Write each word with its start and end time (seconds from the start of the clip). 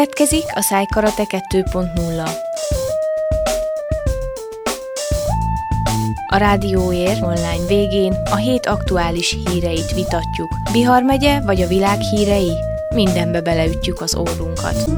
Következik 0.00 0.44
a 0.54 0.60
Szájkarate 0.60 1.24
2.0. 1.48 2.30
A 6.26 6.36
Rádióér 6.36 7.22
online 7.22 7.66
végén 7.66 8.12
a 8.30 8.36
hét 8.36 8.66
aktuális 8.66 9.36
híreit 9.44 9.92
vitatjuk. 9.94 10.48
Bihar 10.72 11.02
megye 11.02 11.40
vagy 11.40 11.62
a 11.62 11.66
világ 11.66 12.00
hírei? 12.00 12.52
Mindenbe 12.94 13.40
beleütjük 13.40 14.00
az 14.00 14.16
órunkat. 14.16 14.90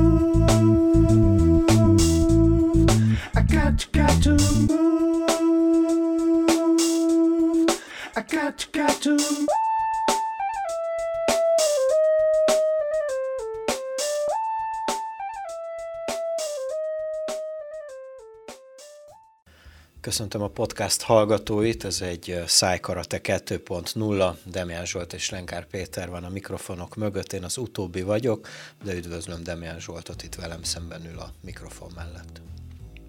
Köszöntöm 20.12 20.42
a 20.42 20.48
podcast 20.48 21.02
hallgatóit, 21.02 21.84
ez 21.84 22.00
egy 22.00 22.42
Szájkarate 22.46 23.20
2.0, 23.22 24.34
Demián 24.44 24.86
Zsolt 24.86 25.12
és 25.12 25.30
Lenkár 25.30 25.66
Péter 25.66 26.10
van 26.10 26.24
a 26.24 26.28
mikrofonok 26.28 26.96
mögött, 26.96 27.32
én 27.32 27.44
az 27.44 27.56
utóbbi 27.56 28.02
vagyok, 28.02 28.48
de 28.84 28.94
üdvözlöm 28.94 29.42
Demián 29.42 29.80
Zsoltot 29.80 30.22
itt 30.22 30.34
velem 30.34 30.62
szemben 30.62 31.06
ül 31.12 31.18
a 31.18 31.32
mikrofon 31.40 31.92
mellett. 31.94 32.40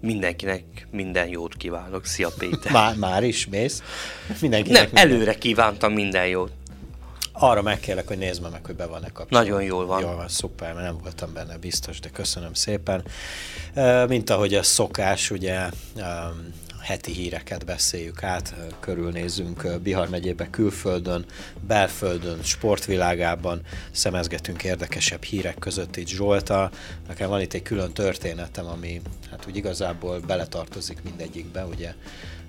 Mindenkinek 0.00 0.86
minden 0.90 1.28
jót 1.28 1.56
kívánok, 1.56 2.04
szia 2.06 2.30
Péter. 2.38 2.72
Már, 2.80 2.96
már 2.96 3.24
is 3.24 3.46
mész? 3.46 3.82
Mindenkinek 4.40 4.82
Nem, 4.82 4.90
minden... 4.92 5.18
előre 5.18 5.38
kívántam 5.38 5.92
minden 5.92 6.26
jót. 6.26 6.52
Arra 7.32 7.62
megkérlek, 7.62 8.06
hogy 8.06 8.18
nézd 8.18 8.42
meg, 8.50 8.66
hogy 8.66 8.76
be 8.76 8.86
van-e 8.86 9.08
kapcsolatban. 9.08 9.42
Nagyon 9.42 9.62
jól 9.62 9.86
van. 9.86 10.00
Jól 10.00 10.16
van, 10.16 10.28
szuper, 10.28 10.72
mert 10.72 10.86
nem 10.86 10.98
voltam 11.02 11.32
benne 11.32 11.58
biztos, 11.58 12.00
de 12.00 12.08
köszönöm 12.08 12.54
szépen. 12.54 13.04
Mint 14.08 14.30
ahogy 14.30 14.54
a 14.54 14.62
szokás, 14.62 15.30
ugye 15.30 15.68
heti 16.84 17.12
híreket 17.12 17.64
beszéljük 17.64 18.22
át, 18.22 18.54
körülnézünk 18.80 19.80
Bihar 19.82 20.08
megyébe 20.08 20.50
külföldön, 20.50 21.24
belföldön, 21.66 22.42
sportvilágában, 22.42 23.60
szemezgetünk 23.90 24.64
érdekesebb 24.64 25.22
hírek 25.22 25.58
között 25.58 25.96
itt 25.96 26.08
Zsolta. 26.08 26.70
Nekem 27.08 27.28
van 27.28 27.40
itt 27.40 27.52
egy 27.52 27.62
külön 27.62 27.92
történetem, 27.92 28.66
ami 28.66 29.00
hát 29.30 29.44
úgy 29.48 29.56
igazából 29.56 30.20
beletartozik 30.20 31.02
mindegyikbe, 31.02 31.64
ugye 31.64 31.94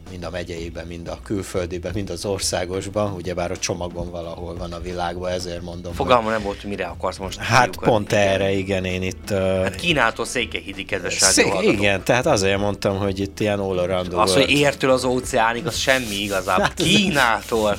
mind 0.09 0.23
a 0.23 0.29
megyeiben, 0.29 0.87
mind 0.87 1.07
a 1.07 1.19
külföldiben, 1.23 1.91
mind 1.95 2.09
az 2.09 2.25
országosban, 2.25 3.13
ugyebár 3.13 3.51
a 3.51 3.57
csomagon 3.57 4.11
valahol 4.11 4.55
van 4.55 4.73
a 4.73 4.79
világban, 4.79 5.31
ezért 5.31 5.61
mondom. 5.61 5.93
Fogalma 5.93 6.29
nem 6.29 6.41
volt, 6.41 6.61
hogy 6.61 6.69
mire 6.69 6.85
akarsz 6.85 7.17
most. 7.17 7.37
Hát 7.37 7.65
lyukat. 7.65 7.89
pont 7.89 8.13
erre, 8.13 8.51
igen, 8.51 8.85
én 8.85 9.01
itt... 9.01 9.29
Hát 9.29 9.75
Kínától 9.75 10.25
Székelyhídi, 10.25 10.85
kedves 10.85 11.13
Szé- 11.13 11.61
Igen, 11.61 12.03
tehát 12.03 12.25
azért 12.25 12.59
mondtam, 12.59 12.97
hogy 12.97 13.19
itt 13.19 13.39
ilyen 13.39 13.59
all 13.59 13.77
around 13.77 14.13
Az, 14.13 14.33
hogy 14.33 14.49
értől 14.49 14.91
az 14.91 15.03
óceánig, 15.03 15.67
az 15.67 15.77
semmi 15.77 16.15
igazából. 16.15 16.63
Hát, 16.63 16.73
Kínától. 16.73 17.77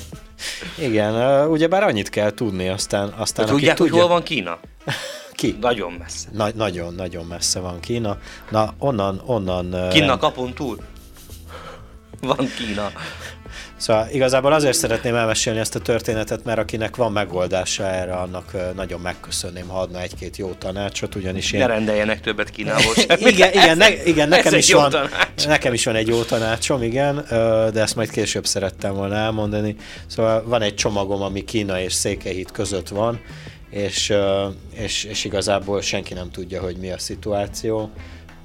Igen, 0.79 1.47
ugyebár 1.47 1.83
annyit 1.83 2.09
kell 2.09 2.31
tudni, 2.31 2.67
aztán... 2.67 3.13
aztán 3.17 3.45
tudják, 3.45 3.75
tudja... 3.75 3.91
hogy 3.93 4.01
hol 4.01 4.09
van 4.09 4.23
Kína? 4.23 4.59
Ki? 5.31 5.57
Nagyon 5.61 5.91
messze. 5.91 6.27
Na, 6.31 6.47
nagyon, 6.55 6.93
nagyon 6.93 7.25
messze 7.25 7.59
van 7.59 7.79
Kína. 7.79 8.17
Na, 8.49 8.73
onnan, 8.77 9.21
onnan... 9.25 9.89
Kína 9.89 10.17
kapun 10.17 10.53
túl? 10.53 10.77
Van 12.21 12.49
Kína. 12.57 12.91
Szóval 13.77 14.07
igazából 14.11 14.53
azért 14.53 14.77
szeretném 14.77 15.15
elmesélni 15.15 15.59
ezt 15.59 15.75
a 15.75 15.79
történetet, 15.79 16.43
mert 16.43 16.59
akinek 16.59 16.95
van 16.95 17.11
megoldása 17.11 17.83
erre, 17.83 18.13
annak 18.13 18.51
nagyon 18.75 18.99
megköszönném, 18.99 19.67
ha 19.67 19.79
adna 19.79 20.01
egy-két 20.01 20.37
jó 20.37 20.51
tanácsot, 20.53 21.15
ugyanis 21.15 21.51
én... 21.51 21.59
Ne 21.59 21.65
rendeljenek 21.65 22.21
többet 22.21 22.49
Kínából 22.49 22.93
igen, 23.31 23.51
igen, 23.53 23.77
ne, 23.77 24.03
igen 24.03 24.29
nekem, 24.29 24.53
is 24.53 24.73
van, 24.73 24.89
tanács. 24.89 25.47
nekem 25.47 25.73
is 25.73 25.85
van 25.85 25.95
egy 25.95 26.07
jó 26.07 26.21
tanácsom, 26.23 26.83
igen, 26.83 27.25
de 27.73 27.81
ezt 27.81 27.95
majd 27.95 28.09
később 28.09 28.45
szerettem 28.45 28.93
volna 28.93 29.15
elmondani. 29.15 29.75
Szóval 30.07 30.43
van 30.45 30.61
egy 30.61 30.75
csomagom, 30.75 31.21
ami 31.21 31.43
Kína 31.43 31.79
és 31.79 31.93
Székelyhíd 31.93 32.51
között 32.51 32.87
van, 32.87 33.19
és, 33.69 34.13
és, 34.73 35.03
és 35.03 35.23
igazából 35.23 35.81
senki 35.81 36.13
nem 36.13 36.31
tudja, 36.31 36.61
hogy 36.61 36.77
mi 36.77 36.91
a 36.91 36.97
szituáció, 36.97 37.91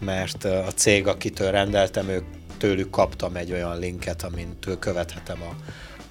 mert 0.05 0.45
a 0.45 0.71
cég, 0.75 1.07
akitől 1.07 1.51
rendeltem, 1.51 2.09
ők 2.09 2.25
tőlük 2.63 2.91
kaptam 2.91 3.37
egy 3.37 3.53
olyan 3.53 3.79
linket, 3.79 4.23
amint 4.23 4.79
követhetem 4.79 5.43
a, 5.43 5.55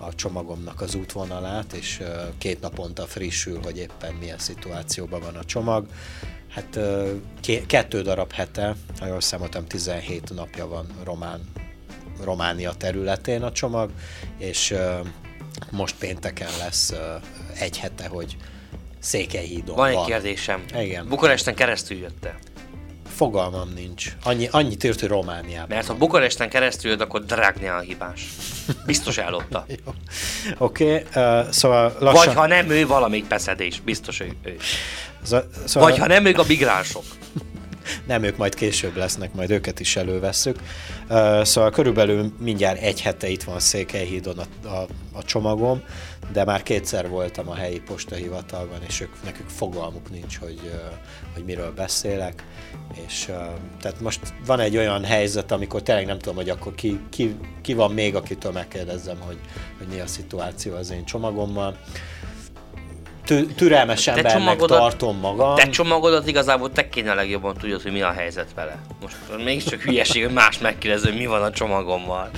a 0.05 0.15
csomagomnak 0.15 0.81
az 0.81 0.95
útvonalát, 0.95 1.73
és 1.73 2.01
két 2.37 2.61
naponta 2.61 3.05
frissül, 3.05 3.59
hogy 3.63 3.77
éppen 3.77 4.13
milyen 4.13 4.37
szituációban 4.37 5.19
van 5.19 5.35
a 5.35 5.43
csomag. 5.43 5.85
Hát 6.49 6.79
kettő 7.67 8.01
darab 8.01 8.31
hete, 8.31 8.75
ha 8.99 9.05
jól 9.05 9.21
számoltam, 9.21 9.65
17 9.65 10.33
napja 10.33 10.67
van 10.67 10.87
Román, 11.03 11.41
Románia 12.23 12.73
területén 12.73 13.43
a 13.43 13.51
csomag, 13.51 13.91
és 14.37 14.75
most 15.69 15.95
pénteken 15.95 16.49
lesz 16.59 16.93
egy 17.59 17.77
hete, 17.77 18.07
hogy 18.07 18.37
Székelyhídon 18.99 19.75
van. 19.75 19.93
Van 19.93 20.01
egy 20.01 20.09
kérdésem. 20.09 20.63
Igen. 20.79 21.07
Bukaresten 21.07 21.55
keresztül 21.55 21.97
jött 21.97 22.27
Fogalmam 23.21 23.69
nincs. 23.75 24.15
Annyi, 24.23 24.47
annyit 24.51 24.83
írt, 24.83 24.99
hogy 24.99 25.09
Romániában. 25.09 25.67
Mert 25.69 25.87
ha 25.87 25.95
Bukaresten 25.95 26.49
keresztül 26.49 26.91
jött, 26.91 27.01
akkor 27.01 27.25
Dragnia 27.25 27.75
a 27.75 27.79
hibás. 27.79 28.27
Biztos 28.85 29.17
ellopta. 29.17 29.65
Oké, 30.57 31.05
okay, 31.07 31.23
uh, 31.23 31.49
szóval 31.49 31.95
lassan... 31.99 32.25
Vagy 32.25 32.35
ha 32.35 32.47
nem 32.47 32.69
ő, 32.69 32.87
valamelyik 32.87 33.27
peszedés. 33.27 33.81
Biztos, 33.81 34.17
hogy 34.17 34.35
ő. 34.43 34.57
Szóval... 35.23 35.49
Vagy 35.73 35.97
ha 35.97 36.07
nem 36.07 36.25
ők 36.25 36.37
a 36.37 36.43
migránsok. 36.47 37.03
nem, 38.07 38.23
ők 38.23 38.37
majd 38.37 38.55
később 38.55 38.95
lesznek, 38.95 39.33
majd 39.33 39.51
őket 39.51 39.79
is 39.79 39.95
elővesszük. 39.95 40.59
Uh, 41.09 41.43
szóval 41.43 41.71
körülbelül 41.71 42.33
mindjárt 42.39 42.81
egy 42.81 43.01
hete 43.01 43.27
itt 43.27 43.43
van 43.43 43.59
Székelyhídon 43.59 44.37
a, 44.37 44.67
a, 44.67 44.87
a 45.13 45.23
csomagom, 45.23 45.83
de 46.31 46.43
már 46.43 46.63
kétszer 46.63 47.09
voltam 47.09 47.49
a 47.49 47.55
helyi 47.55 47.79
postahivatalban, 47.79 48.79
és 48.87 49.01
ők, 49.01 49.23
nekük 49.23 49.49
fogalmuk 49.49 50.09
nincs, 50.11 50.37
hogy, 50.37 50.71
hogy 51.33 51.43
miről 51.45 51.73
beszélek. 51.73 52.45
És 53.07 53.25
tehát 53.81 53.99
most 53.99 54.19
van 54.45 54.59
egy 54.59 54.77
olyan 54.77 55.03
helyzet, 55.03 55.51
amikor 55.51 55.81
tényleg 55.81 56.05
nem 56.05 56.19
tudom, 56.19 56.35
hogy 56.35 56.49
akkor 56.49 56.75
ki, 56.75 56.99
ki, 57.09 57.35
ki 57.61 57.73
van 57.73 57.91
még, 57.91 58.15
akitől 58.15 58.51
megkérdezzem, 58.51 59.17
hogy, 59.19 59.39
hogy 59.77 59.87
mi 59.87 59.99
a 59.99 60.07
szituáció 60.07 60.75
az 60.75 60.91
én 60.91 61.05
csomagommal 61.05 61.77
türelmes 63.55 64.07
embernek 64.07 64.57
tartom 64.57 65.17
magam. 65.17 65.55
Te 65.55 65.69
csomagodat 65.69 66.27
igazából 66.27 66.71
te 66.71 66.89
kéne 66.89 67.13
legjobban 67.13 67.57
tudod, 67.57 67.81
hogy 67.81 67.91
mi 67.91 68.01
a 68.01 68.11
helyzet 68.11 68.53
vele. 68.55 68.79
Most 69.01 69.15
mégiscsak 69.43 69.81
hülyeség, 69.81 70.23
hogy 70.23 70.33
más 70.33 70.57
megkérdező, 70.57 71.09
hogy 71.09 71.19
mi 71.19 71.25
van 71.25 71.43
a 71.43 71.51
csomagommal. 71.51 72.29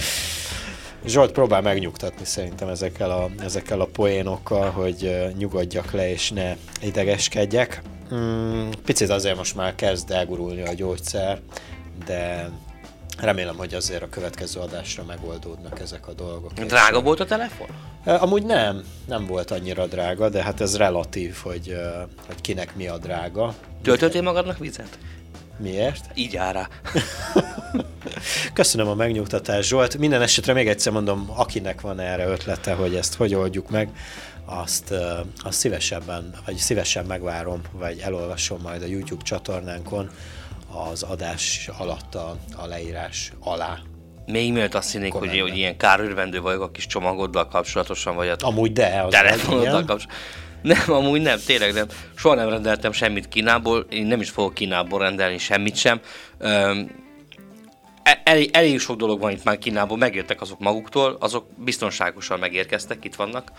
Zsolt 1.06 1.31
próbál 1.31 1.62
megnyugtatni 1.62 2.25
szerintem 2.25 2.68
ezekkel 2.68 3.12
a, 3.12 3.30
ezekkel 3.40 3.81
a 3.81 3.86
poénokkal, 3.86 4.69
hogy 4.69 5.31
nyugodjak 5.38 5.91
le 5.91 6.09
és 6.09 6.31
ne 6.31 6.56
idegeskedjek. 6.81 7.81
Mm, 8.14 8.69
picit 8.86 9.09
azért 9.09 9.38
most 9.38 9.56
már 9.56 9.75
kezd 9.75 10.12
elgurulni 10.12 10.62
a 10.62 10.74
gyógyszer, 10.74 11.40
de 12.06 12.50
Remélem, 13.18 13.56
hogy 13.56 13.74
azért 13.74 14.02
a 14.02 14.09
következő 14.09 14.59
adásra 14.59 15.03
megoldódnak 15.03 15.80
ezek 15.80 16.08
a 16.08 16.13
dolgok. 16.13 16.53
Drága 16.53 17.02
volt 17.02 17.19
a 17.19 17.25
telefon? 17.25 17.68
Amúgy 18.06 18.44
nem, 18.44 18.84
nem 19.08 19.25
volt 19.25 19.52
annyira 19.52 19.86
drága, 19.86 20.30
de 20.30 20.44
hát 20.44 20.62
ez 20.62 20.78
relatív, 20.78 21.36
hogy, 21.44 21.75
hogy 22.28 22.42
kinek 22.42 22.75
mi 22.75 22.88
a 22.88 22.97
drága. 22.97 23.53
Töltöttél 23.81 24.22
magadnak 24.22 24.58
vizet? 24.58 24.97
Miért? 25.58 26.06
Így 26.14 26.36
áll 26.36 26.53
rá. 26.53 26.68
Köszönöm 28.54 28.88
a 28.88 28.95
megnyugtatást, 28.95 29.69
Zsolt. 29.69 29.98
Minden 29.98 30.22
esetre 30.22 30.54
még 30.54 30.68
egyszer 30.68 30.94
mondom, 30.94 31.31
akinek 31.36 31.81
van 31.81 32.00
erre 32.00 32.25
ötlete, 32.25 32.74
hogy 32.74 32.95
ezt 32.95 33.16
hogy 33.16 33.36
oldjuk 33.36 33.69
meg, 33.69 33.89
azt, 34.45 34.94
azt 35.38 35.60
szívesebben, 35.60 36.33
vagy 36.45 36.56
szívesen 36.56 37.06
megvárom, 37.06 37.62
vagy 37.72 38.00
elolvasom 38.00 38.62
majd 38.62 38.81
a 38.81 38.86
YouTube 38.86 39.24
csatornánkon 39.24 40.10
az 40.92 41.04
adás 41.04 41.69
alatt 41.77 42.16
a, 42.16 42.38
a 42.56 42.66
leírás 42.66 43.33
alá. 43.39 43.80
Még 44.25 44.51
mielőtt 44.51 44.74
azt 44.74 44.92
hinnék, 44.92 45.13
hogy, 45.13 45.39
hogy 45.39 45.57
ilyen 45.57 45.77
kárőrvendő 45.77 46.42
vagyok 46.42 46.62
a 46.62 46.72
kis 46.72 46.88
csomagoddal 46.88 47.48
kapcsolatosan, 47.48 48.16
vagy 48.16 48.27
a 48.27 48.36
amúgy 48.39 48.72
de, 48.72 49.01
az 49.01 49.12
telefonoddal 49.12 49.72
kapcsolatosan. 49.72 50.12
Nem, 50.63 50.83
amúgy 50.88 51.21
nem, 51.21 51.39
tényleg 51.45 51.74
nem. 51.74 51.88
Soha 52.15 52.36
nem 52.36 52.50
rendeltem 52.50 52.92
semmit 52.92 53.27
Kínából, 53.27 53.86
én 53.89 54.06
nem 54.06 54.21
is 54.21 54.30
fogok 54.30 54.54
Kínából 54.54 55.00
rendelni 55.00 55.38
semmit 55.38 55.75
sem. 55.75 56.00
Um, 56.39 57.01
elég, 58.24 58.50
elég 58.54 58.80
sok 58.80 58.98
dolog 58.98 59.19
van 59.19 59.31
itt 59.31 59.44
már 59.44 59.57
Kínából, 59.57 59.98
megjöttek 59.98 60.42
azok 60.42 60.60
maguktól, 60.60 61.18
azok 61.19 61.45
biztonságosan 61.57 62.39
megérkeztek, 62.39 63.06
itt 63.06 63.15
vannak. 63.15 63.51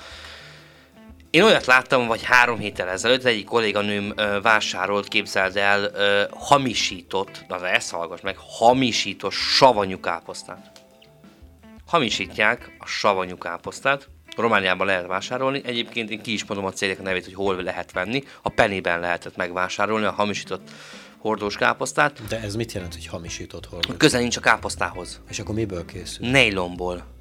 Én 1.30 1.42
olyat 1.42 1.66
láttam, 1.66 2.06
vagy 2.06 2.22
három 2.24 2.58
héttel 2.58 2.88
ezelőtt 2.88 3.24
egyik 3.24 3.44
kolléganőm 3.44 4.12
ö, 4.16 4.40
vásárolt, 4.42 5.08
képzeld 5.08 5.56
el, 5.56 5.82
ö, 5.82 6.22
hamisított, 6.30 7.44
na 7.48 7.58
de 7.58 7.66
ezt 7.66 7.90
hallgass 7.90 8.20
meg, 8.20 8.36
hamisított 8.58 9.32
savanyú 9.32 10.00
káposztát. 10.00 10.70
Hamisítják 11.86 12.76
a 12.78 12.86
savanyú 12.86 13.38
káposztát, 13.38 14.08
Romániában 14.36 14.86
lehet 14.86 15.06
vásárolni, 15.06 15.60
egyébként 15.64 16.10
én 16.10 16.22
ki 16.22 16.32
is 16.32 16.44
mondom 16.44 16.66
a 16.66 16.72
cégek 16.72 17.02
nevét, 17.02 17.24
hogy 17.24 17.34
hol 17.34 17.62
lehet 17.62 17.92
venni, 17.92 18.22
a 18.42 18.48
penében 18.48 19.00
lehetett 19.00 19.36
megvásárolni 19.36 20.04
a 20.04 20.10
hamisított 20.10 20.70
hordós 21.18 21.56
káposztát. 21.56 22.26
De 22.28 22.40
ez 22.40 22.54
mit 22.54 22.72
jelent, 22.72 22.94
hogy 22.94 23.06
hamisított 23.06 23.66
hordós? 23.66 23.96
Közel 23.96 24.20
nincs 24.20 24.36
a 24.36 24.40
káposztához. 24.40 25.20
És 25.28 25.38
akkor 25.38 25.54
miből 25.54 25.84
készül? 25.84 26.30
Nejlomból 26.30 27.13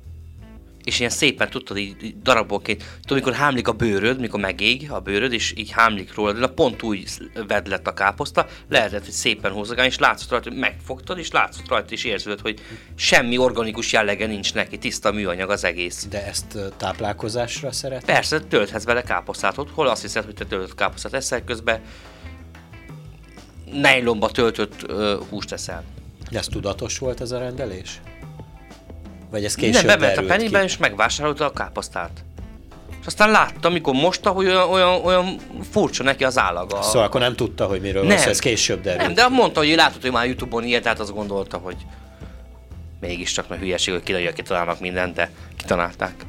és 0.83 0.99
ilyen 0.99 1.11
szépen 1.11 1.49
tudtad, 1.49 1.77
így, 1.77 1.95
így 2.03 2.21
darabokként, 2.21 2.83
tudod, 3.01 3.17
mikor 3.23 3.33
hámlik 3.33 3.67
a 3.67 3.71
bőröd, 3.71 4.19
mikor 4.19 4.39
megég 4.39 4.91
a 4.91 4.99
bőröd, 4.99 5.33
és 5.33 5.53
így 5.57 5.71
hámlik 5.71 6.15
róla, 6.15 6.33
de 6.33 6.47
pont 6.47 6.83
úgy 6.83 7.07
vedd 7.47 7.69
lett 7.69 7.87
a 7.87 7.93
káposzta, 7.93 8.47
lehetett, 8.69 9.03
hogy 9.03 9.13
szépen 9.13 9.51
húzogálni, 9.51 9.89
és 9.89 9.99
látszott 9.99 10.29
rajta, 10.29 10.49
hogy 10.49 10.59
megfogtad, 10.59 11.17
és 11.17 11.31
látszott 11.31 11.67
rajta, 11.67 11.91
és 11.91 12.03
érződött, 12.03 12.41
hogy 12.41 12.59
semmi 12.95 13.37
organikus 13.37 13.93
jellege 13.93 14.25
nincs 14.25 14.53
neki, 14.53 14.77
tiszta 14.77 15.11
műanyag 15.11 15.49
az 15.49 15.63
egész. 15.63 16.07
De 16.09 16.25
ezt 16.25 16.57
táplálkozásra 16.77 17.71
szeret? 17.71 18.05
Persze, 18.05 18.39
tölthetsz 18.39 18.83
vele 18.83 19.01
káposztát, 19.01 19.55
hol 19.73 19.87
azt 19.87 20.01
hiszed, 20.01 20.25
hogy 20.25 20.33
te 20.33 20.45
töltött 20.45 20.75
káposztát 20.75 21.13
eszel, 21.13 21.43
közben 21.43 21.81
nejlomba 23.71 24.29
töltött 24.29 24.91
uh, 24.91 25.13
húst 25.29 25.51
eszel. 25.51 25.83
De 26.31 26.37
ez 26.37 26.47
tudatos 26.47 26.97
volt 26.97 27.21
ez 27.21 27.31
a 27.31 27.37
rendelés? 27.37 28.01
Vagy 29.33 29.45
ez 29.45 29.55
később 29.55 29.85
Nem, 29.85 29.99
bement 29.99 30.17
a 30.17 30.23
pennyben, 30.23 30.63
és 30.63 30.77
megvásárolta 30.77 31.45
a 31.45 31.51
káposztát. 31.51 32.09
És 32.99 33.05
aztán 33.05 33.31
látta, 33.31 33.67
amikor 33.67 33.93
mosta, 33.93 34.29
hogy 34.29 34.45
olyan, 34.45 34.69
olyan, 34.69 35.01
olyan 35.03 35.39
furcsa 35.71 36.03
neki 36.03 36.23
az 36.23 36.37
állaga. 36.37 36.81
Szóval 36.81 37.03
akkor 37.03 37.21
nem 37.21 37.35
tudta, 37.35 37.65
hogy 37.65 37.81
miről 37.81 38.03
nem. 38.03 38.17
van 38.17 38.27
ez 38.27 38.39
később 38.39 38.81
derült. 38.81 39.01
Nem, 39.01 39.13
de 39.13 39.27
mondta, 39.27 39.59
hogy 39.59 39.75
látott, 39.75 40.01
hogy 40.01 40.11
már 40.11 40.25
Youtube-on 40.25 40.63
ilyet, 40.63 40.83
tehát 40.83 40.99
azt 40.99 41.13
gondolta, 41.13 41.57
hogy 41.57 41.75
mégiscsak 42.99 43.47
mert 43.47 43.61
hülyeség, 43.61 43.93
hogy 43.93 44.03
kidalja, 44.03 44.33
kitalálnak 44.33 44.79
mindent, 44.79 45.15
de 45.15 45.29
kitalálták. 45.57 46.25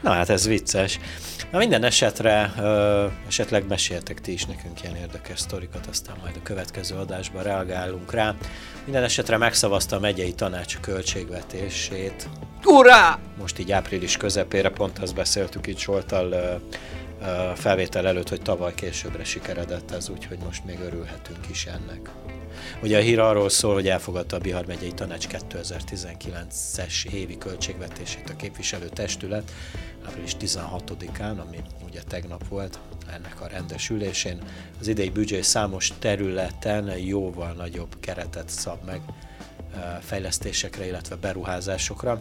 Na 0.00 0.10
hát 0.10 0.30
ez 0.30 0.46
vicces. 0.46 0.98
Na 1.56 1.62
minden 1.62 1.84
esetre 1.84 2.52
ö, 2.58 3.06
esetleg 3.26 3.66
meséltek 3.66 4.20
ti 4.20 4.32
is 4.32 4.44
nekünk 4.44 4.82
ilyen 4.82 4.96
érdekes 4.96 5.38
sztorikat, 5.38 5.86
aztán 5.86 6.16
majd 6.22 6.36
a 6.36 6.42
következő 6.42 6.96
adásban 6.96 7.42
reagálunk 7.42 8.12
rá. 8.12 8.34
Minden 8.84 9.02
esetre 9.02 9.36
megszavazta 9.36 9.96
a 9.96 10.00
megyei 10.00 10.32
tanács 10.32 10.78
költségvetését. 10.80 12.28
Urá! 12.64 13.18
Most 13.38 13.58
így 13.58 13.72
április 13.72 14.16
közepére, 14.16 14.70
pont 14.70 14.98
azt 14.98 15.14
beszéltük 15.14 15.66
itt 15.66 15.78
Soltal 15.78 16.32
ö, 16.32 16.54
ö, 17.26 17.50
felvétel 17.54 18.06
előtt, 18.06 18.28
hogy 18.28 18.42
tavaly 18.42 18.74
későbbre 18.74 19.24
sikeredett 19.24 19.90
ez, 19.90 20.08
úgyhogy 20.08 20.38
most 20.44 20.64
még 20.64 20.78
örülhetünk 20.80 21.48
is 21.50 21.66
ennek. 21.66 22.10
Ugye 22.82 22.98
a 22.98 23.00
hír 23.00 23.18
arról 23.18 23.48
szól, 23.48 23.74
hogy 23.74 23.88
elfogadta 23.88 24.36
a 24.36 24.38
Bihar 24.38 24.66
megyei 24.66 24.92
tanács 24.92 25.26
2019-es 25.30 27.12
évi 27.12 27.38
költségvetését 27.38 28.30
a 28.30 28.36
képviselő 28.36 28.88
testület, 28.88 29.52
április 30.06 30.36
16-án, 30.40 31.38
ami 31.46 31.62
ugye 31.84 32.02
tegnap 32.02 32.48
volt 32.48 32.78
ennek 33.12 33.40
a 33.40 33.46
rendes 33.46 33.90
ülésén. 33.90 34.38
Az 34.80 34.86
idei 34.86 35.10
büdzsé 35.10 35.40
számos 35.42 35.92
területen 35.98 36.98
jóval 36.98 37.52
nagyobb 37.52 37.96
keretet 38.00 38.48
szab 38.48 38.84
meg 38.84 39.00
fejlesztésekre, 40.00 40.86
illetve 40.86 41.16
beruházásokra. 41.16 42.20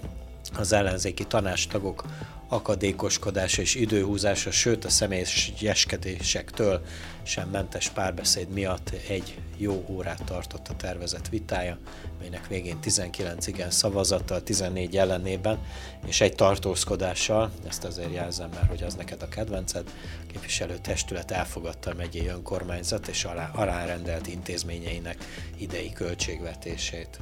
Az 0.53 0.71
ellenzéki 0.71 1.23
tanástagok 1.23 2.03
akadékoskodása 2.47 3.61
és 3.61 3.75
időhúzása, 3.75 4.51
sőt 4.51 4.85
a 4.85 4.89
személyeskedésektől 4.89 6.81
sem 7.23 7.49
mentes 7.49 7.89
párbeszéd 7.89 8.49
miatt 8.49 8.91
egy 9.07 9.37
jó 9.57 9.85
órát 9.89 10.23
tartott 10.23 10.67
a 10.67 10.75
tervezett 10.75 11.29
vitája, 11.29 11.77
melynek 12.19 12.47
végén 12.47 12.79
19 12.79 13.47
igen 13.47 13.71
szavazattal, 13.71 14.43
14 14.43 14.97
ellenében, 14.97 15.59
és 16.07 16.21
egy 16.21 16.35
tartózkodással, 16.35 17.51
ezt 17.67 17.83
azért 17.83 18.13
jelzem 18.13 18.49
már, 18.49 18.67
hogy 18.67 18.83
az 18.83 18.93
neked 18.93 19.21
a 19.21 19.27
kedvenced, 19.27 19.91
képviselő 20.31 20.77
testület 20.77 21.31
elfogadta 21.31 21.91
a 21.91 21.95
megyei 21.95 22.27
önkormányzat 22.27 23.07
és 23.07 23.23
alá, 23.23 23.51
alárendelt 23.53 24.27
intézményeinek 24.27 25.17
idei 25.57 25.91
költségvetését. 25.91 27.19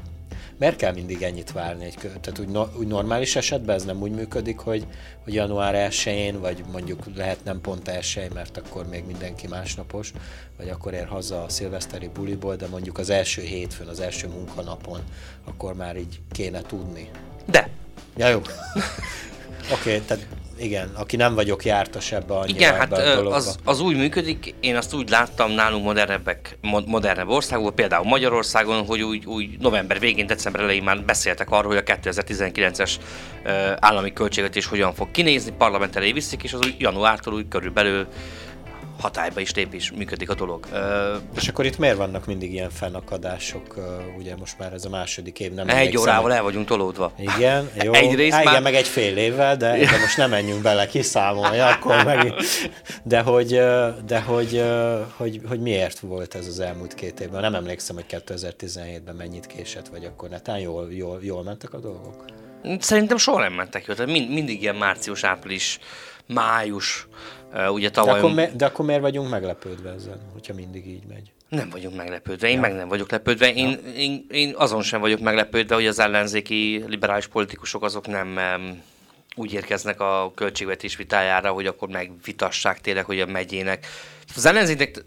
Miért 0.57 0.75
kell 0.75 0.93
mindig 0.93 1.21
ennyit 1.21 1.51
várni? 1.51 1.85
Egy, 1.85 1.97
tehát 1.97 2.39
úgy, 2.39 2.47
no, 2.47 2.65
úgy 2.77 2.87
normális 2.87 3.35
esetben 3.35 3.75
ez 3.75 3.83
nem 3.83 4.01
úgy 4.01 4.11
működik, 4.11 4.59
hogy, 4.59 4.85
hogy 5.23 5.33
január 5.33 5.89
1-én, 5.91 6.39
vagy 6.39 6.63
mondjuk 6.71 7.03
lehet 7.15 7.43
nem 7.43 7.61
pont 7.61 7.87
1 7.87 8.27
mert 8.33 8.57
akkor 8.57 8.87
még 8.87 9.05
mindenki 9.05 9.47
másnapos, 9.47 10.13
vagy 10.57 10.69
akkor 10.69 10.93
ér 10.93 11.07
haza 11.07 11.43
a 11.43 11.49
szilveszteri 11.49 12.09
buliból, 12.13 12.55
de 12.55 12.67
mondjuk 12.67 12.97
az 12.97 13.09
első 13.09 13.41
hétfőn, 13.41 13.87
az 13.87 13.99
első 13.99 14.27
munkanapon, 14.27 14.99
akkor 15.43 15.73
már 15.73 15.97
így 15.97 16.19
kéne 16.31 16.61
tudni. 16.61 17.09
De. 17.45 17.69
Ja, 18.17 18.27
jó. 18.27 18.41
Oké, 19.71 19.95
okay, 19.95 20.01
tehát 20.01 20.25
igen, 20.57 20.91
aki 20.93 21.15
nem 21.15 21.35
vagyok 21.35 21.65
jártas 21.65 22.11
ebbe 22.11 22.33
annyira 22.33 22.57
Igen, 22.57 22.75
hát 22.75 22.91
a 22.91 23.31
az, 23.33 23.57
az 23.63 23.79
úgy 23.79 23.95
működik, 23.95 24.53
én 24.59 24.75
azt 24.75 24.93
úgy 24.93 25.09
láttam 25.09 25.51
nálunk 25.51 25.83
modernebbek, 25.83 26.57
modernebb 26.85 27.29
országokban, 27.29 27.75
például 27.75 28.05
Magyarországon, 28.05 28.85
hogy 28.85 29.01
úgy, 29.01 29.25
úgy 29.25 29.57
november 29.59 29.99
végén, 29.99 30.27
december 30.27 30.61
elején 30.61 30.83
már 30.83 31.03
beszéltek 31.03 31.51
arról, 31.51 31.73
hogy 31.73 31.83
a 31.87 31.95
2019-es 31.95 32.91
állami 33.79 34.13
költségvetés 34.13 34.65
hogyan 34.65 34.93
fog 34.93 35.11
kinézni, 35.11 35.51
parlament 35.57 35.95
elé 35.95 36.11
viszik, 36.11 36.43
és 36.43 36.53
az 36.53 36.59
úgy 36.65 36.75
januártól 36.79 37.33
úgy 37.33 37.47
körülbelül 37.47 38.07
hatályba 38.99 39.39
is 39.39 39.53
lép 39.53 39.73
és 39.73 39.91
működik 39.91 40.29
a 40.29 40.33
dolog. 40.33 40.67
Uh, 40.71 40.79
és 41.35 41.47
akkor 41.47 41.65
itt 41.65 41.77
miért 41.77 41.97
vannak 41.97 42.25
mindig 42.25 42.53
ilyen 42.53 42.69
fennakadások? 42.69 43.75
Ugye 44.17 44.35
most 44.35 44.59
már 44.59 44.73
ez 44.73 44.85
a 44.85 44.89
második 44.89 45.39
év 45.39 45.53
nem 45.53 45.69
Egy 45.69 45.97
órával 45.97 46.33
el 46.33 46.43
vagyunk 46.43 46.67
tolódva. 46.67 47.13
Igen, 47.17 47.69
jó. 47.83 47.93
Egy 47.93 48.15
rész 48.15 48.31
Há, 48.31 48.43
már... 48.43 48.47
Igen, 48.47 48.63
meg 48.63 48.75
egy 48.75 48.87
fél 48.87 49.17
évvel, 49.17 49.57
de, 49.57 49.77
de 49.77 49.99
most 49.99 50.17
nem 50.17 50.29
menjünk 50.29 50.61
bele, 50.61 50.87
kiszámolja, 50.87 51.67
akkor 51.67 52.03
meg... 52.03 52.33
De 53.03 53.21
hogy, 53.21 53.49
de 54.05 54.21
hogy, 54.25 54.63
hogy, 55.17 55.41
hogy 55.47 55.59
miért 55.59 55.99
volt 55.99 56.35
ez 56.35 56.47
az 56.47 56.59
elmúlt 56.59 56.93
két 56.93 57.19
évben? 57.19 57.41
Nem 57.41 57.55
emlékszem, 57.55 57.95
hogy 57.95 58.05
2017-ben 58.27 59.15
mennyit 59.15 59.47
késett, 59.47 59.87
vagy 59.87 60.05
akkor 60.05 60.29
netán 60.29 60.59
jól, 60.59 60.93
jól, 60.93 61.19
jól 61.21 61.43
mentek 61.43 61.73
a 61.73 61.79
dolgok? 61.79 62.25
Szerintem 62.79 63.17
soha 63.17 63.39
nem 63.39 63.53
mentek 63.53 63.85
jól, 63.85 63.95
tehát 63.95 64.11
mind, 64.11 64.29
mindig 64.29 64.61
ilyen 64.61 64.75
március, 64.75 65.23
április, 65.23 65.79
május, 66.27 67.07
ugye 67.69 67.89
tavaly... 67.89 68.13
de, 68.13 68.19
akkor 68.19 68.33
me- 68.33 68.55
de 68.55 68.65
akkor 68.65 68.85
miért 68.85 69.01
vagyunk 69.01 69.29
meglepődve 69.29 69.89
ezen, 69.89 70.19
hogyha 70.33 70.53
mindig 70.53 70.87
így 70.87 71.03
megy? 71.07 71.31
Nem 71.49 71.69
vagyunk 71.69 71.95
meglepődve, 71.95 72.47
én 72.47 72.55
ja. 72.55 72.61
meg 72.61 72.73
nem 72.73 72.87
vagyok 72.87 73.11
lepődve. 73.11 73.53
Én, 73.53 73.69
ja. 73.69 73.91
én, 73.95 74.25
én 74.29 74.53
azon 74.57 74.81
sem 74.81 74.99
vagyok 74.99 75.19
meglepődve, 75.19 75.75
hogy 75.75 75.87
az 75.87 75.99
ellenzéki 75.99 76.83
liberális 76.87 77.27
politikusok 77.27 77.83
azok 77.83 78.07
nem 78.07 78.39
úgy 79.35 79.53
érkeznek 79.53 79.99
a 80.01 80.31
költségvetés 80.35 80.95
vitájára, 80.95 81.51
hogy 81.51 81.65
akkor 81.65 81.87
megvitassák 81.87 82.81
tényleg, 82.81 83.05
hogy 83.05 83.19
a 83.19 83.25
megyének. 83.25 83.85
Az 84.35 84.45
ellenzéknek 84.45 85.03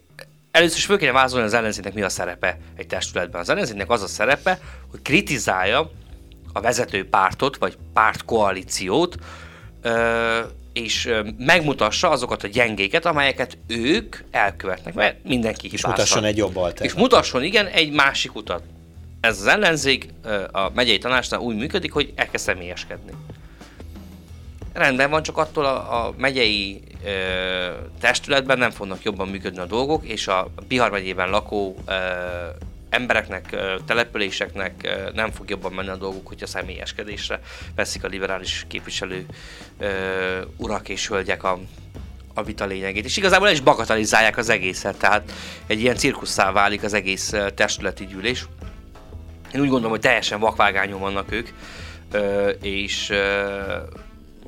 először 0.50 0.76
is 0.76 0.84
föl 0.84 0.98
kéne 0.98 1.12
vázolni 1.12 1.46
az 1.46 1.54
ellenzéknek 1.54 1.94
mi 1.94 2.02
a 2.02 2.08
szerepe 2.08 2.58
egy 2.76 2.86
testületben. 2.86 3.40
Az 3.40 3.48
ellenzéknek 3.48 3.90
az 3.90 4.02
a 4.02 4.06
szerepe, 4.06 4.58
hogy 4.90 5.02
kritizálja 5.02 5.90
a 6.52 6.60
vezető 6.60 7.08
pártot, 7.08 7.56
vagy 7.56 7.78
pártkoalíciót, 7.92 9.16
és 10.76 11.12
megmutassa 11.38 12.10
azokat 12.10 12.42
a 12.42 12.48
gyengéket, 12.48 13.06
amelyeket 13.06 13.58
ők 13.66 14.16
elkövetnek, 14.30 14.94
mert 14.94 15.24
mindenki 15.24 15.68
És 15.72 15.86
mutasson 15.86 16.24
egy 16.24 16.36
jobb 16.36 16.74
És 16.80 16.94
mutasson, 16.94 17.42
igen, 17.42 17.66
egy 17.66 17.92
másik 17.92 18.34
utat. 18.34 18.62
Ez 19.20 19.40
az 19.40 19.46
ellenzék 19.46 20.08
a 20.52 20.70
megyei 20.74 20.98
tanácsnál 20.98 21.40
úgy 21.40 21.56
működik, 21.56 21.92
hogy 21.92 22.12
elkezd 22.14 22.44
személyeskedni. 22.44 23.12
Rendben 24.72 25.10
van, 25.10 25.22
csak 25.22 25.38
attól 25.38 25.64
a, 25.64 26.06
a 26.06 26.14
megyei 26.16 26.82
ö, 27.04 27.08
testületben 28.00 28.58
nem 28.58 28.70
fognak 28.70 29.02
jobban 29.02 29.28
működni 29.28 29.58
a 29.58 29.66
dolgok, 29.66 30.04
és 30.04 30.28
a 30.28 30.48
Bihar 30.68 30.90
megyében 30.90 31.30
lakó 31.30 31.76
ö, 31.86 31.92
embereknek, 32.90 33.56
településeknek 33.86 34.98
nem 35.14 35.30
fog 35.30 35.50
jobban 35.50 35.72
menni 35.72 35.88
a 35.88 35.96
dolguk, 35.96 36.26
hogyha 36.26 36.46
személyeskedésre 36.46 37.40
veszik 37.74 38.04
a 38.04 38.08
liberális 38.08 38.64
képviselő 38.68 39.26
urak 40.56 40.88
és 40.88 41.08
hölgyek 41.08 41.42
a, 41.42 41.58
a 42.34 42.42
vita 42.42 42.64
lényegét. 42.64 43.04
És 43.04 43.16
igazából 43.16 43.46
el 43.46 43.52
is 43.52 43.60
bagatalizálják 43.60 44.36
az 44.36 44.48
egészet, 44.48 44.98
tehát 44.98 45.32
egy 45.66 45.80
ilyen 45.80 45.96
cirkusszá 45.96 46.52
válik 46.52 46.82
az 46.82 46.92
egész 46.92 47.34
testületi 47.54 48.06
gyűlés. 48.06 48.46
Én 49.52 49.60
úgy 49.60 49.68
gondolom, 49.68 49.90
hogy 49.90 50.00
teljesen 50.00 50.40
vakvágányon 50.40 51.00
vannak 51.00 51.32
ők, 51.32 51.48
és 52.62 53.12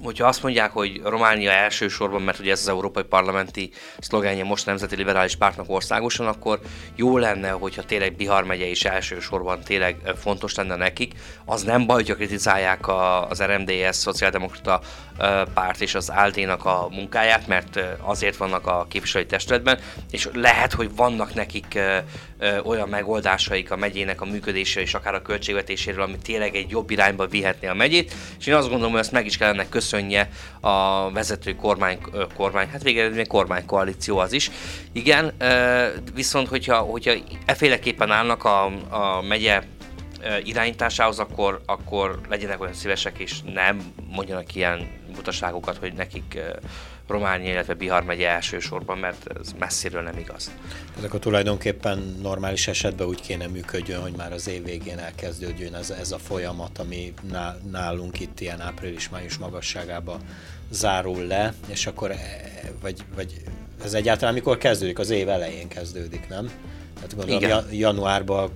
hogyha 0.03 0.27
azt 0.27 0.43
mondják, 0.43 0.73
hogy 0.73 1.01
Románia 1.05 1.51
elsősorban, 1.51 2.23
mert 2.23 2.39
ugye 2.39 2.51
ez 2.51 2.61
az 2.61 2.69
európai 2.69 3.03
parlamenti 3.03 3.71
szlogenje 3.99 4.45
most 4.45 4.67
Nemzeti 4.67 4.97
Liberális 4.97 5.37
Pártnak 5.37 5.71
országosan, 5.71 6.27
akkor 6.27 6.61
jó 6.97 7.19
lenne, 7.19 7.51
hogyha 7.51 7.83
tényleg 7.83 8.17
Bihar 8.17 8.45
megye 8.45 8.67
is 8.67 8.85
elsősorban 8.85 9.61
tényleg 9.63 9.97
fontos 10.21 10.55
lenne 10.55 10.77
nekik. 10.77 11.13
Az 11.45 11.63
nem 11.63 11.87
baj, 11.87 11.97
hogyha 11.97 12.15
kritizálják 12.15 12.89
a, 12.89 13.29
az 13.29 13.43
RMDS, 13.43 13.97
Szociáldemokrata 13.97 14.81
párt 15.55 15.81
és 15.81 15.95
az 15.95 16.09
ALDE-nak 16.09 16.65
a 16.65 16.89
munkáját, 16.91 17.47
mert 17.47 17.81
azért 18.01 18.37
vannak 18.37 18.67
a 18.67 18.87
képviselői 18.89 19.27
testületben, 19.27 19.79
és 20.11 20.29
lehet, 20.33 20.73
hogy 20.73 20.97
vannak 20.97 21.35
nekik 21.35 21.79
olyan 22.65 22.89
megoldásaik 22.89 23.71
a 23.71 23.77
megyének 23.77 24.21
a 24.21 24.25
működésére 24.25 24.81
és 24.81 24.95
akár 24.95 25.15
a 25.15 25.23
költségvetéséről, 25.23 26.03
ami 26.03 26.17
tényleg 26.23 26.55
egy 26.57 26.71
jobb 26.71 26.91
irányba 26.91 27.27
vihetné 27.27 27.69
a 27.69 27.75
megyét, 27.75 28.15
és 28.39 28.47
én 28.47 28.55
azt 28.55 28.69
gondolom, 28.69 28.93
hogy 28.93 29.01
ezt 29.01 29.13
meg 29.13 29.27
is 29.27 29.37
kellene 29.37 29.69
köszönni 29.69 29.88
köszönje 29.89 30.29
a 30.61 31.11
vezető 31.11 31.55
kormány, 31.55 31.99
kormány 32.37 32.69
hát 32.69 32.83
végeredményben 32.83 33.27
kormánykoalíció 33.27 34.19
az 34.19 34.33
is. 34.33 34.51
Igen, 34.93 35.33
viszont 36.15 36.49
hogyha, 36.49 36.77
hogyha 36.77 37.13
efféleképpen 37.45 38.11
állnak 38.11 38.45
a, 38.45 38.65
a 38.89 39.23
megye 39.23 39.63
irányításához, 40.45 41.19
akkor, 41.19 41.61
akkor 41.67 42.21
legyenek 42.29 42.61
olyan 42.61 42.73
szívesek, 42.73 43.19
és 43.19 43.41
nem 43.55 43.93
mondjanak 44.11 44.55
ilyen 44.55 44.89
butaságokat, 45.15 45.77
hogy 45.77 45.93
nekik 45.93 46.39
Románia, 47.09 47.53
illetve 47.53 47.75
Bihar 47.75 48.05
megye 48.05 48.29
elsősorban, 48.29 48.99
mert 48.99 49.27
ez 49.41 49.53
messziről 49.59 50.03
nem 50.03 50.19
igaz. 50.19 50.51
Ezek 50.99 51.15
a 51.15 51.19
tulajdonképpen 51.19 52.17
normális 52.23 52.69
esetben 52.69 53.07
úgy 53.07 53.21
kéne 53.21 53.47
működjön, 53.47 54.01
hogy 54.01 54.15
már 54.17 54.33
az 54.33 54.49
év 54.49 54.65
végén 54.65 54.99
elkezdődjön 54.99 55.75
ez, 55.75 55.91
ez 55.91 56.13
a 56.13 56.19
folyamat, 56.19 56.79
ami 56.79 57.15
nálunk 57.71 58.21
itt 58.21 58.41
ilyen 58.41 58.61
április-május 58.61 59.39
magasságában 59.39 60.21
zárul 60.71 61.27
le, 61.27 61.55
és 61.67 61.87
akkor, 61.87 62.11
e, 62.11 62.17
vagy, 62.81 63.05
vagy 63.15 63.43
ez 63.85 63.95
egyáltalán 63.95 64.35
mikor 64.35 64.59
kezdődik? 64.59 64.99
Az 64.99 65.11
év 65.11 65.29
elején 65.29 65.69
kezdődik, 65.69 66.29
nem? 66.29 66.51
Tehát 66.95 67.17
gondolom 67.17 67.43
Igen. 67.43 67.65
januárban 67.71 68.51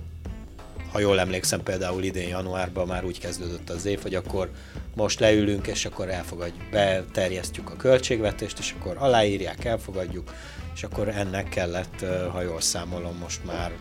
ha 0.93 0.99
jól 0.99 1.19
emlékszem, 1.19 1.63
például 1.63 2.03
idén 2.03 2.27
januárban 2.27 2.87
már 2.87 3.05
úgy 3.05 3.19
kezdődött 3.19 3.69
az 3.69 3.85
év, 3.85 4.01
hogy 4.01 4.15
akkor 4.15 4.49
most 4.95 5.19
leülünk, 5.19 5.67
és 5.67 5.85
akkor 5.85 6.09
elfogadjuk, 6.09 6.69
beterjesztjük 6.71 7.69
a 7.69 7.75
költségvetést, 7.75 8.59
és 8.59 8.75
akkor 8.79 8.95
aláírják, 8.97 9.65
elfogadjuk, 9.65 10.31
és 10.75 10.83
akkor 10.83 11.07
ennek 11.07 11.49
kellett, 11.49 12.05
ha 12.31 12.41
jól 12.41 12.61
számolom, 12.61 13.17
most 13.17 13.45
már 13.45 13.71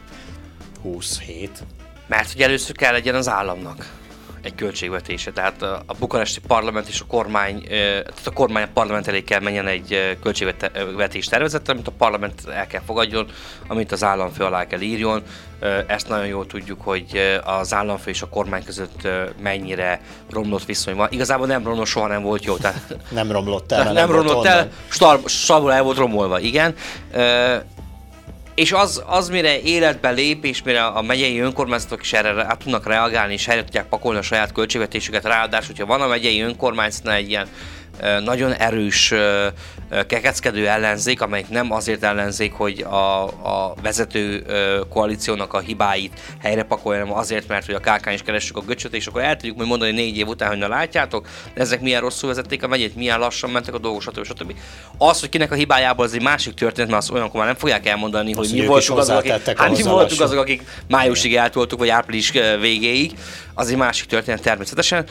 27. 0.83 1.64
Mert 2.07 2.33
hogy 2.33 2.42
először 2.42 2.76
kell 2.76 2.92
legyen 2.92 3.14
az 3.14 3.28
államnak 3.28 4.00
egy 4.42 4.54
költségvetése. 4.54 5.32
Tehát 5.32 5.62
a 5.62 5.94
bukaresti 5.99 6.40
parlament 6.46 6.88
és 6.88 7.00
a 7.00 7.04
kormány, 7.08 7.62
tehát 7.68 8.20
a 8.25 8.30
kormány 8.30 8.62
a 8.62 8.68
parlament 8.75 9.08
elé 9.08 9.22
kell 9.22 9.40
menjen 9.40 9.66
egy 9.66 10.18
költségvetés 10.22 11.26
tervezettel, 11.26 11.75
amit 11.75 11.87
a 11.87 11.92
parlament 11.99 12.49
el 12.49 12.66
kell 12.66 12.82
fogadjon, 12.87 13.26
amit 13.66 13.92
az 13.92 14.04
államfő 14.04 14.44
alá 14.44 14.66
kell 14.66 14.80
írjon. 14.80 15.22
Ezt 15.87 16.08
nagyon 16.08 16.26
jól 16.26 16.46
tudjuk, 16.46 16.80
hogy 16.82 17.40
az 17.44 17.75
államfő 17.75 18.11
és 18.11 18.22
a 18.22 18.28
kormány 18.28 18.64
között 18.64 19.08
mennyire 19.42 20.00
romlott 20.30 20.64
viszony 20.64 20.96
van. 20.96 21.08
Igazából 21.11 21.46
nem 21.46 21.64
romlott, 21.64 21.87
soha 21.87 22.06
nem 22.06 22.22
volt 22.22 22.44
jó. 22.44 22.56
Tehát 22.56 22.96
nem 23.08 23.32
romlott 23.32 23.72
el. 23.72 23.84
Nem, 23.84 23.94
nem 23.94 24.11
romlott 24.11 24.44
el, 24.46 24.68
stabul 25.26 25.72
el 25.72 25.82
volt 25.82 25.96
romolva, 25.96 26.40
igen 26.40 26.75
és 28.62 28.73
az, 28.73 29.02
az 29.07 29.28
mire 29.28 29.61
életbe 29.61 30.11
lép, 30.11 30.45
és 30.45 30.62
mire 30.62 30.85
a 30.85 31.02
megyei 31.02 31.38
önkormányzatok 31.38 32.02
is 32.02 32.12
erre 32.12 32.45
át 32.45 32.59
tudnak 32.59 32.87
reagálni, 32.87 33.33
és 33.33 33.47
helyre 33.47 33.64
tudják 33.64 33.88
pakolni 33.88 34.19
a 34.19 34.23
saját 34.23 34.52
költségvetésüket, 34.52 35.25
ráadásul, 35.25 35.66
hogyha 35.66 35.87
van 35.87 36.00
a 36.00 36.07
megyei 36.07 36.40
önkormányzatnál 36.40 37.14
egy 37.14 37.28
ilyen 37.28 37.49
nagyon 38.25 38.52
erős 38.52 39.14
kekeckedő 40.06 40.68
ellenzék, 40.68 41.21
amelyik 41.21 41.49
nem 41.49 41.73
azért 41.73 42.02
ellenzék, 42.02 42.52
hogy 42.52 42.80
a, 42.80 43.25
a 43.25 43.75
vezető 43.82 44.44
koalíciónak 44.88 45.52
a 45.52 45.59
hibáit 45.59 46.21
helyre 46.42 46.62
pakolja, 46.62 47.00
hanem 47.00 47.16
azért, 47.18 47.49
mert 47.49 47.66
hogy 47.66 47.75
a 47.75 47.80
kákán 47.80 48.14
is 48.14 48.23
keressük 48.23 48.56
a 48.56 48.61
göcsöt, 48.61 48.94
és 48.94 49.06
akkor 49.06 49.23
el 49.23 49.37
tudjuk 49.37 49.56
majd 49.56 49.68
mondani 49.68 49.90
négy 49.90 50.16
év 50.16 50.26
után, 50.26 50.49
hogy 50.49 50.59
na 50.59 50.68
látjátok, 50.68 51.26
ezek 51.54 51.80
milyen 51.80 52.00
rosszul 52.00 52.28
vezették 52.28 52.62
a 52.62 52.68
megyét, 52.68 52.97
milyen 52.97 53.18
lassan 53.18 53.50
mentek 53.50 53.75
a 53.75 53.78
dolgok, 53.78 54.02
stb. 54.02 54.25
stb. 54.25 54.54
Az, 54.99 55.21
hogy 55.21 55.28
kinek 55.28 55.52
a 55.52 55.54
hibájából 55.54 56.04
az 56.04 56.14
egy 56.14 56.23
másik 56.23 56.54
történet, 56.54 56.90
mert 56.90 57.02
azt 57.02 57.12
olyankor 57.12 57.38
már 57.38 57.47
nem 57.47 57.56
fogják 57.56 57.87
elmondani, 57.87 58.32
hogy 58.32 58.49
mi 58.52 58.66
voltunk 58.66 58.99
azok, 58.99 59.16
akik, 59.16 59.59
hát 59.59 59.76
mi 59.76 59.82
voltunk 59.82 60.21
azok, 60.21 60.38
akik 60.38 60.62
májusig 60.88 61.37
eltoltuk, 61.37 61.78
vagy 61.78 61.88
április 61.88 62.32
végéig, 62.61 63.12
az 63.54 63.71
egy 63.71 63.76
másik 63.76 64.06
történet 64.06 64.42
természetesen, 64.42 65.06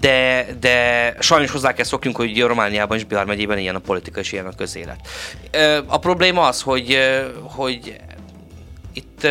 de, 0.00 0.46
de 0.60 1.16
sajnos 1.20 1.50
hozzá 1.50 1.72
kell 1.72 1.84
szokjunk, 1.84 2.16
hogy 2.16 2.42
Romániában 2.42 2.96
és 2.96 3.04
Bihar 3.04 3.26
megyében 3.26 3.58
ilyen 3.58 3.74
a 3.74 3.78
politika 3.78 4.20
és 4.20 4.32
ilyen 4.32 4.46
a 4.46 4.54
közélet. 4.54 5.08
A 5.86 5.98
probléma 5.98 6.46
az, 6.46 6.60
hogy, 6.60 6.98
hogy 7.42 7.96
itt 8.92 9.26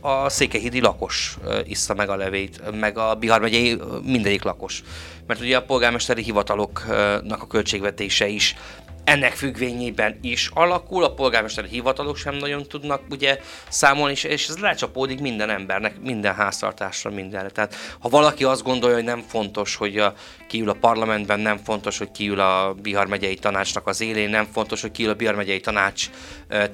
a 0.00 0.28
székelyhídi 0.28 0.80
lakos 0.80 1.36
issza 1.64 1.94
meg 1.94 2.08
a 2.08 2.16
levét, 2.16 2.60
meg 2.80 2.98
a 2.98 3.14
Bihar 3.14 3.40
megyei 3.40 3.80
mindegyik 4.02 4.42
lakos. 4.42 4.82
Mert 5.26 5.40
ugye 5.40 5.56
a 5.56 5.62
polgármesteri 5.62 6.22
hivataloknak 6.22 7.42
a 7.42 7.46
költségvetése 7.46 8.26
is 8.26 8.56
ennek 9.04 9.32
függvényében 9.32 10.18
is 10.22 10.50
alakul, 10.54 11.04
a 11.04 11.14
polgármesteri 11.14 11.68
hivatalok 11.68 12.16
sem 12.16 12.34
nagyon 12.34 12.62
tudnak 12.68 13.02
ugye 13.10 13.40
számolni, 13.68 14.12
és, 14.12 14.24
és 14.24 14.48
ez 14.48 14.58
lecsapódik 14.58 15.20
minden 15.20 15.50
embernek, 15.50 16.00
minden 16.00 16.34
háztartásra, 16.34 17.10
mindenre. 17.10 17.48
Tehát 17.48 17.74
ha 18.00 18.08
valaki 18.08 18.44
azt 18.44 18.62
gondolja, 18.62 18.96
hogy 18.96 19.04
nem 19.04 19.24
fontos, 19.28 19.76
hogy 19.76 19.98
a, 19.98 20.14
kiül 20.48 20.68
a 20.68 20.76
parlamentben, 20.80 21.40
nem 21.40 21.56
fontos, 21.56 21.98
hogy 21.98 22.10
kiül 22.10 22.40
a 22.40 22.74
Bihar 22.82 23.06
megyei 23.06 23.34
tanácsnak 23.34 23.86
az 23.86 24.00
élén, 24.00 24.30
nem 24.30 24.46
fontos, 24.52 24.80
hogy 24.80 24.90
kiül 24.90 25.10
a 25.10 25.14
Bihar 25.14 25.34
megyei 25.34 25.60
tanács 25.60 26.10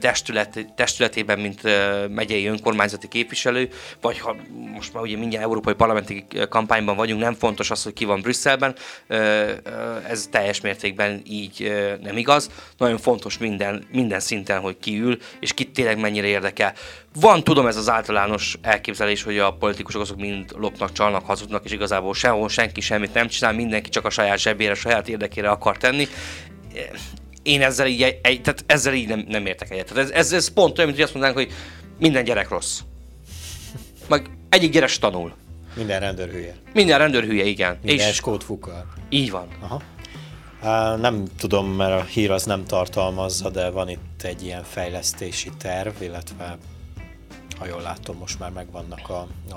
testület, 0.01 0.73
testületében, 0.77 1.39
mint 1.39 1.61
megyei 2.09 2.47
önkormányzati 2.47 3.09
képviselő, 3.09 3.69
vagy 4.01 4.19
ha 4.19 4.37
most 4.75 4.93
már 4.95 5.03
ugye 5.03 5.17
mindjárt 5.17 5.45
európai 5.45 5.75
parlamenti 5.75 6.27
kampányban 6.49 6.97
vagyunk, 6.97 7.21
nem 7.21 7.35
fontos 7.35 7.71
az, 7.71 7.83
hogy 7.83 7.93
ki 7.93 8.05
van 8.05 8.21
Brüsszelben, 8.21 8.75
ez 10.09 10.29
teljes 10.31 10.61
mértékben 10.61 11.23
így 11.25 11.73
nem 12.03 12.17
igaz. 12.19 12.51
Nagyon 12.77 12.99
fontos 12.99 13.39
minden, 13.39 13.87
minden 13.93 14.21
szinten, 14.21 14.61
hogy 14.61 14.77
kiül, 14.81 15.19
és 15.41 15.53
ki 15.53 15.71
tényleg 15.71 15.99
mennyire 15.99 16.27
érdekel. 16.27 16.75
Van, 17.21 17.45
tudom, 17.45 17.67
ez 17.67 17.77
az 17.77 17.89
általános 17.89 18.59
elképzelés, 18.63 19.23
hogy 19.23 19.39
a 19.39 19.53
politikusok 19.53 20.01
azok 20.01 20.17
mind 20.17 20.51
lopnak, 20.57 20.93
csalnak, 20.93 21.27
hazudnak, 21.27 21.65
és 21.65 21.73
igazából 21.73 22.15
sehol 22.15 22.49
senki 22.49 22.81
semmit 22.81 23.15
nem 23.15 23.29
csinál, 23.29 23.53
mindenki 23.53 23.89
csak 23.89 24.05
a 24.05 24.11
saját 24.11 24.39
zsebére, 24.39 24.71
a 24.71 24.75
saját 24.75 25.09
érdekére 25.09 25.51
akar 25.51 25.77
tenni 25.77 26.09
én 27.43 27.63
ezzel 27.63 27.87
így, 27.87 28.03
egy, 28.03 28.41
tehát 28.41 28.65
ezzel 28.67 28.95
így 28.95 29.09
nem, 29.09 29.25
nem 29.29 29.47
értek 29.47 29.71
egyet. 29.71 29.87
Tehát 29.87 30.05
ez, 30.05 30.11
ez, 30.11 30.33
ez 30.33 30.49
pont 30.49 30.79
olyan, 30.79 30.91
mint 30.91 30.95
hogy 30.95 31.03
azt 31.03 31.15
mondanánk, 31.15 31.39
hogy 31.39 31.57
minden 31.99 32.25
gyerek 32.25 32.49
rossz. 32.49 32.81
Meg 34.09 34.31
egyik 34.49 34.73
gyerek 34.73 34.91
tanul. 34.91 35.35
Minden 35.75 36.01
rendőr 36.01 36.29
hülye. 36.29 36.55
Minden 36.75 36.99
rendőr 36.99 37.25
hülye, 37.25 37.45
igen. 37.45 37.79
Minden 37.83 38.09
és 38.09 38.15
skót 38.15 38.45
fukar. 38.45 38.85
Így 39.09 39.31
van. 39.31 39.49
Aha. 39.61 39.83
Nem 41.01 41.25
tudom, 41.37 41.67
mert 41.67 42.01
a 42.01 42.05
hír 42.05 42.31
az 42.31 42.45
nem 42.45 42.65
tartalmazza, 42.65 43.51
de 43.51 43.71
van 43.71 43.89
itt 43.89 44.23
egy 44.23 44.43
ilyen 44.43 44.63
fejlesztési 44.63 45.51
terv, 45.59 46.03
illetve 46.03 46.59
ha 47.59 47.67
jól 47.67 47.81
látom, 47.81 48.17
most 48.17 48.39
már 48.39 48.51
megvannak 48.51 49.09
a, 49.09 49.27
a, 49.51 49.55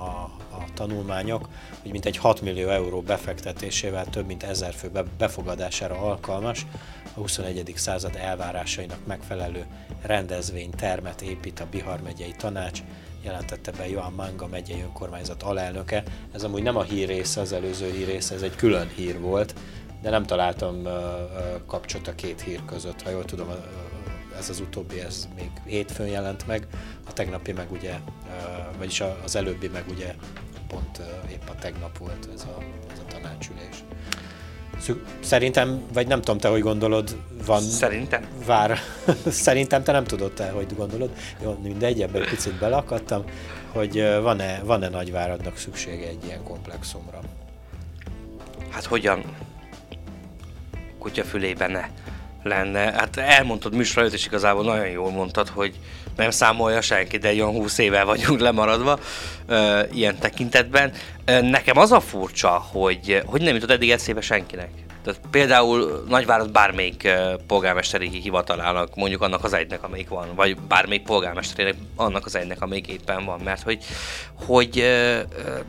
a 0.52 0.64
tanulmányok, 0.74 1.48
hogy 1.82 1.92
mintegy 1.92 2.18
6 2.18 2.42
millió 2.42 2.70
euró 2.70 3.02
befektetésével 3.02 4.06
több 4.06 4.26
mint 4.26 4.44
ezer 4.44 4.74
fő 4.74 4.92
befogadására 5.18 5.96
alkalmas, 5.96 6.66
a 7.14 7.20
21. 7.20 7.74
század 7.76 8.16
elvárásainak 8.16 9.06
megfelelő 9.06 9.66
rendezvénytermet 10.02 11.22
épít 11.22 11.60
a 11.60 11.68
Bihar 11.72 12.02
megyei 12.02 12.36
tanács, 12.38 12.84
jelentette 13.24 13.72
be 13.72 13.90
Johan 13.90 14.14
Manga 14.14 14.48
megyei 14.48 14.82
önkormányzat 14.82 15.44
alelnöke. 15.44 16.04
Ez 16.34 16.44
amúgy 16.44 16.64
nem 16.64 16.78
a 16.78 16.84
hír 16.84 17.08
része, 17.08 17.42
az 17.42 17.54
előző 17.54 17.92
hír 17.92 18.08
része, 18.08 18.36
ez 18.36 18.42
egy 18.42 18.56
külön 18.56 18.90
hír 18.96 19.20
volt, 19.20 19.56
de 20.02 20.10
nem 20.10 20.24
találtam 20.24 20.88
kapcsot 21.68 22.08
a 22.08 22.16
két 22.16 22.42
hír 22.42 22.66
között. 22.66 23.02
Ha 23.02 23.10
jól 23.10 23.26
tudom, 23.26 23.48
ez 24.38 24.50
az 24.50 24.60
utóbbi, 24.60 25.00
ez 25.00 25.28
még 25.36 25.50
hétfőn 25.66 26.08
jelent 26.08 26.48
meg, 26.48 26.68
a 27.08 27.14
tegnapi 27.14 27.52
meg 27.52 27.72
ugye, 27.72 27.94
vagyis 28.78 29.04
az 29.24 29.36
előbbi 29.36 29.68
meg 29.68 29.84
ugye 29.90 30.16
pont 30.68 31.02
épp 31.32 31.50
a 31.50 31.56
tegnap 31.56 31.98
volt 31.98 32.30
ez 32.34 32.44
a, 32.44 32.58
ez 32.92 33.00
a 33.00 33.06
tanácsülés. 33.14 33.84
Szerintem, 35.20 35.82
vagy 35.94 36.08
nem 36.08 36.20
tudom, 36.20 36.38
te 36.38 36.50
hogy 36.50 36.62
gondolod, 36.62 37.18
van... 37.46 37.62
Szerintem? 37.62 38.26
Vár. 38.46 38.78
Szerintem 39.46 39.84
te 39.84 39.92
nem 39.92 40.04
tudod 40.04 40.32
te, 40.32 40.50
hogy 40.50 40.76
gondolod. 40.76 41.10
Jó, 41.44 41.60
mindegy, 41.64 42.02
ebben 42.02 42.26
picit 42.30 42.60
belakadtam, 42.60 43.24
hogy 43.72 44.20
van-e, 44.22 44.62
van-e 44.64 44.90
Nagyváradnak 44.90 45.58
szüksége 45.58 46.08
egy 46.08 46.26
ilyen 46.26 46.44
komplexumra? 46.44 47.20
Hát 48.70 48.86
hogyan? 48.86 49.24
Kutyafülében 51.02 51.72
ne 51.72 51.86
lenne. 52.44 52.80
Hát 52.80 53.18
elmondtad 53.18 53.74
műsor 53.76 54.02
előtt, 54.02 54.14
és 54.14 54.26
igazából 54.26 54.64
nagyon 54.64 54.88
jól 54.88 55.12
mondtad, 55.12 55.48
hogy 55.48 55.74
nem 56.16 56.30
számolja 56.30 56.82
senki, 56.82 57.18
de 57.18 57.30
olyan 57.30 57.52
20 57.52 57.78
éve 57.78 58.04
vagyunk 58.04 58.40
lemaradva 58.40 59.00
uh, 59.50 59.80
ilyen 59.94 60.18
tekintetben. 60.20 60.92
Uh, 61.28 61.42
nekem 61.42 61.78
az 61.78 61.92
a 61.92 62.00
furcsa, 62.00 62.50
hogy, 62.50 63.22
hogy 63.26 63.42
nem 63.42 63.54
jutott 63.54 63.72
eddig 63.72 63.92
eszébe 63.92 64.22
senkinek. 64.22 64.70
Tehát 65.04 65.22
például 65.32 66.04
Nagyvárad 66.08 66.52
bármelyik 66.52 67.10
polgármesteri 67.48 68.08
hivatalának, 68.10 68.96
mondjuk 68.96 69.22
annak 69.22 69.44
az 69.44 69.54
egynek, 69.54 69.84
amelyik 69.84 70.10
van, 70.10 70.28
vagy 70.36 70.58
bármelyik 70.58 71.04
polgármesterének 71.04 71.76
annak 71.96 72.26
az 72.26 72.36
egynek, 72.36 72.62
amelyik 72.62 72.88
éppen 72.88 73.26
van, 73.26 73.40
mert 73.44 73.62
hogy, 73.62 73.84
hogy 74.46 74.78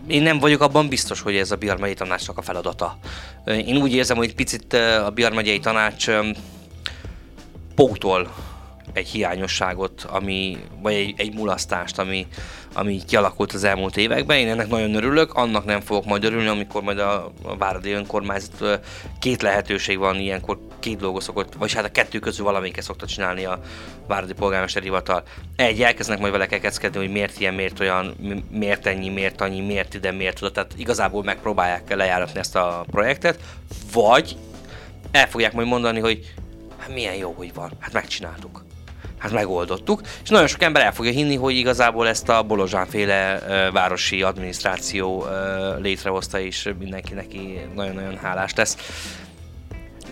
én 0.07 0.23
nem 0.23 0.39
vagyok 0.39 0.61
abban 0.61 0.89
biztos, 0.89 1.21
hogy 1.21 1.37
ez 1.37 1.51
a 1.51 1.57
Bihar 1.57 1.79
megyei 1.79 1.95
tanácsnak 1.95 2.39
a 2.39 2.43
feladata. 2.43 2.99
Én 3.47 3.77
úgy 3.77 3.95
érzem, 3.95 4.17
hogy 4.17 4.35
picit 4.35 4.73
a 4.73 5.11
Bihar 5.15 5.33
megyei 5.33 5.61
tanács 5.61 6.11
pótol 7.75 8.35
egy 8.93 9.09
hiányosságot, 9.09 10.03
ami, 10.03 10.59
vagy 10.83 10.95
egy, 10.95 11.15
egy 11.17 11.35
mulasztást, 11.35 11.99
ami, 11.99 12.27
ami 12.73 13.01
kialakult 13.07 13.53
az 13.53 13.65
elmúlt 13.65 13.97
években. 13.97 14.37
Én 14.37 14.49
ennek 14.49 14.69
nagyon 14.69 14.95
örülök, 14.95 15.35
annak 15.35 15.65
nem 15.65 15.81
fogok 15.81 16.05
majd 16.05 16.25
örülni, 16.25 16.47
amikor 16.47 16.83
majd 16.83 16.99
a, 16.99 17.33
a 17.43 17.57
Váradi 17.57 17.91
önkormányzat 17.91 18.81
két 19.21 19.43
lehetőség 19.43 19.99
van 19.99 20.17
ilyenkor, 20.17 20.59
két 20.79 20.99
dolgot 20.99 21.23
szokott, 21.23 21.55
vagy 21.55 21.73
hát 21.73 21.85
a 21.85 21.91
kettő 21.91 22.19
közül 22.19 22.45
valamelyiket 22.45 22.85
szokta 22.85 23.07
csinálni 23.07 23.45
a 23.45 23.61
Váradi 24.07 24.33
polgármesteri 24.33 24.85
hivatal. 24.85 25.23
Egy, 25.57 25.83
elkezdnek 25.83 26.19
majd 26.19 26.33
vele 26.33 26.47
kekeckedni, 26.47 26.99
hogy 26.99 27.11
miért 27.11 27.41
ilyen, 27.41 27.55
miért 27.55 27.81
olyan, 27.81 28.15
miért 28.51 28.87
ennyi, 28.87 29.09
miért 29.09 29.41
annyi, 29.41 29.61
miért 29.61 29.95
ide, 29.95 30.13
miért 30.13 30.43
oda. 30.43 30.53
Tehát 30.53 30.73
igazából 30.77 31.23
megpróbálják 31.23 31.95
lejáratni 31.95 32.39
ezt 32.39 32.57
a 32.57 32.85
projektet, 32.91 33.39
vagy 33.93 34.37
el 35.11 35.29
fogják 35.29 35.53
majd 35.53 35.67
mondani, 35.67 36.01
hogy 36.01 36.33
hát 36.79 36.95
milyen 36.95 37.15
jó, 37.15 37.35
hogy 37.37 37.55
van, 37.55 37.71
hát 37.79 37.93
megcsináltuk 37.93 38.65
hát 39.23 39.33
megoldottuk, 39.33 40.01
és 40.23 40.29
nagyon 40.29 40.47
sok 40.47 40.63
ember 40.63 40.83
el 40.83 40.93
fogja 40.93 41.11
hinni, 41.11 41.37
hogy 41.37 41.57
igazából 41.57 42.09
ezt 42.09 42.29
a 42.29 42.43
Bolozsánféle 42.43 43.39
városi 43.73 44.23
adminisztráció 44.23 45.27
létrehozta, 45.79 46.41
és 46.41 46.73
mindenki 46.79 47.15
neki 47.15 47.61
nagyon-nagyon 47.75 48.17
hálás 48.17 48.55
lesz. 48.55 48.77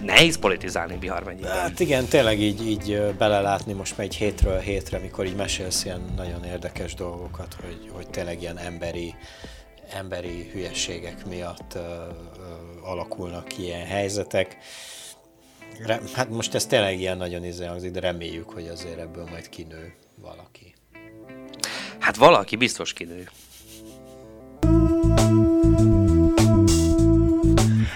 Nehéz 0.05 0.39
politizálni 0.39 0.97
Bihar 0.97 1.23
megyében. 1.25 1.59
Hát 1.59 1.81
igen, 1.81 2.05
tényleg 2.05 2.41
így, 2.41 2.67
így 2.67 3.15
belelátni 3.19 3.73
most 3.73 3.97
megy 3.97 4.15
hétről 4.15 4.59
hétre, 4.59 4.99
mikor 4.99 5.27
így 5.27 5.37
mesélsz 5.37 5.85
ilyen 5.85 6.01
nagyon 6.17 6.45
érdekes 6.45 6.95
dolgokat, 6.95 7.57
hogy, 7.61 7.91
hogy 7.93 8.11
tényleg 8.11 8.41
ilyen 8.41 8.59
emberi, 8.59 9.15
emberi 9.93 10.51
hülyeségek 10.53 11.27
miatt 11.27 11.73
uh, 11.75 11.83
uh, 12.83 12.91
alakulnak 12.91 13.59
ilyen 13.59 13.87
helyzetek 13.87 14.57
hát 16.15 16.29
most 16.29 16.55
ez 16.55 16.67
tényleg 16.67 16.99
ilyen 17.01 17.17
nagyon 17.17 17.45
izé 17.45 17.65
hangzik, 17.65 17.91
de 17.91 18.01
reméljük, 18.01 18.51
hogy 18.51 18.69
azért 18.69 18.99
ebből 18.99 19.25
majd 19.31 19.49
kinő 19.49 19.95
valaki. 20.15 20.75
Hát 21.99 22.17
valaki 22.17 22.57
biztos 22.57 22.93
kinő. 22.93 23.29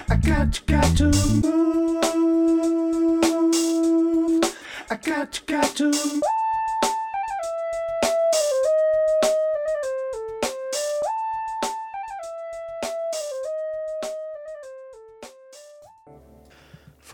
I 0.07 0.17
got, 0.27 0.63
got 0.65 0.97
to 0.97 1.09
move. 1.41 1.63
I 4.89 4.95
got, 5.03 5.43
got 5.45 5.75
to 5.75 5.85
move. 5.85 6.34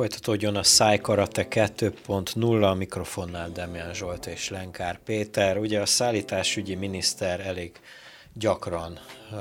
Folytatódjon 0.01 0.55
a 0.55 0.63
Szájkarate 0.63 1.47
2.0, 1.49 2.69
a 2.69 2.73
mikrofonnál 2.73 3.51
Demián 3.51 3.93
Zsolt 3.93 4.25
és 4.25 4.49
Lenkár 4.49 4.99
Péter. 5.03 5.57
Ugye 5.57 5.79
a 5.79 5.85
szállításügyi 5.85 6.75
miniszter 6.75 7.39
elég 7.39 7.79
gyakran 8.33 8.99
uh, 9.31 9.39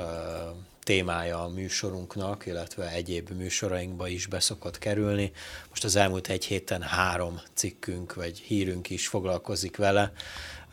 témája 0.83 1.43
a 1.43 1.47
műsorunknak, 1.47 2.45
illetve 2.45 2.89
egyéb 2.89 3.29
műsorainkba 3.29 4.07
is 4.07 4.27
beszokott 4.27 4.77
kerülni. 4.77 5.31
Most 5.69 5.83
az 5.83 5.95
elmúlt 5.95 6.27
egy 6.27 6.45
héten 6.45 6.81
három 6.81 7.41
cikkünk 7.53 8.13
vagy 8.13 8.39
hírünk 8.39 8.89
is 8.89 9.07
foglalkozik 9.07 9.77
vele. 9.77 10.11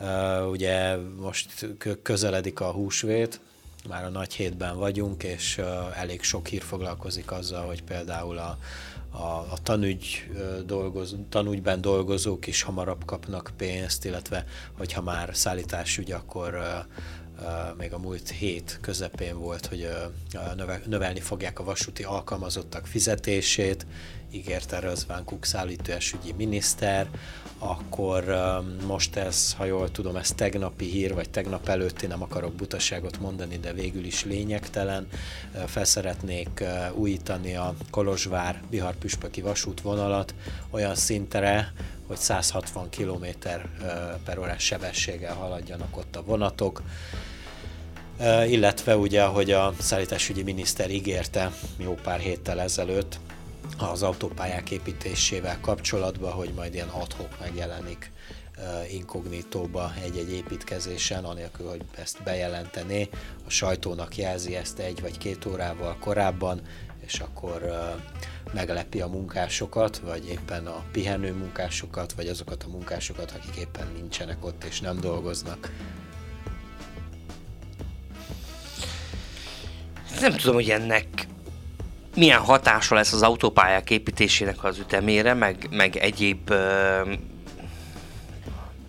Uh, 0.00 0.50
ugye 0.50 0.96
most 0.96 1.66
közeledik 2.02 2.60
a 2.60 2.70
húsvét, 2.70 3.40
már 3.88 4.04
a 4.04 4.08
nagy 4.08 4.34
hétben 4.34 4.76
vagyunk, 4.76 5.22
és 5.22 5.60
elég 5.94 6.22
sok 6.22 6.46
hír 6.46 6.62
foglalkozik 6.62 7.30
azzal, 7.30 7.66
hogy 7.66 7.82
például 7.82 8.38
a 8.38 8.58
a, 9.18 9.46
a 9.50 9.58
tanügy 9.62 10.30
dolgoz, 10.66 11.16
tanúgyben 11.28 11.80
dolgozók 11.80 12.46
is 12.46 12.62
hamarabb 12.62 13.04
kapnak 13.04 13.50
pénzt, 13.56 14.04
illetve 14.04 14.44
hogyha 14.76 15.02
már 15.02 15.30
szállításügy, 15.32 16.12
akkor 16.12 16.58
még 17.76 17.92
a 17.92 17.98
múlt 17.98 18.28
hét 18.28 18.78
közepén 18.80 19.38
volt, 19.38 19.66
hogy 19.66 19.88
növelni 20.86 21.20
fogják 21.20 21.58
a 21.58 21.64
vasúti 21.64 22.02
alkalmazottak 22.02 22.86
fizetését, 22.86 23.86
ígérte 24.30 24.78
Rözván 24.78 25.24
Kuk 25.24 25.44
szállításügyi 25.44 26.32
miniszter, 26.32 27.10
akkor 27.58 28.24
most 28.86 29.16
ez, 29.16 29.52
ha 29.52 29.64
jól 29.64 29.90
tudom, 29.90 30.16
ez 30.16 30.30
tegnapi 30.30 30.84
hír, 30.84 31.14
vagy 31.14 31.30
tegnap 31.30 31.68
előtti, 31.68 32.06
nem 32.06 32.22
akarok 32.22 32.52
butaságot 32.52 33.20
mondani, 33.20 33.58
de 33.58 33.72
végül 33.72 34.04
is 34.04 34.24
lényegtelen. 34.24 35.08
Felszeretnék 35.66 36.64
újítani 36.94 37.54
a 37.54 37.74
Kolozsvár 37.90 38.62
Bihar 38.70 38.94
Püspöki 38.94 39.40
vasútvonalat 39.40 40.34
olyan 40.70 40.94
szintre, 40.94 41.72
hogy 42.06 42.16
160 42.16 42.88
km 42.90 43.24
per 44.24 44.38
órás 44.38 44.62
sebességgel 44.64 45.34
haladjanak 45.34 45.96
ott 45.96 46.16
a 46.16 46.22
vonatok 46.22 46.82
illetve 48.46 48.96
ugye, 48.96 49.22
ahogy 49.22 49.50
a 49.50 49.74
szállításügyi 49.78 50.42
miniszter 50.42 50.90
ígérte 50.90 51.52
jó 51.76 51.94
pár 52.02 52.18
héttel 52.18 52.60
ezelőtt, 52.60 53.18
az 53.78 54.02
autópályák 54.02 54.70
építésével 54.70 55.60
kapcsolatban, 55.60 56.32
hogy 56.32 56.52
majd 56.54 56.74
ilyen 56.74 56.88
adhok 56.88 57.38
megjelenik 57.40 58.10
inkognitóba 58.90 59.92
egy-egy 60.04 60.32
építkezésen, 60.32 61.24
anélkül, 61.24 61.68
hogy 61.68 61.82
ezt 61.96 62.22
bejelentené. 62.22 63.08
A 63.46 63.50
sajtónak 63.50 64.16
jelzi 64.16 64.56
ezt 64.56 64.78
egy 64.78 65.00
vagy 65.00 65.18
két 65.18 65.46
órával 65.46 65.96
korábban, 66.00 66.60
és 67.06 67.20
akkor 67.20 67.72
meglepi 68.52 69.00
a 69.00 69.06
munkásokat, 69.06 69.98
vagy 69.98 70.28
éppen 70.28 70.66
a 70.66 70.84
pihenő 70.92 71.32
munkásokat, 71.32 72.12
vagy 72.12 72.28
azokat 72.28 72.62
a 72.62 72.68
munkásokat, 72.68 73.30
akik 73.30 73.56
éppen 73.56 73.88
nincsenek 73.94 74.44
ott 74.44 74.64
és 74.64 74.80
nem 74.80 75.00
dolgoznak. 75.00 75.72
Nem 80.20 80.36
tudom, 80.36 80.54
hogy 80.54 80.70
ennek 80.70 81.27
milyen 82.14 82.40
hatása 82.40 82.94
lesz 82.94 83.12
az 83.12 83.22
autópályák 83.22 83.90
építésének 83.90 84.64
az 84.64 84.78
ütemére, 84.78 85.34
meg, 85.34 85.68
meg 85.70 85.96
egyéb 85.96 86.50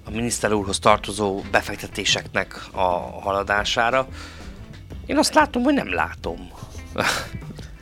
a 0.05 0.11
miniszter 0.11 0.53
úrhoz 0.53 0.79
tartozó 0.79 1.41
befektetéseknek 1.51 2.61
a 2.71 2.87
haladására. 3.21 4.07
Én 5.05 5.17
azt 5.17 5.33
látom, 5.33 5.63
hogy 5.63 5.73
nem 5.73 5.93
látom. 5.93 6.51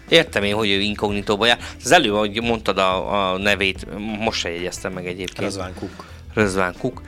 Értem 0.10 0.44
én, 0.44 0.56
hogy 0.56 0.70
ő 0.70 0.80
inkognitóba 0.80 1.46
jár. 1.46 1.60
Az 1.84 1.92
előbb, 1.92 2.14
ahogy 2.14 2.42
mondtad 2.42 2.78
a, 2.78 3.32
a 3.32 3.38
nevét, 3.38 3.88
most 4.20 4.40
se 4.40 4.50
jegyeztem 4.50 4.94
meg 4.94 5.06
egyébként. 5.08 5.40
Rözván 5.40 5.74
Kuk. 5.74 6.06
Rözván 6.34 6.76
Kuk. 6.80 7.02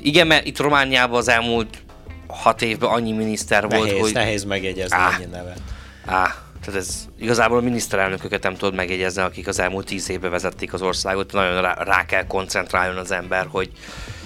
Igen, 0.00 0.26
mert 0.26 0.46
itt 0.46 0.58
Romániában 0.58 1.18
az 1.18 1.28
elmúlt 1.28 1.82
hat 2.26 2.62
évben 2.62 2.90
annyi 2.90 3.12
miniszter 3.12 3.64
nehéz, 3.64 3.86
volt, 3.86 4.00
hogy... 4.00 4.12
Nehéz 4.12 4.44
megjegyezni 4.44 4.96
ennyi 4.96 5.30
nevet. 5.30 5.60
Á, 6.04 6.43
tehát 6.64 6.80
ez 6.80 7.08
igazából 7.18 7.58
a 7.58 7.60
miniszterelnököket 7.60 8.42
nem 8.42 8.54
tudod 8.54 8.74
megjegyezni, 8.74 9.22
akik 9.22 9.48
az 9.48 9.58
elmúlt 9.58 9.86
tíz 9.86 10.10
évben 10.10 10.30
vezették 10.30 10.72
az 10.72 10.82
országot. 10.82 11.32
Nagyon 11.32 11.62
rá, 11.62 11.74
rá 11.74 12.04
kell 12.04 12.26
koncentráljon 12.26 12.96
az 12.96 13.10
ember, 13.10 13.46
hogy 13.50 13.70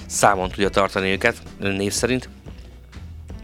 számon 0.06 0.48
tudja 0.48 0.68
tartani 0.68 1.10
őket 1.10 1.36
név 1.58 1.92
szerint. 1.92 2.28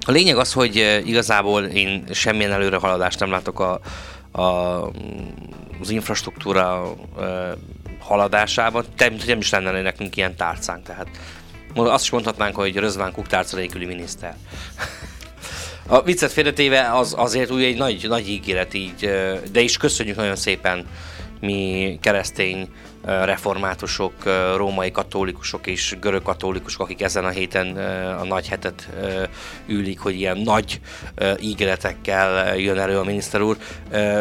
A 0.06 0.10
lényeg 0.10 0.36
az, 0.36 0.52
hogy 0.52 0.78
eh, 0.78 1.06
igazából 1.06 1.62
én 1.64 2.04
semmilyen 2.10 2.52
előrehaladást 2.52 3.20
nem 3.20 3.30
látok 3.30 3.60
a, 3.60 3.80
a, 4.40 4.90
az 5.80 5.90
infrastruktúra 5.90 6.94
e, 7.20 7.54
haladásában, 7.98 8.84
mint 8.98 9.26
nem 9.26 9.38
is 9.38 9.50
lenne 9.50 9.82
nekünk 9.82 10.16
ilyen 10.16 10.36
tárcánk. 10.36 10.82
Tehát 10.82 11.06
azt 11.74 12.04
is 12.04 12.10
mondhatnánk, 12.10 12.56
hogy 12.56 12.76
Rözván 12.76 13.12
Kuk 13.12 13.26
tárca 13.26 13.56
nélküli 13.56 13.84
miniszter. 13.84 14.36
A 15.86 16.02
viccet 16.02 16.32
félretéve 16.32 16.90
az 16.92 17.14
azért 17.16 17.50
úgy 17.50 17.62
egy 17.62 17.76
nagy, 17.76 18.06
nagy 18.08 18.28
ígéret 18.28 18.74
így, 18.74 19.10
de 19.52 19.60
is 19.60 19.76
köszönjük 19.76 20.16
nagyon 20.16 20.36
szépen 20.36 20.86
mi 21.40 21.98
keresztény 22.02 22.68
reformátusok, 23.04 24.12
római 24.56 24.90
katolikusok 24.90 25.66
és 25.66 25.96
görög 26.00 26.22
katolikusok, 26.22 26.80
akik 26.80 27.02
ezen 27.02 27.24
a 27.24 27.28
héten 27.28 27.76
a 28.20 28.24
nagy 28.24 28.48
hetet 28.48 28.88
ülik, 29.66 29.98
hogy 29.98 30.14
ilyen 30.14 30.38
nagy 30.38 30.80
ígéretekkel 31.40 32.56
jön 32.58 32.78
elő 32.78 32.98
a 32.98 33.04
miniszter 33.04 33.40
úr. 33.40 33.56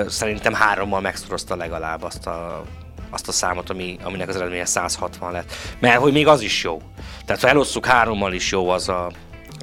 Szerintem 0.08 0.54
hárommal 0.54 1.02
megszorozta 1.02 1.56
legalább 1.56 2.04
azt 2.04 2.28
a 2.28 2.63
azt 3.10 3.28
a 3.28 3.32
számot, 3.32 3.69
ami, 3.69 3.97
aminek 4.04 4.30
az 4.30 4.36
eredménye 4.36 4.65
160 4.65 5.32
lett. 5.32 5.54
Mert 5.80 5.99
hogy 5.99 6.12
még 6.12 6.28
az 6.28 6.41
is 6.41 6.63
jó. 6.63 6.82
Tehát 7.26 7.41
ha 7.41 7.47
elosszuk 7.47 7.86
hárommal 7.86 8.34
is 8.34 8.52
jó 8.52 8.69
az 8.69 8.89
a, 8.89 9.12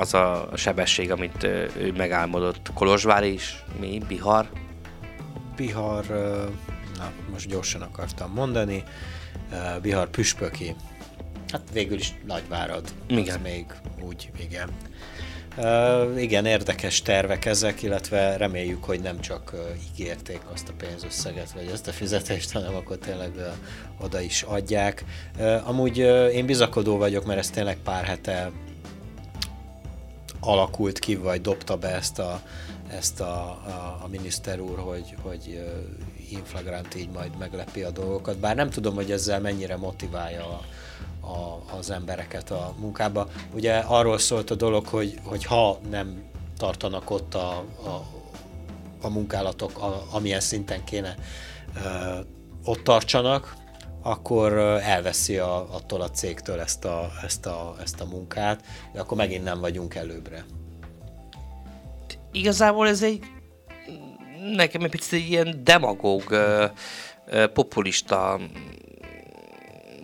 az 0.01 0.15
a 0.15 0.49
sebesség, 0.55 1.11
amit 1.11 1.43
ő 1.43 1.93
megálmodott. 1.97 2.71
Kolozsvár 2.75 3.25
is, 3.25 3.65
mi? 3.81 4.03
Bihar? 4.09 4.49
Bihar, 5.57 6.05
na 6.99 7.11
most 7.31 7.49
gyorsan 7.49 7.83
akartam 7.83 8.33
mondani, 8.33 8.83
Bihar 9.83 10.09
püspöki, 10.09 10.75
hát 11.53 11.63
végül 11.73 11.99
is 11.99 12.15
Nagyvárad, 12.27 12.93
igen. 13.07 13.35
az 13.35 13.41
még 13.43 13.65
úgy, 14.03 14.31
igen. 14.39 14.69
Uh, 15.57 16.23
igen, 16.23 16.47
érdekes 16.47 17.03
tervek 17.03 17.45
ezek, 17.45 17.83
illetve 17.83 18.37
reméljük, 18.37 18.85
hogy 18.85 19.01
nem 19.01 19.21
csak 19.21 19.51
uh, 19.53 19.61
ígérték 19.91 20.41
azt 20.53 20.69
a 20.69 20.73
pénzösszeget, 20.79 21.53
vagy 21.53 21.71
azt 21.73 21.89
a 21.89 21.93
fizetést, 21.93 22.53
hanem 22.53 22.75
akkor 22.75 22.99
tényleg 22.99 23.33
uh, 23.37 24.05
oda 24.05 24.21
is 24.21 24.43
adják. 24.43 25.05
Uh, 25.39 25.69
amúgy 25.69 26.01
uh, 26.01 26.35
én 26.35 26.47
bizakodó 26.47 26.97
vagyok, 26.97 27.25
mert 27.25 27.39
ez 27.39 27.51
tényleg 27.51 27.77
pár 27.85 28.05
hete 28.05 28.51
alakult 30.41 30.99
ki, 30.99 31.17
vagy 31.17 31.41
dobta 31.41 31.77
be 31.77 31.89
ezt 31.89 32.19
a, 32.19 32.41
ezt 32.91 33.21
a, 33.21 33.43
a, 33.49 34.01
a 34.03 34.09
miniszter 34.09 34.61
úr, 34.61 34.79
hogy, 34.79 35.15
hogy 35.23 35.61
inflagrant 36.31 36.95
így 36.95 37.11
majd 37.11 37.39
meglepi 37.39 37.83
a 37.83 37.91
dolgokat. 37.91 38.39
Bár 38.39 38.57
nem 38.57 38.71
tudom, 38.71 38.95
hogy 38.95 39.11
ezzel 39.11 39.41
mennyire 39.41 39.77
motiválja 39.77 40.47
a, 40.47 40.61
a, 41.27 41.63
az 41.79 41.91
embereket 41.91 42.51
a 42.51 42.75
munkába. 42.79 43.29
Ugye 43.55 43.79
arról 43.79 44.19
szólt 44.19 44.51
a 44.51 44.55
dolog, 44.55 44.87
hogy, 44.87 45.19
hogy 45.25 45.45
ha 45.45 45.79
nem 45.91 46.23
tartanak 46.59 47.11
ott 47.11 47.35
a, 47.35 47.51
a, 47.85 48.07
a 49.03 49.09
munkálatok, 49.09 49.79
a, 49.79 50.07
amilyen 50.11 50.41
szinten 50.41 50.85
kéne 50.85 51.15
ö, 51.85 52.19
ott 52.65 52.83
tartsanak, 52.83 53.57
akkor 54.03 54.53
elveszi 54.83 55.37
a, 55.37 55.75
attól 55.75 56.01
a 56.01 56.11
cégtől 56.11 56.61
ezt 56.61 56.85
a, 56.85 57.11
ezt, 57.25 57.47
a, 57.47 57.75
ezt 57.83 58.01
a 58.01 58.05
munkát, 58.05 58.61
de 58.93 59.01
akkor 59.01 59.17
megint 59.17 59.45
nem 59.45 59.61
vagyunk 59.61 59.95
előbbre. 59.95 60.45
Igazából 62.33 62.89
ez 62.89 63.03
egy 63.03 63.21
nekem 64.55 64.83
egy 64.83 64.91
picit 64.91 65.13
egy 65.13 65.31
ilyen 65.31 65.61
demagóg, 65.65 66.23
populista 67.53 68.41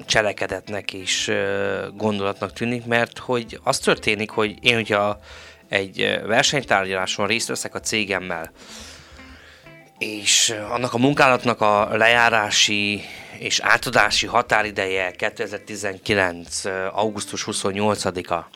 cselekedetnek 0.06 0.92
is 0.92 1.30
gondolatnak 1.94 2.52
tűnik, 2.52 2.84
mert 2.84 3.18
hogy 3.18 3.60
az 3.62 3.78
történik, 3.78 4.30
hogy 4.30 4.56
én, 4.60 4.74
hogyha 4.74 5.20
egy 5.68 6.20
versenytárgyaláson 6.26 7.26
részt 7.26 7.48
veszek 7.48 7.74
a 7.74 7.80
cégemmel, 7.80 8.50
és 9.98 10.54
annak 10.70 10.94
a 10.94 10.98
munkálatnak 10.98 11.60
a 11.60 11.96
lejárási 11.96 13.02
és 13.38 13.60
átadási 13.60 14.26
határideje 14.26 15.10
2019. 15.10 16.64
augusztus 16.92 17.44
28-a, 17.46 18.48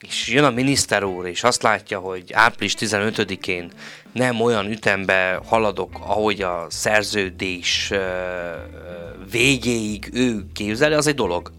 és 0.00 0.28
jön 0.28 0.44
a 0.44 0.50
miniszter 0.50 1.04
úr, 1.04 1.26
és 1.26 1.44
azt 1.44 1.62
látja, 1.62 1.98
hogy 1.98 2.32
április 2.32 2.74
15-én 2.78 3.70
nem 4.12 4.40
olyan 4.40 4.70
ütembe 4.70 5.40
haladok, 5.44 5.98
ahogy 6.00 6.42
a 6.42 6.66
szerződés 6.68 7.92
végéig 9.30 10.10
ő 10.12 10.46
képzeli, 10.52 10.94
az 10.94 11.06
egy 11.06 11.14
dolog. 11.14 11.52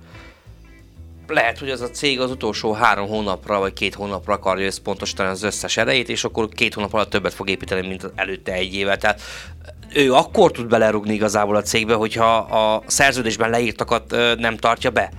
Lehet, 1.31 1.59
hogy 1.59 1.69
az 1.69 1.81
a 1.81 1.89
cég 1.89 2.19
az 2.19 2.31
utolsó 2.31 2.73
három 2.73 3.07
hónapra 3.07 3.59
vagy 3.59 3.73
két 3.73 3.95
hónapra 3.95 4.33
akarja 4.33 4.65
összpontosítani 4.65 5.29
az 5.29 5.43
összes 5.43 5.77
erejét, 5.77 6.09
és 6.09 6.23
akkor 6.23 6.49
két 6.49 6.73
hónap 6.73 6.93
alatt 6.93 7.09
többet 7.09 7.33
fog 7.33 7.49
építeni, 7.49 7.87
mint 7.87 8.11
előtte 8.15 8.53
egy 8.53 8.73
éve. 8.73 8.97
Tehát 8.97 9.21
ő 9.93 10.13
akkor 10.13 10.51
tud 10.51 10.67
belerugni 10.67 11.13
igazából 11.13 11.55
a 11.55 11.61
cégbe, 11.61 11.93
hogyha 11.93 12.35
a 12.35 12.83
szerződésben 12.87 13.49
leírtakat 13.49 14.15
nem 14.37 14.57
tartja 14.57 14.89
be 14.89 15.11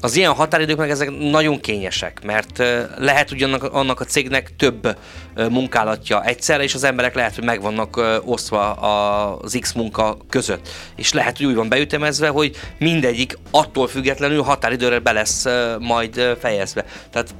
az 0.00 0.16
ilyen 0.16 0.32
határidők 0.32 0.76
meg 0.76 0.90
ezek 0.90 1.18
nagyon 1.18 1.60
kényesek, 1.60 2.20
mert 2.24 2.58
lehet 2.98 3.28
hogy 3.28 3.42
annak, 3.42 3.62
annak 3.62 4.00
a 4.00 4.04
cégnek 4.04 4.56
több 4.56 4.96
munkálatja 5.34 6.24
egyszerre, 6.24 6.62
és 6.62 6.74
az 6.74 6.84
emberek 6.84 7.14
lehet, 7.14 7.34
hogy 7.34 7.44
meg 7.44 7.60
vannak 7.60 8.20
osztva 8.24 8.72
az 8.72 9.58
X 9.60 9.72
munka 9.72 10.16
között. 10.28 10.68
És 10.96 11.12
lehet, 11.12 11.36
hogy 11.36 11.46
úgy 11.46 11.54
van 11.54 11.68
beütemezve, 11.68 12.28
hogy 12.28 12.56
mindegyik 12.78 13.38
attól 13.50 13.88
függetlenül 13.88 14.42
határidőre 14.42 14.98
be 14.98 15.12
lesz 15.12 15.44
majd 15.78 16.36
fejezve. 16.40 16.84
Tehát 17.10 17.34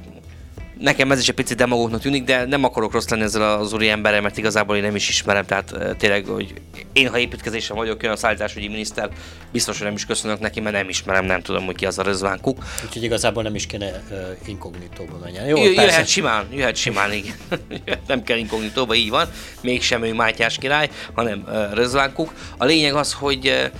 nekem 0.79 1.11
ez 1.11 1.19
is 1.19 1.27
egy 1.27 1.35
picit 1.35 1.57
demagógnak 1.57 2.01
tűnik, 2.01 2.23
de 2.23 2.45
nem 2.45 2.63
akarok 2.63 2.91
rossz 2.91 3.07
lenni 3.09 3.23
ezzel 3.23 3.59
az 3.59 3.73
úri 3.73 3.89
emberrel, 3.89 4.21
mert 4.21 4.37
igazából 4.37 4.75
én 4.75 4.81
nem 4.81 4.95
is 4.95 5.09
ismerem, 5.09 5.45
tehát 5.45 5.97
tényleg, 5.97 6.25
hogy 6.25 6.53
én 6.93 7.09
ha 7.09 7.17
építkezésen 7.17 7.75
vagyok, 7.75 8.03
jön 8.03 8.11
a 8.11 8.15
szállításügyi 8.15 8.67
miniszter, 8.67 9.09
biztos, 9.51 9.77
hogy 9.77 9.85
nem 9.85 9.95
is 9.95 10.05
köszönök 10.05 10.39
neki, 10.39 10.59
mert 10.59 10.75
nem 10.75 10.89
ismerem, 10.89 11.25
nem 11.25 11.41
tudom, 11.41 11.65
hogy 11.65 11.75
ki 11.75 11.85
az 11.85 11.99
a 11.99 12.03
Rözván 12.03 12.39
Kuk. 12.41 12.63
Úgyhogy 12.85 13.03
igazából 13.03 13.43
nem 13.43 13.55
is 13.55 13.65
kéne 13.65 14.03
uh, 14.11 14.17
inkognitóba 14.45 15.17
menjen. 15.23 15.45
Jó, 15.45 15.57
J- 15.57 15.75
jöhet 15.75 16.07
simán, 16.07 16.47
jöhet 16.51 16.75
simán, 16.75 17.13
igen. 17.13 17.35
nem 18.07 18.23
kell 18.23 18.37
inkognitóba, 18.37 18.93
így 18.93 19.09
van. 19.09 19.29
Mégsem 19.61 20.03
ő 20.03 20.13
Mátyás 20.13 20.57
király, 20.57 20.89
hanem 21.13 21.43
uh, 21.47 21.73
Rözván 21.73 22.13
Kuk. 22.13 22.33
A 22.57 22.65
lényeg 22.65 22.93
az, 22.93 23.13
hogy 23.13 23.47
uh, 23.47 23.71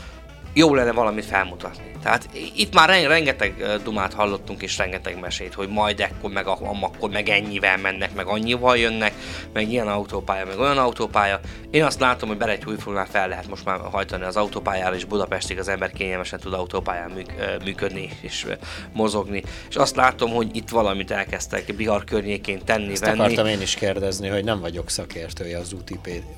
jó 0.54 0.76
lenne 0.76 0.92
valamit 0.92 1.26
felmutatni. 1.26 1.89
Tehát 2.04 2.30
itt 2.56 2.74
már 2.74 2.90
rengeteg 2.90 3.80
dumát 3.84 4.14
hallottunk, 4.14 4.62
és 4.62 4.78
rengeteg 4.78 5.20
mesét, 5.20 5.54
hogy 5.54 5.68
majd 5.70 6.00
ekkor, 6.00 6.32
meg 6.32 6.48
akkor, 6.48 7.10
meg 7.10 7.30
ennyivel 7.30 7.78
mennek, 7.78 8.16
meg 8.16 8.28
annyival 8.28 8.78
jönnek, 8.78 9.14
meg 9.54 9.72
ilyen 9.72 9.88
autópálya, 9.88 10.46
meg 10.46 10.60
olyan 10.60 10.78
autópálya. 10.78 11.40
Én 11.72 11.84
azt 11.84 12.00
látom, 12.00 12.30
hogy 12.30 12.38
Beregyhújfónál 12.38 13.06
fel 13.06 13.28
lehet 13.28 13.48
most 13.48 13.66
már 13.66 13.80
hajtani 13.80 14.24
az 14.24 14.36
autópályára, 14.36 14.96
és 14.96 15.06
Budapestig 15.06 15.60
az 15.60 15.68
ember 15.68 15.92
kényelmesen 15.92 16.40
tud 16.40 16.54
autópályán 16.54 17.12
működni 17.64 18.10
és 18.22 18.46
mozogni. 18.94 19.44
És 19.70 19.76
azt 19.76 19.96
látom, 19.96 20.32
hogy 20.32 20.56
itt 20.56 20.70
valamit 20.70 21.12
elkezdtek 21.12 21.76
Bihar 21.76 22.04
környékén 22.04 22.62
tenni, 22.66 22.92
Ezt 22.92 23.06
venni. 23.06 23.20
akartam 23.20 23.46
én 23.46 23.62
is 23.62 23.76
kérdezni, 23.76 24.28
hogy 24.28 24.44
nem 24.44 24.60
vagyok 24.60 24.90
szakértője 24.90 25.58
az 25.58 25.76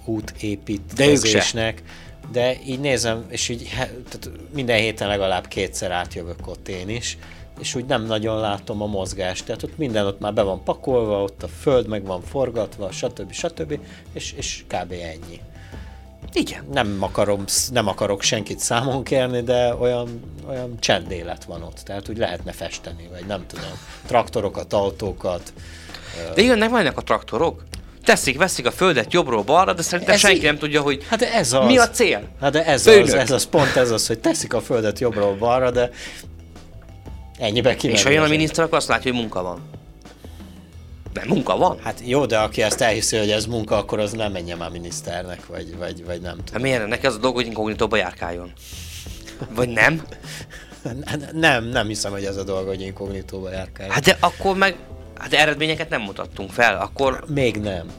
útépítkezésnek. 0.05 1.81
De 2.31 2.57
így 2.65 2.79
nézem, 2.79 3.25
és 3.29 3.49
így 3.49 3.69
tehát 3.79 4.29
minden 4.53 4.77
héten 4.77 5.07
legalább 5.07 5.47
kétszer 5.47 5.91
átjövök 5.91 6.47
ott 6.47 6.67
én 6.67 6.89
is, 6.89 7.17
és 7.59 7.75
úgy 7.75 7.85
nem 7.85 8.05
nagyon 8.05 8.39
látom 8.39 8.81
a 8.81 8.85
mozgást. 8.85 9.45
Tehát 9.45 9.63
ott 9.63 9.77
minden 9.77 10.05
ott 10.05 10.19
már 10.19 10.33
be 10.33 10.41
van 10.41 10.63
pakolva, 10.63 11.23
ott 11.23 11.43
a 11.43 11.47
föld 11.47 11.87
meg 11.87 12.05
van 12.05 12.21
forgatva, 12.21 12.91
stb. 12.91 13.31
stb. 13.31 13.79
És, 14.13 14.31
és 14.31 14.63
kb. 14.67 14.91
ennyi. 14.91 15.39
Igen. 16.33 16.65
Nem, 16.71 16.97
akarom, 16.99 17.43
nem 17.71 17.87
akarok 17.87 18.21
senkit 18.21 18.59
számon 18.59 19.03
kérni, 19.03 19.41
de 19.41 19.75
olyan, 19.75 20.21
olyan 20.47 20.79
csendélet 20.79 21.43
van 21.43 21.63
ott. 21.63 21.77
Tehát 21.77 22.09
úgy 22.09 22.17
lehetne 22.17 22.51
festeni, 22.51 23.07
vagy 23.11 23.25
nem 23.25 23.47
tudom. 23.47 23.71
Traktorokat, 24.05 24.73
autókat. 24.73 25.53
De 26.35 26.41
jönnek 26.41 26.69
majd 26.69 26.91
a 26.95 27.01
traktorok? 27.01 27.63
Teszik, 28.03 28.37
veszik 28.37 28.65
a 28.65 28.71
földet 28.71 29.13
jobbról 29.13 29.43
balra, 29.43 29.73
de 29.73 29.81
szerintem 29.81 30.13
ez 30.13 30.19
senki 30.19 30.37
így... 30.37 30.43
nem 30.43 30.57
tudja, 30.57 30.81
hogy 30.81 31.05
hát 31.09 31.21
ez 31.21 31.53
az. 31.53 31.65
mi 31.65 31.77
a 31.77 31.89
cél. 31.89 32.27
Hát 32.41 32.51
de 32.51 32.65
ez 32.65 32.87
az, 32.87 33.13
ez 33.13 33.31
az, 33.31 33.45
pont 33.45 33.75
ez 33.75 33.91
az, 33.91 34.07
hogy 34.07 34.19
teszik 34.19 34.53
a 34.53 34.61
földet 34.61 34.99
jobbról 34.99 35.35
balra, 35.35 35.71
de 35.71 35.89
ennyibe 37.39 37.75
kimegy. 37.75 37.95
És 37.95 38.03
ha 38.03 38.09
jön 38.09 38.23
a 38.23 38.27
miniszter, 38.27 38.63
akkor 38.63 38.77
azt 38.77 38.87
látja, 38.87 39.11
hogy 39.11 39.19
munka 39.21 39.41
van. 39.41 39.61
De 41.13 41.23
munka 41.27 41.57
van? 41.57 41.79
Hát 41.83 42.01
jó, 42.05 42.25
de 42.25 42.37
aki 42.37 42.61
ezt 42.61 42.81
elhiszi, 42.81 43.17
hogy 43.17 43.31
ez 43.31 43.45
munka, 43.45 43.77
akkor 43.77 43.99
az 43.99 44.11
nem 44.11 44.31
menjen 44.31 44.57
már 44.57 44.69
miniszternek, 44.69 45.45
vagy, 45.45 45.77
vagy, 45.77 46.05
vagy 46.05 46.21
nem 46.21 46.35
tudom. 46.35 46.45
Hát 46.51 46.61
miért? 46.61 46.87
Neki 46.87 47.05
az 47.05 47.15
a 47.15 47.17
dolog, 47.17 47.35
hogy 47.35 47.45
inkognitóba 47.45 47.95
járkáljon. 47.95 48.51
Vagy 49.55 49.69
nem? 49.69 50.01
nem, 51.33 51.63
nem 51.63 51.87
hiszem, 51.87 52.11
hogy 52.11 52.23
ez 52.23 52.37
a 52.37 52.43
dolog, 52.43 52.67
hogy 52.67 52.81
inkognitóba 52.81 53.51
járkáljon. 53.51 53.93
Hát 53.93 54.03
de 54.03 54.17
akkor 54.19 54.55
meg 54.55 54.75
Hát 55.21 55.33
eredményeket 55.33 55.89
nem 55.89 56.01
mutattunk 56.01 56.51
fel, 56.51 56.77
akkor... 56.77 57.23
Még 57.27 57.55
nem. 57.55 57.91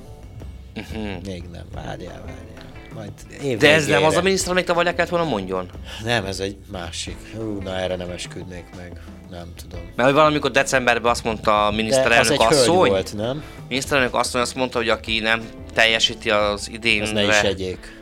Uh-huh. 0.77 1.23
Még 1.25 1.43
nem. 1.53 1.65
Várjál, 1.75 2.23
várjál. 2.27 2.53
Majd 2.95 3.13
év 3.43 3.59
De 3.59 3.73
ez 3.73 3.87
nem 3.87 4.05
az 4.05 4.17
a 4.17 4.23
miniszter, 4.23 4.51
amit 4.51 4.67
tavaly 4.67 4.85
kellett 4.85 5.09
volna 5.09 5.29
mondjon? 5.29 5.71
Nem, 6.05 6.25
ez 6.25 6.41
egy 6.41 6.57
másik. 6.73 7.17
Hú, 7.37 7.61
na 7.63 7.77
erre 7.77 7.97
nem 7.97 8.11
esküdnék 8.11 8.65
meg. 8.77 9.01
Nem 9.31 9.53
tudom. 9.57 9.81
Mert 9.97 10.09
hogy 10.09 10.19
valamikor 10.19 10.51
decemberben 10.51 11.11
azt 11.11 11.25
mondta 11.25 11.67
a 11.67 11.71
miniszterelnök 11.71 12.39
De 12.39 12.45
az 12.45 12.57
asszony. 12.57 12.89
volt, 12.89 13.15
nem? 13.15 13.43
Miniszterelnök 13.69 14.15
asszony 14.15 14.41
azt 14.41 14.55
mondta, 14.55 14.79
hogy 14.79 14.89
aki 14.89 15.21
nem 15.21 15.43
teljesíti 15.75 16.31
az 16.31 16.71
idén. 16.71 17.03
Az 17.03 17.11
ne 17.11 17.23
is 17.25 17.41
egyék. 17.41 18.01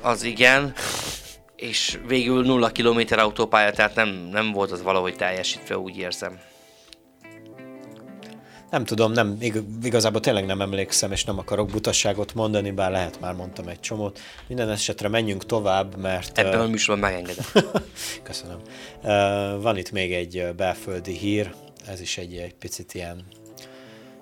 Az 0.00 0.22
igen. 0.22 0.72
És 1.56 1.98
végül 2.06 2.44
nulla 2.44 2.68
kilométer 2.68 3.18
autópálya, 3.18 3.70
tehát 3.70 3.94
nem, 3.94 4.28
nem 4.32 4.52
volt 4.52 4.70
az 4.70 4.82
valahogy 4.82 5.16
teljesítve, 5.16 5.78
úgy 5.78 5.96
érzem. 5.96 6.38
Nem 8.70 8.84
tudom, 8.84 9.12
nem, 9.12 9.38
igazából 9.82 10.20
tényleg 10.20 10.46
nem 10.46 10.60
emlékszem, 10.60 11.12
és 11.12 11.24
nem 11.24 11.38
akarok 11.38 11.70
butasságot 11.70 12.34
mondani, 12.34 12.70
bár 12.70 12.90
lehet 12.90 13.20
már 13.20 13.34
mondtam 13.34 13.68
egy 13.68 13.80
csomót. 13.80 14.18
Minden 14.46 14.70
esetre 14.70 15.08
menjünk 15.08 15.46
tovább, 15.46 15.96
mert... 15.96 16.38
Ebben 16.38 16.60
a 16.60 16.66
műsorban 16.66 17.10
megengedem. 17.10 17.44
Köszönöm. 18.22 18.58
Van 19.60 19.76
itt 19.76 19.90
még 19.90 20.12
egy 20.12 20.54
belföldi 20.56 21.12
hír, 21.12 21.54
ez 21.86 22.00
is 22.00 22.18
egy, 22.18 22.36
egy 22.36 22.54
picit 22.54 22.94
ilyen, 22.94 23.24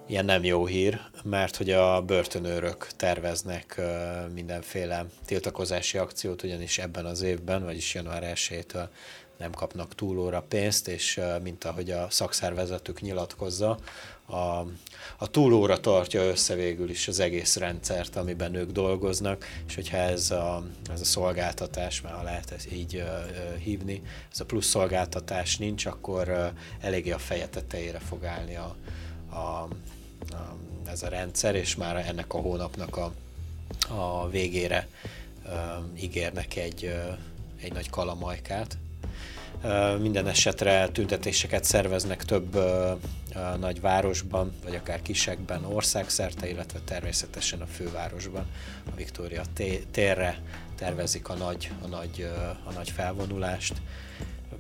ilyen 0.07 0.25
nem 0.25 0.45
jó 0.45 0.67
hír, 0.67 1.01
mert 1.23 1.57
hogy 1.57 1.71
a 1.71 2.03
börtönőrök 2.03 2.87
terveznek 2.97 3.81
mindenféle 4.35 5.07
tiltakozási 5.27 5.99
akciót, 5.99 6.43
ugyanis 6.43 6.79
ebben 6.79 7.05
az 7.05 7.23
évben, 7.23 7.65
vagyis 7.65 7.95
január 7.95 8.33
1-től 8.35 8.89
nem 9.39 9.53
kapnak 9.53 9.95
túlóra 9.95 10.45
pénzt, 10.49 10.89
és 10.89 11.21
mint 11.43 11.65
ahogy 11.65 11.91
a 11.91 12.07
szakszervezetük 12.11 13.01
nyilatkozza, 13.01 13.79
a, 14.29 14.67
a 15.19 15.27
túlóra 15.31 15.81
tartja 15.81 16.23
össze 16.23 16.55
végül 16.55 16.91
is 16.91 17.09
az 17.09 17.21
egész 17.21 17.57
rendszert, 17.57 18.17
amiben 18.17 18.55
ők 18.55 18.71
dolgoznak, 18.71 19.45
és 19.67 19.75
hogyha 19.75 19.97
ez 19.97 20.31
a, 20.31 20.67
ez 20.93 21.01
a 21.01 21.05
szolgáltatás, 21.05 22.01
már 22.01 22.13
ha 22.13 22.23
lehet 22.23 22.51
ezt 22.51 22.73
így 22.73 22.97
uh, 22.97 23.03
uh, 23.03 23.57
hívni, 23.57 24.03
ez 24.33 24.41
a 24.41 24.45
plusz 24.45 24.67
szolgáltatás 24.67 25.57
nincs, 25.57 25.87
akkor 25.87 26.29
uh, 26.29 26.47
eléggé 26.81 27.11
a 27.11 27.19
feje 27.19 27.49
tetejére 27.49 27.99
fog 27.99 28.25
állni 28.25 28.57
a, 28.57 28.77
a, 29.37 29.69
ez 30.87 31.03
a 31.03 31.09
rendszer, 31.09 31.55
és 31.55 31.77
már 31.77 31.97
ennek 31.97 32.35
a 32.35 32.39
hónapnak 32.39 32.97
a, 32.97 33.13
a 33.89 34.29
végére 34.29 34.89
ígérnek 36.01 36.57
egy, 36.57 36.95
egy 37.61 37.73
nagy 37.73 37.91
kalamajkát. 37.91 38.79
Minden 40.01 40.29
esetre 40.29 40.89
tüntetéseket 40.89 41.65
szerveznek 41.65 42.25
több 42.25 42.59
nagy 43.61 43.81
városban, 43.81 44.53
vagy 44.65 44.75
akár 44.75 45.03
kisekben, 45.03 45.65
országszerte, 45.65 46.49
illetve 46.49 46.79
természetesen 46.85 47.61
a 47.61 47.67
fővárosban, 47.67 48.47
a 48.87 48.97
Viktória 48.97 49.43
térre 49.91 50.43
tervezik 50.77 51.29
a 51.29 51.35
nagy, 51.35 51.71
a 51.83 51.87
nagy, 51.87 52.31
a 52.65 52.73
nagy 52.73 52.91
felvonulást. 52.91 53.75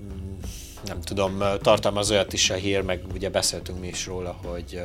Mm, 0.02 0.36
nem 0.84 1.00
tudom, 1.00 1.38
tartalmaz 1.62 2.10
olyat 2.10 2.32
is 2.32 2.50
a 2.50 2.54
hír, 2.54 2.82
meg 2.82 3.02
ugye 3.12 3.30
beszéltünk 3.30 3.80
mi 3.80 3.86
is 3.86 4.06
róla, 4.06 4.38
hogy 4.44 4.80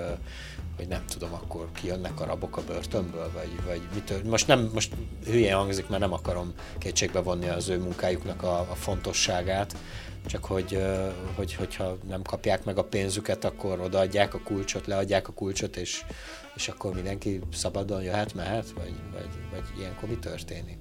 hogy 0.76 0.88
nem 0.88 1.06
tudom, 1.06 1.34
akkor 1.34 1.68
kijönnek 1.72 2.22
a 2.22 2.26
rabok 2.26 2.58
a 2.58 2.64
börtönből, 2.68 3.32
vagy, 3.34 3.66
vagy 3.66 3.82
mitől. 3.94 4.22
Most 4.24 4.48
nem, 4.48 4.70
most 4.74 4.94
hülyén 5.26 5.56
hangzik, 5.56 5.88
mert 5.88 6.02
nem 6.02 6.14
akarom 6.14 6.54
kétségbe 6.78 7.20
vonni 7.20 7.48
az 7.48 7.70
ő 7.70 7.80
munkájuknak 7.80 8.44
a, 8.44 8.60
a 8.60 8.76
fontosságát, 8.76 9.76
csak 10.26 10.46
hogy, 10.46 10.84
hogy, 11.36 11.54
hogyha 11.54 11.98
nem 12.08 12.22
kapják 12.22 12.64
meg 12.64 12.78
a 12.78 12.84
pénzüket, 12.84 13.46
akkor 13.46 13.80
odaadják 13.80 14.34
a 14.34 14.40
kulcsot, 14.40 14.88
leadják 14.88 15.28
a 15.28 15.32
kulcsot, 15.32 15.76
és, 15.76 16.04
és 16.56 16.68
akkor 16.68 16.94
mindenki 16.94 17.42
szabadon 17.54 18.02
jöhet, 18.02 18.34
mehet, 18.34 18.72
vagy, 18.72 18.94
vagy, 19.14 19.30
vagy 19.52 19.80
ilyenkor 19.80 20.10
mi 20.10 20.18
történik? 20.18 20.78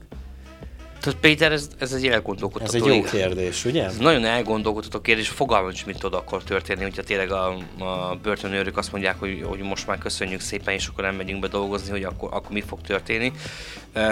Tehát 1.01 1.19
Péter, 1.21 1.53
ez, 1.53 1.69
ez 1.79 1.93
egy 1.93 2.07
elgondolkodható. 2.07 2.77
Ez 2.77 2.83
egy 2.83 2.95
jó 2.95 3.03
kérdés, 3.03 3.65
ugye? 3.65 3.85
Ez 3.85 3.97
nagyon 3.97 4.25
elgondolkodható 4.25 5.01
kérdés, 5.01 5.29
fogalmam 5.29 5.71
is, 5.71 5.85
mit 5.85 5.99
tud 5.99 6.15
akkor 6.15 6.43
történni, 6.43 6.83
hogyha 6.83 7.03
tényleg 7.03 7.31
a, 7.31 7.57
a 7.79 8.19
börtönőrök 8.23 8.77
azt 8.77 8.93
mondják, 8.93 9.19
hogy, 9.19 9.43
hogy 9.45 9.59
most 9.59 9.87
már 9.87 9.99
köszönjük 9.99 10.41
szépen, 10.41 10.75
és 10.75 10.87
akkor 10.87 11.05
nem 11.05 11.15
megyünk 11.15 11.41
be 11.41 11.49
dolgozni, 11.49 11.91
hogy 11.91 12.05
akkor, 12.05 12.29
akkor 12.33 12.51
mi 12.51 12.61
fog 12.61 12.81
történni. 12.81 13.33
Uh, 13.95 14.03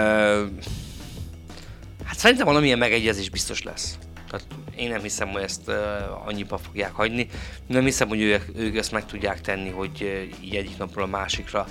hát 2.03 2.17
szerintem 2.17 2.45
valamilyen 2.45 2.77
megegyezés 2.77 3.29
biztos 3.29 3.63
lesz. 3.63 3.97
Tehát 4.31 4.47
én 4.75 4.89
nem 4.89 5.01
hiszem, 5.01 5.29
hogy 5.29 5.41
ezt 5.41 5.67
uh, 5.67 6.27
annyiba 6.27 6.57
fogják 6.57 6.91
hagyni. 6.91 7.27
Nem 7.67 7.83
hiszem, 7.83 8.07
hogy 8.07 8.21
ők, 8.21 8.43
ők 8.55 8.77
ezt 8.77 8.91
meg 8.91 9.05
tudják 9.05 9.41
tenni, 9.41 9.69
hogy 9.69 10.01
uh, 10.01 10.45
így 10.45 10.55
egyik 10.55 10.77
napról 10.77 11.03
a 11.03 11.07
másikra 11.07 11.65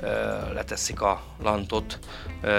uh, 0.00 0.06
leteszik 0.52 1.00
a 1.00 1.22
lantot. 1.42 1.98
Uh, 2.42 2.50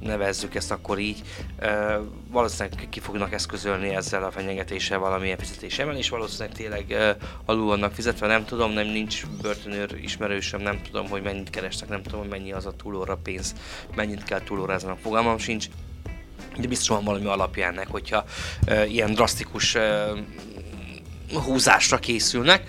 nevezzük 0.00 0.54
ezt 0.54 0.70
akkor 0.70 0.98
így, 0.98 1.22
uh, 1.60 2.06
valószínűleg 2.30 2.88
ki 2.88 3.00
fognak 3.00 3.32
eszközölni 3.32 3.94
ezzel 3.94 4.24
a 4.24 4.30
fenyegetéssel 4.30 4.98
valamilyen 4.98 5.38
és 5.94 6.08
valószínűleg 6.08 6.56
tényleg 6.56 6.84
uh, 6.88 7.10
alul 7.44 7.66
vannak 7.66 7.94
fizetve, 7.94 8.26
nem 8.26 8.44
tudom, 8.44 8.72
nem 8.72 8.86
nincs 8.86 9.26
börtönőr 9.42 9.98
ismerősöm, 10.02 10.60
nem 10.60 10.82
tudom, 10.82 11.08
hogy 11.08 11.22
mennyit 11.22 11.50
kerestek, 11.50 11.88
nem 11.88 12.02
tudom, 12.02 12.20
hogy 12.20 12.28
mennyi 12.28 12.52
az 12.52 12.66
a 12.66 12.76
túlóra 12.76 13.16
pénz, 13.16 13.54
mennyit 13.94 14.24
kell 14.24 14.40
túlórázni, 14.40 14.92
fogalmam 15.02 15.38
sincs, 15.38 15.66
de 16.58 16.68
biztos 16.68 16.88
van 16.88 17.04
valami 17.04 17.26
alapja 17.26 17.66
ennek, 17.66 17.88
hogyha 17.88 18.24
uh, 18.66 18.92
ilyen 18.92 19.14
drasztikus 19.14 19.74
uh, 19.74 19.82
húzásra 21.38 21.98
készülnek. 21.98 22.68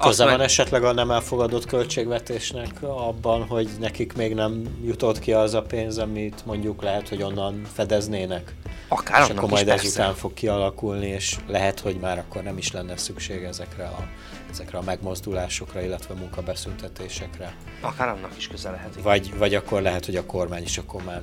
Köze 0.00 0.24
van 0.24 0.36
meg... 0.36 0.46
esetleg 0.46 0.84
a 0.84 0.92
nem 0.92 1.10
elfogadott 1.10 1.66
költségvetésnek 1.66 2.82
abban, 2.82 3.46
hogy 3.46 3.68
nekik 3.80 4.12
még 4.12 4.34
nem 4.34 4.62
jutott 4.84 5.18
ki 5.18 5.32
az 5.32 5.54
a 5.54 5.62
pénz, 5.62 5.98
amit 5.98 6.46
mondjuk 6.46 6.82
lehet, 6.82 7.08
hogy 7.08 7.22
onnan 7.22 7.62
fedeznének? 7.72 8.54
Akár 8.88 9.22
és 9.22 9.36
akkor 9.36 9.48
majd 9.48 9.68
ezután 9.68 10.14
fog 10.14 10.34
kialakulni, 10.34 11.06
és 11.06 11.36
lehet, 11.46 11.80
hogy 11.80 11.96
már 11.96 12.18
akkor 12.18 12.42
nem 12.42 12.58
is 12.58 12.72
lenne 12.72 12.96
szükség 12.96 13.42
ezekre 13.42 13.84
a, 13.84 14.08
ezekre 14.50 14.78
a 14.78 14.82
megmozdulásokra, 14.82 15.80
illetve 15.80 16.14
munkabeszüntetésekre. 16.14 17.56
Akár 17.80 18.08
annak 18.08 18.32
is 18.36 18.48
köze 18.48 18.70
lehet. 18.70 18.94
Vagy, 19.02 19.38
vagy 19.38 19.54
akkor 19.54 19.82
lehet, 19.82 20.04
hogy 20.04 20.16
a 20.16 20.26
kormány 20.26 20.62
is 20.62 20.78
akkor 20.78 21.02
már 21.02 21.20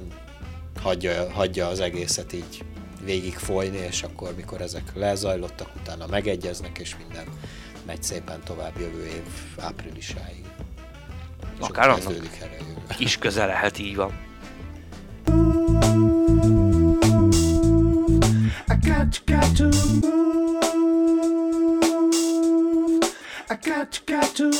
hagyja, 0.88 1.32
hagyja 1.32 1.67
az 1.67 1.80
egészet 1.80 2.34
így 2.34 2.63
végig 3.04 3.34
folyni, 3.34 3.78
és 3.78 4.04
akkor, 4.04 4.36
mikor 4.36 4.62
ezek 4.62 4.91
lezajlottak, 4.95 5.69
utána 5.76 6.08
megegyeznek, 6.08 6.78
és 6.78 6.95
minden 6.97 7.26
megy 7.86 8.04
szépen 8.04 8.43
tovább 8.43 8.80
jövő 8.80 9.06
év 9.06 9.23
áprilisáig. 9.60 10.45
Akár 11.60 11.89
annak 11.89 12.13
is 12.97 13.17
közel 13.17 13.47
lehet, 13.47 13.80
így 13.80 13.95
van. 13.95 14.26
I 18.69 18.76
got, 18.82 19.21
got 19.26 19.56
to 19.56 19.63
move. 19.63 20.17
I 23.50 23.56
got, 23.69 24.02
got 24.06 24.36
to 24.36 24.52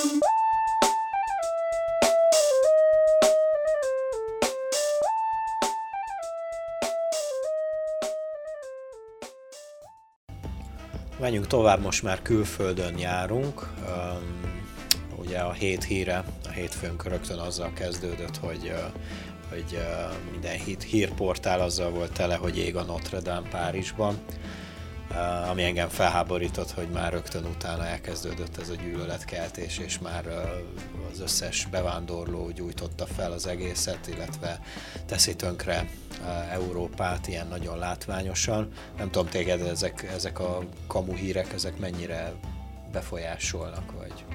Menjünk 11.20 11.48
tovább, 11.48 11.82
most 11.82 12.04
már 12.04 12.22
külföldön 12.22 12.98
járunk. 12.98 13.68
Ugye 15.16 15.40
a 15.40 15.52
hét 15.52 15.84
híre, 15.84 16.24
a 16.46 16.50
hétfőnk 16.50 17.04
rögtön 17.04 17.40
azzal 17.40 17.74
kezdődött, 17.74 18.38
hogy, 18.38 18.74
hogy 19.50 19.80
minden 20.32 20.60
hír, 20.60 20.82
hírportál 20.82 21.60
azzal 21.60 21.90
volt 21.90 22.12
tele, 22.12 22.36
hogy 22.36 22.58
ég 22.58 22.76
a 22.76 22.84
Notre 22.84 23.20
Dame 23.20 23.50
Párizsban. 23.50 24.18
Uh, 25.18 25.50
ami 25.50 25.64
engem 25.64 25.90
felháborított, 25.90 26.72
hogy 26.72 26.88
már 26.90 27.12
rögtön 27.12 27.46
utána 27.46 27.86
elkezdődött 27.86 28.58
ez 28.58 28.70
a 28.70 28.76
gyűlöletkeltés, 28.76 29.78
és 29.78 30.00
már 30.00 30.26
uh, 30.26 31.12
az 31.12 31.20
összes 31.20 31.68
bevándorló 31.72 32.50
gyújtotta 32.50 33.06
fel 33.06 33.32
az 33.32 33.48
egészet, 33.48 34.08
illetve 34.08 34.60
teszi 35.06 35.36
tönkre 35.36 35.86
uh, 36.22 36.54
Európát 36.54 37.28
ilyen 37.28 37.48
nagyon 37.48 37.78
látványosan. 37.78 38.72
Nem 38.98 39.12
tudom 39.12 39.28
téged, 39.28 39.62
ezek, 39.62 40.10
ezek 40.16 40.40
a 40.40 40.60
kamu 40.88 41.14
hírek, 41.14 41.54
ezek 41.54 41.78
mennyire 41.78 42.34
befolyásolnak, 42.92 43.92
vagy? 43.98 44.26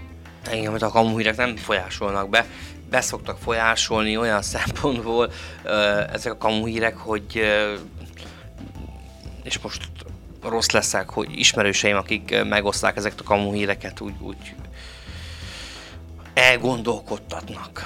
Engem 0.51 0.75
a 0.79 0.89
kamu 0.89 1.17
hírek 1.17 1.37
nem 1.37 1.57
folyásolnak 1.57 2.29
be, 2.29 2.47
beszoktak 2.91 3.39
folyásolni 3.39 4.17
olyan 4.17 4.43
szempontból 4.57 5.33
ezek 6.13 6.33
a 6.33 6.39
kamu 6.39 6.67
hírek, 6.67 6.97
hogy 6.97 7.43
és 9.43 9.59
most 9.59 9.91
rossz 10.43 10.71
leszek, 10.71 11.11
hogy 11.11 11.39
ismerőseim, 11.39 11.97
akik 11.97 12.45
megoszták 12.45 12.97
ezeket 12.97 13.21
a 13.21 13.25
kamu 13.25 13.53
híreket, 13.53 14.01
úgy, 14.01 14.15
úgy 14.21 14.55
elgondolkodtatnak. 16.35 17.83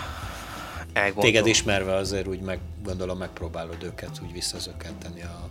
Elgondol... 0.92 1.25
Téged 1.25 1.47
ismerve 1.47 1.95
azért 1.95 2.27
úgy 2.27 2.40
meg, 2.40 2.59
gondolom 2.85 3.19
megpróbálod 3.19 3.83
őket 3.83 4.11
úgy 4.23 4.33
visszazökkenteni 4.33 5.23
a, 5.23 5.49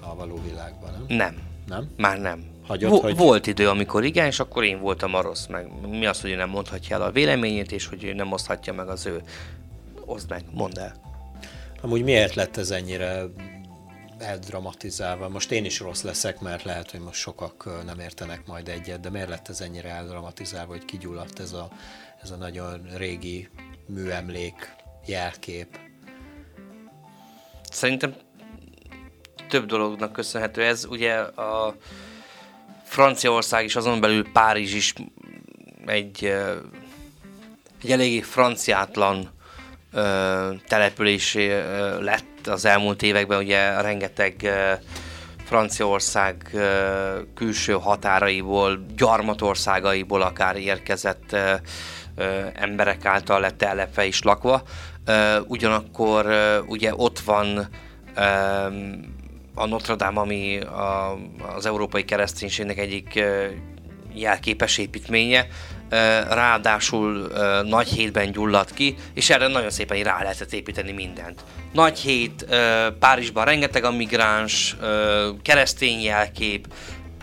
a 0.00 0.14
való 0.14 0.40
világban, 0.48 0.90
nem? 0.92 1.16
Nem. 1.16 1.52
Nem? 1.66 1.88
Már 1.96 2.20
nem. 2.20 2.44
Hagyott, 2.66 2.90
Vo- 2.90 3.02
hogy... 3.02 3.16
Volt 3.16 3.46
idő, 3.46 3.68
amikor 3.68 4.04
igen, 4.04 4.26
és 4.26 4.40
akkor 4.40 4.64
én 4.64 4.80
voltam 4.80 5.14
a 5.14 5.20
rossz. 5.20 5.46
Meg 5.46 5.68
mi 5.88 6.06
az, 6.06 6.20
hogy 6.20 6.30
ő 6.30 6.34
nem 6.34 6.48
mondhatja 6.48 6.96
el 6.96 7.02
a 7.02 7.10
véleményét, 7.10 7.72
és 7.72 7.86
hogy 7.86 8.04
ő 8.04 8.12
nem 8.12 8.32
oszthatja 8.32 8.72
meg 8.72 8.88
az 8.88 9.06
ő. 9.06 9.22
Oszd 10.04 10.30
meg, 10.30 10.42
mondd 10.52 10.78
el. 10.78 10.94
Amúgy 11.80 12.02
miért 12.02 12.34
lett 12.34 12.56
ez 12.56 12.70
ennyire 12.70 13.22
eldramatizálva. 14.24 15.28
Most 15.28 15.50
én 15.50 15.64
is 15.64 15.80
rossz 15.80 16.02
leszek, 16.02 16.40
mert 16.40 16.62
lehet, 16.62 16.90
hogy 16.90 17.00
most 17.00 17.20
sokak 17.20 17.84
nem 17.84 17.98
értenek 17.98 18.46
majd 18.46 18.68
egyet, 18.68 19.00
de 19.00 19.10
miért 19.10 19.28
lett 19.28 19.48
ez 19.48 19.60
ennyire 19.60 19.88
eldramatizálva, 19.88 20.72
hogy 20.72 20.84
kigyulladt 20.84 21.38
ez 21.38 21.52
a, 21.52 21.68
ez 22.22 22.30
a 22.30 22.36
nagyon 22.36 22.88
régi 22.96 23.48
műemlék, 23.86 24.74
jelkép? 25.06 25.78
Szerintem 27.70 28.14
több 29.48 29.66
dolognak 29.66 30.12
köszönhető 30.12 30.62
ez. 30.62 30.84
Ugye 30.84 31.14
a 31.18 31.76
Franciaország 32.84 33.64
is, 33.64 33.76
azon 33.76 34.00
belül 34.00 34.32
Párizs 34.32 34.74
is 34.74 34.94
egy, 35.86 36.24
egy 37.82 37.90
eléggé 37.90 38.20
franciátlan 38.20 39.30
település 40.66 41.34
lett 42.00 42.33
az 42.46 42.64
elmúlt 42.64 43.02
években, 43.02 43.38
ugye 43.38 43.80
rengeteg 43.80 44.50
Franciaország 45.44 46.50
külső 47.34 47.72
határaiból, 47.72 48.84
gyarmatországaiból 48.96 50.22
akár 50.22 50.56
érkezett 50.56 51.36
emberek 52.54 53.04
által 53.04 53.40
lett 53.40 53.58
telepve 53.58 54.04
is 54.04 54.22
lakva. 54.22 54.62
Ugyanakkor 55.46 56.26
ugye 56.66 56.92
ott 56.94 57.18
van 57.18 57.68
a 59.54 59.66
Notre 59.66 59.94
Dame, 59.94 60.20
ami 60.20 60.58
az 61.56 61.66
európai 61.66 62.04
kereszténységnek 62.04 62.78
egyik 62.78 63.24
jelképes 64.14 64.78
építménye, 64.78 65.46
ráadásul 66.28 67.32
nagy 67.64 67.88
hétben 67.88 68.32
gyulladt 68.32 68.74
ki, 68.74 68.94
és 69.14 69.30
erre 69.30 69.46
nagyon 69.46 69.70
szépen 69.70 70.02
rá 70.02 70.22
lehetett 70.22 70.52
építeni 70.52 70.92
mindent. 70.92 71.44
Nagy 71.72 71.98
hét, 71.98 72.46
Párizsban 72.98 73.44
rengeteg 73.44 73.84
a 73.84 73.90
migráns, 73.90 74.76
keresztény 75.42 76.02
jelkép, 76.02 76.66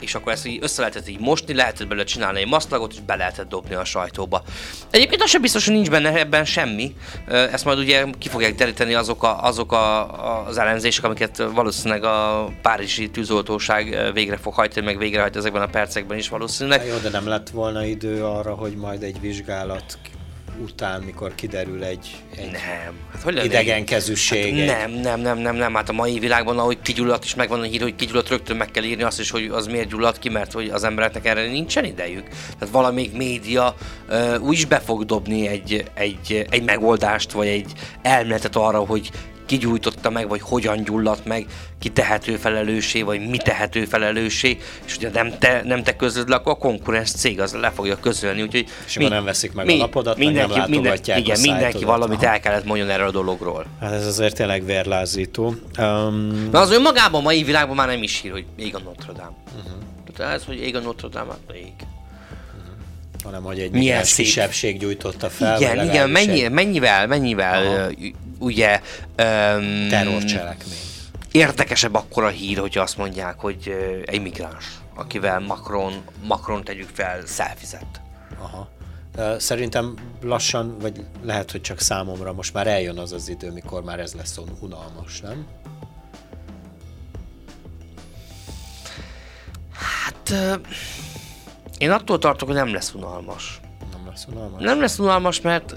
és 0.04 0.16
akkor 0.16 0.32
ezt 0.32 0.46
így 0.46 0.58
össze 0.62 0.82
lehetett 0.82 1.10
így 1.10 1.20
mosni, 1.20 1.54
lehetett 1.54 1.88
belőle 1.88 2.06
csinálni 2.06 2.40
egy 2.40 2.48
maszlagot, 2.48 2.94
és 2.94 3.00
be 3.00 3.16
lehetett 3.16 3.50
dobni 3.50 3.76
a 3.76 3.84
sajtóba. 3.84 4.44
Egyébként 4.90 5.22
az 5.22 5.30
sem 5.30 5.42
biztos, 5.42 5.66
hogy 5.66 5.74
nincs 5.74 5.90
benne 5.90 6.14
ebben 6.20 6.46
semmi. 6.46 6.96
Ezt 7.28 7.66
majd 7.66 7.80
ugye 7.80 8.06
ki 8.18 8.30
fogják 8.30 8.56
deríteni 8.56 8.94
azok, 8.94 9.24
a, 9.24 9.44
azok 9.44 9.72
a, 9.72 10.46
az 10.48 10.58
elemzések, 10.58 11.04
amiket 11.04 11.38
valószínűleg 11.38 12.04
a 12.04 12.50
Párizsi 12.62 13.10
tűzoltóság 13.10 14.12
végre 14.14 14.38
fog 14.38 14.54
hajtani, 14.54 14.86
meg 14.86 14.98
végrehajt 14.98 15.36
ezekben 15.36 15.62
a 15.62 15.68
percekben 15.68 16.18
is 16.18 16.30
valószínűleg. 16.30 16.86
Jó, 16.86 16.98
de 16.98 17.10
nem 17.10 17.28
lett 17.28 17.50
volna 17.50 17.86
idő 17.86 18.26
arra, 18.26 18.54
hogy 18.54 18.76
majd 18.76 19.04
egy 19.04 19.20
vizsgálat 19.20 19.98
után, 20.60 21.02
mikor 21.02 21.36
kiderül 21.36 21.84
egy, 21.84 22.16
egy 22.36 22.52
nem. 22.52 22.94
Hát, 23.12 23.22
hogy 23.22 23.46
idegenkezűség. 23.46 24.68
Hát 24.68 24.78
nem, 24.78 24.92
nem, 24.92 25.20
nem, 25.20 25.38
nem, 25.38 25.56
nem. 25.56 25.74
Hát 25.74 25.90
a 25.90 25.94
mai 25.94 26.20
világban, 26.20 26.60
ahogy 26.60 26.82
kigyulladt, 26.82 27.24
is 27.24 27.36
megvan 27.36 27.60
a 27.60 27.64
hír, 27.64 27.82
hogy 27.82 27.96
kigyulladt, 27.96 28.30
rögtön 28.30 28.58
meg 28.58 28.72
kell 28.72 28.84
írni 28.84 29.04
azt 29.04 29.20
is, 29.20 29.30
hogy 29.30 29.50
az 29.52 29.68
miért 29.68 29.90
gyulladt 29.90 30.20
ki, 30.20 30.30
mert 30.30 30.52
hogy 30.52 30.70
az 30.70 30.84
embereknek 30.84 31.26
erre 31.26 31.48
nincsen 31.48 31.86
idejük. 31.86 32.28
Tehát 32.60 32.74
valamelyik 32.74 33.14
média 33.14 33.76
uh, 34.10 34.42
úgy 34.42 34.54
is 34.54 34.66
be 34.66 34.80
fog 34.80 35.06
dobni 35.06 35.48
egy, 35.48 35.86
egy, 35.94 36.46
egy 36.50 36.64
megoldást, 36.64 37.32
vagy 37.32 37.48
egy 37.48 37.72
elméletet 38.02 38.56
arra, 38.56 38.80
hogy 38.80 39.10
ki 39.52 39.58
gyújtotta 39.58 40.10
meg, 40.10 40.28
vagy 40.28 40.42
hogyan 40.42 40.84
gyulladt 40.84 41.26
meg, 41.26 41.46
ki 41.80 41.90
tehető 41.90 42.36
felelőssé, 42.36 43.02
vagy 43.02 43.30
mi 43.30 43.38
tehető 43.38 43.86
felelőssé, 43.86 44.58
és 44.86 44.98
ugye 44.98 45.10
nem 45.14 45.38
te, 45.40 45.62
nem 45.66 45.84
te 45.84 45.96
közöd 45.96 46.30
le, 46.30 46.36
akkor 46.36 46.52
a 46.52 46.56
konkurens 46.56 47.12
cég 47.12 47.40
az 47.40 47.54
le 47.54 47.72
fogja 47.72 48.00
közölni, 48.00 48.42
úgyhogy 48.42 48.68
és 48.86 48.98
mi, 48.98 49.08
nem 49.08 49.24
veszik 49.24 49.54
meg 49.54 49.66
mi, 49.66 49.74
a 49.74 49.78
lapodat, 49.78 50.18
mindenki, 50.18 50.58
nem 50.58 50.70
mindenki, 50.70 51.12
igen, 51.16 51.36
a 51.36 51.40
mindenki 51.42 51.84
valamit 51.84 52.24
el 52.24 52.40
kellett 52.40 52.66
mondjon 52.66 52.90
erről 52.90 53.08
a 53.08 53.12
dologról. 53.12 53.66
Hát 53.80 53.94
ez 53.94 54.06
azért 54.06 54.36
tényleg 54.36 54.66
vérlázító. 54.66 55.56
Um... 55.78 56.50
Na 56.52 56.60
az 56.60 56.72
önmagában 56.72 57.20
a 57.20 57.24
mai 57.24 57.44
világban 57.44 57.76
már 57.76 57.88
nem 57.88 58.04
is 58.04 58.22
hír, 58.22 58.32
hogy 58.32 58.46
ég 58.56 58.76
a 58.76 58.80
Notre 58.80 59.14
Dame. 59.14 59.36
Uh-huh. 59.58 59.72
Tehát 60.16 60.34
ez, 60.34 60.46
hogy 60.46 60.60
ég 60.60 60.76
a 60.76 60.80
Notre 60.80 61.08
Dame, 61.08 61.32
hát 61.32 61.56
ég 61.56 61.74
hanem 63.24 63.44
hogy 63.44 63.60
egy 63.60 63.72
milyen 63.72 64.04
kisebbség 64.04 64.80
gyújtotta 64.80 65.30
fel. 65.30 65.62
Igen, 65.62 65.86
igen, 65.86 66.10
mennyi, 66.10 66.48
mennyivel, 66.48 67.08
mennyivel, 67.08 67.66
Aha. 67.66 67.90
ugye... 68.40 68.82
Um, 69.08 69.88
Terrorcselekmény. 69.90 70.78
Érdekesebb 71.32 71.94
akkor 71.94 72.24
a 72.24 72.28
hír, 72.28 72.58
hogy 72.58 72.78
azt 72.78 72.98
mondják, 72.98 73.40
hogy 73.40 73.76
egy 74.06 74.22
migráns, 74.22 74.66
akivel 74.96 75.40
Macron, 75.40 75.94
Macron 76.24 76.64
tegyük 76.64 76.90
fel, 76.94 77.26
szelfizett. 77.26 78.02
Aha. 78.40 78.70
Szerintem 79.38 79.94
lassan, 80.22 80.78
vagy 80.80 81.06
lehet, 81.24 81.52
hogy 81.52 81.62
csak 81.62 81.80
számomra 81.80 82.34
most 82.34 82.54
már 82.54 82.68
eljön 82.68 82.98
az 82.98 83.12
az 83.12 83.30
idő, 83.30 83.52
mikor 83.52 83.84
már 83.84 84.00
ez 84.00 84.14
lesz 84.14 84.40
unalmas, 84.60 85.20
nem? 85.20 85.46
Hát 89.74 90.34
én 91.82 91.91
attól 91.91 92.20
tartok, 92.20 92.48
hogy 92.48 92.58
nem 92.58 92.74
lesz 92.74 92.94
unalmas. 92.94 93.60
Nem 93.91 94.08
lesz 94.08 94.26
unalmas? 94.32 94.62
Nem 94.62 94.80
lesz 94.80 95.00
unalmas, 95.00 95.41
mert 95.41 95.76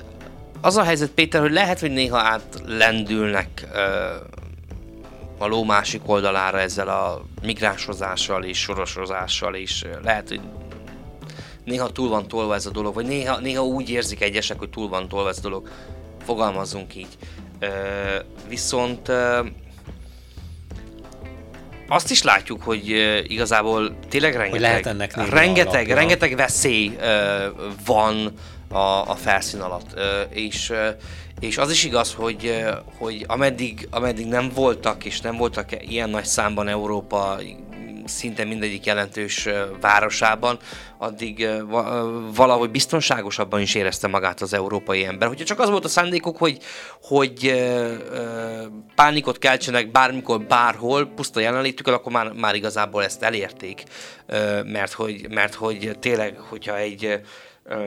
az 0.61 0.77
a 0.77 0.83
helyzet, 0.83 1.11
Péter, 1.11 1.40
hogy 1.40 1.53
lehet, 1.53 1.81
hogy 1.81 1.90
néha 1.90 2.19
átlendülnek 2.19 3.69
a 5.38 5.47
ló 5.47 5.64
másik 5.64 6.01
oldalára 6.07 6.61
ezzel 6.61 6.88
a 6.88 7.25
migránsozással 7.43 8.45
és 8.45 8.59
sorosozással, 8.59 9.55
és 9.55 9.85
lehet, 10.03 10.29
hogy 10.29 10.40
néha 11.64 11.93
túl 11.93 12.09
van 12.09 12.29
tolva 12.29 12.55
ez 12.55 12.67
a 12.67 12.71
dolog, 12.71 12.95
vagy 12.95 13.07
néha, 13.07 13.38
néha 13.38 13.64
úgy 13.64 13.90
érzik 13.90 14.23
egyesek, 14.23 14.59
hogy 14.59 14.71
túl 14.71 14.88
van 14.88 15.09
tolva 15.09 15.29
ez 15.29 15.38
a 15.38 15.43
dolog. 15.43 15.69
Fogalmazzunk 16.25 16.95
így. 16.95 17.19
Ö, 17.59 17.69
viszont 18.49 19.09
ö, 19.09 19.40
azt 21.95 22.11
is 22.11 22.23
látjuk, 22.23 22.63
hogy 22.63 22.89
igazából 23.27 23.97
tényleg 24.09 24.37
rengeteg, 24.37 24.87
ennek 24.87 25.31
rengeteg, 25.31 25.89
rengeteg 25.89 26.37
veszély 26.37 26.97
van 27.87 28.33
a, 28.69 29.11
a 29.11 29.15
felszín 29.15 29.61
alatt. 29.61 30.01
És, 30.31 30.73
és 31.41 31.59
az 31.59 31.71
is 31.71 31.85
igaz, 31.85 32.15
hogy, 32.15 32.65
hogy 32.99 33.25
ameddig, 33.29 33.89
ameddig 33.91 34.27
nem 34.27 34.51
voltak, 34.55 35.05
és 35.05 35.21
nem 35.21 35.37
voltak 35.37 35.91
ilyen 35.91 36.11
nagy 36.11 36.25
számban 36.25 36.69
Európa 36.69 37.39
szinte 38.05 38.45
mindegyik 38.45 38.85
jelentős 38.85 39.49
városában, 39.81 40.59
addig 40.99 41.49
valahogy 42.35 42.71
biztonságosabban 42.71 43.61
is 43.61 43.75
érezte 43.75 44.09
magát 44.09 44.40
az 44.40 44.55
európai 44.55 45.05
ember. 45.05 45.29
Hogyha 45.29 45.45
csak 45.45 45.61
az 45.61 45.71
volt 45.71 45.85
a 45.85 45.88
szándékuk, 45.88 46.37
hogy, 46.37 46.59
hogy 47.03 47.64
pánikot 48.95 49.38
keltsenek 49.38 49.90
bármikor, 49.90 50.40
bárhol, 50.40 51.07
puszta 51.07 51.40
jelenlétükkel, 51.40 51.95
akkor 51.95 52.12
már, 52.12 52.33
már 52.33 52.55
igazából 52.55 53.05
ezt 53.05 53.23
elérték. 53.23 53.83
Mert 54.64 54.93
hogy, 54.93 55.27
mert 55.31 55.55
hogy 55.55 55.97
tényleg, 56.01 56.38
hogyha 56.38 56.77
egy 56.77 57.21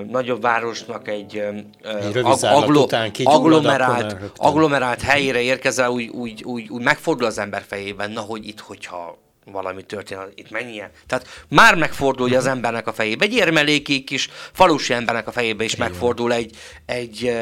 nagyobb 0.08 0.42
városnak 0.42 1.08
egy, 1.08 1.44
egy 1.84 2.18
ag- 2.18 2.44
aglo- 2.44 2.94
agglomerált, 3.24 4.16
agglomerált 4.36 5.02
helyére 5.02 5.42
érkezel, 5.42 5.90
úgy, 5.90 6.08
úgy, 6.08 6.44
úgy, 6.44 6.70
úgy 6.70 6.82
megfordul 6.82 7.26
az 7.26 7.38
ember 7.38 7.64
fejében, 7.68 8.12
na 8.12 8.22
hogy 8.22 8.48
itt, 8.48 8.60
hogyha 8.60 9.18
valami 9.52 9.84
történt, 9.84 10.22
itt 10.36 10.52
mennyien. 10.52 10.90
Tehát 11.06 11.46
már 11.48 11.76
megfordul 11.76 12.36
az 12.36 12.46
embernek 12.46 12.88
a 12.88 12.94
fejébe, 12.94 13.26
egy 13.26 13.34
érmeléki 13.34 14.04
kis 14.04 14.30
falusi 14.52 14.94
embernek 14.94 15.28
a 15.28 15.32
fejébe 15.32 15.64
is 15.64 15.76
megfordul 15.76 16.34
egy, 16.34 16.58
egy, 16.86 17.38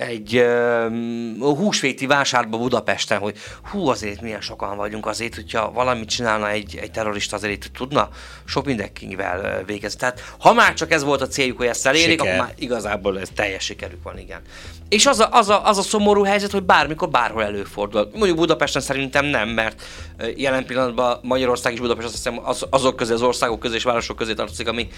egy 0.00 0.36
uh, 0.36 1.56
húsvéti 1.56 2.06
vásárba 2.06 2.58
Budapesten, 2.58 3.18
hogy 3.18 3.36
hú, 3.70 3.88
azért 3.88 4.20
milyen 4.20 4.40
sokan 4.40 4.76
vagyunk, 4.76 5.06
azért, 5.06 5.34
hogyha 5.34 5.72
valamit 5.72 6.08
csinálna 6.08 6.50
egy, 6.50 6.78
egy 6.82 6.90
terrorista, 6.90 7.36
azért 7.36 7.52
itt 7.52 7.72
tudna 7.76 8.08
sok 8.44 8.64
mindenkivel 8.64 9.62
végezni. 9.66 9.98
Tehát 9.98 10.34
ha 10.38 10.52
már 10.52 10.74
csak 10.74 10.92
ez 10.92 11.04
volt 11.04 11.20
a 11.20 11.26
céljuk, 11.26 11.56
hogy 11.56 11.66
ezt 11.66 11.86
elérik, 11.86 12.10
Siker. 12.10 12.26
akkor 12.26 12.46
már 12.46 12.54
igazából 12.58 13.20
ez 13.20 13.28
teljes 13.34 13.64
sikerük 13.64 14.02
van, 14.02 14.18
igen. 14.18 14.40
És 14.88 15.06
az 15.06 15.20
a, 15.20 15.28
az, 15.30 15.48
a, 15.48 15.66
az 15.66 15.78
a 15.78 15.82
szomorú 15.82 16.22
helyzet, 16.22 16.50
hogy 16.50 16.62
bármikor, 16.62 17.08
bárhol 17.08 17.42
előfordul. 17.42 18.10
Mondjuk 18.12 18.38
Budapesten 18.38 18.82
szerintem 18.82 19.24
nem, 19.24 19.48
mert 19.48 19.82
jelen 20.36 20.64
pillanatban 20.64 21.18
Magyarország 21.22 21.72
és 21.72 21.80
Budapest 21.80 22.06
azt 22.06 22.16
hiszem 22.16 22.40
az, 22.42 22.66
azok 22.70 22.96
közé, 22.96 23.12
az 23.12 23.22
országok 23.22 23.60
közé 23.60 23.74
és 23.74 23.82
városok 23.82 24.16
közé 24.16 24.34
tartozik, 24.34 24.68
ami, 24.68 24.88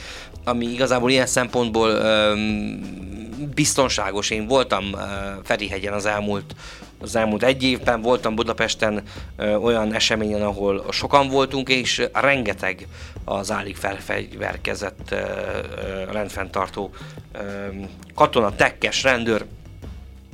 ami 0.45 0.67
igazából 0.67 1.11
ilyen 1.11 1.27
szempontból 1.27 1.91
um, 1.91 3.31
biztonságos. 3.55 4.31
Én 4.31 4.47
voltam 4.47 4.85
uh, 4.93 5.01
Ferihegyen 5.43 5.93
az 5.93 6.07
elmúlt, 6.07 6.55
az 7.01 7.17
elmúlt 7.17 7.43
egy 7.43 7.63
évben, 7.63 8.01
voltam 8.01 8.35
Budapesten 8.35 9.03
uh, 9.39 9.65
olyan 9.65 9.95
eseményen, 9.95 10.43
ahol 10.43 10.85
sokan 10.91 11.29
voltunk, 11.29 11.69
és 11.69 12.03
rengeteg 12.13 12.87
az 13.25 13.51
állig 13.51 13.77
felfegyverkezett 13.77 15.09
uh, 15.13 15.19
uh, 15.19 16.13
rendfenntartó 16.13 16.91
uh, 17.35 17.41
katona, 18.15 18.55
tekkes, 18.55 19.03
rendőr, 19.03 19.45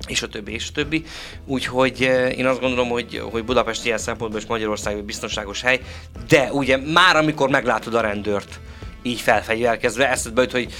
és 0.06 0.22
a 0.22 0.28
többi, 0.28 0.52
és 0.52 0.68
a 0.68 0.72
többi. 0.72 1.04
Úgyhogy 1.44 2.00
én 2.36 2.46
azt 2.46 2.60
gondolom, 2.60 2.88
hogy, 2.88 3.22
hogy 3.30 3.44
Budapest 3.44 3.84
ilyen 3.84 3.98
szempontból 3.98 4.40
és 4.40 4.46
Magyarország 4.46 4.96
egy 4.96 5.04
biztonságos 5.04 5.62
hely, 5.62 5.80
de 6.28 6.52
ugye 6.52 6.76
már 6.76 7.16
amikor 7.16 7.48
meglátod 7.48 7.94
a 7.94 8.00
rendőrt, 8.00 8.60
így 9.02 9.20
felfegyverkezve, 9.20 10.10
eszedbe 10.10 10.42
jut, 10.42 10.52
hogy 10.52 10.72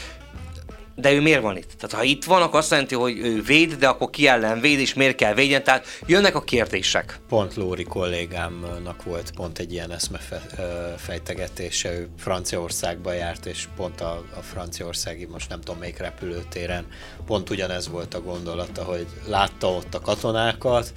de 1.00 1.12
ő 1.12 1.20
miért 1.20 1.42
van 1.42 1.56
itt? 1.56 1.70
Tehát 1.78 1.96
ha 1.96 2.02
itt 2.02 2.24
van, 2.24 2.42
akkor 2.42 2.58
azt 2.58 2.70
jelenti, 2.70 2.94
hogy 2.94 3.18
ő 3.18 3.42
véd, 3.42 3.74
de 3.74 3.88
akkor 3.88 4.10
ki 4.10 4.26
ellen 4.26 4.60
véd, 4.60 4.78
és 4.78 4.94
miért 4.94 5.16
kell 5.16 5.34
védjen? 5.34 5.64
Tehát 5.64 5.86
jönnek 6.06 6.34
a 6.34 6.42
kérdések. 6.42 7.20
Pont 7.28 7.54
Lóri 7.54 7.84
kollégámnak 7.84 9.02
volt 9.02 9.30
pont 9.30 9.58
egy 9.58 9.72
ilyen 9.72 9.92
eszmefejtegetése, 9.92 11.92
ő 11.92 12.08
Franciaországba 12.18 13.12
járt, 13.12 13.46
és 13.46 13.68
pont 13.76 14.00
a, 14.00 14.24
a 14.36 14.40
franciaországi, 14.40 15.24
most 15.24 15.48
nem 15.48 15.60
tudom 15.60 15.80
melyik 15.80 15.98
repülőtéren, 15.98 16.86
pont 17.26 17.50
ugyanez 17.50 17.88
volt 17.88 18.14
a 18.14 18.20
gondolata, 18.20 18.84
hogy 18.84 19.06
látta 19.26 19.70
ott 19.70 19.94
a 19.94 20.00
katonákat, 20.00 20.92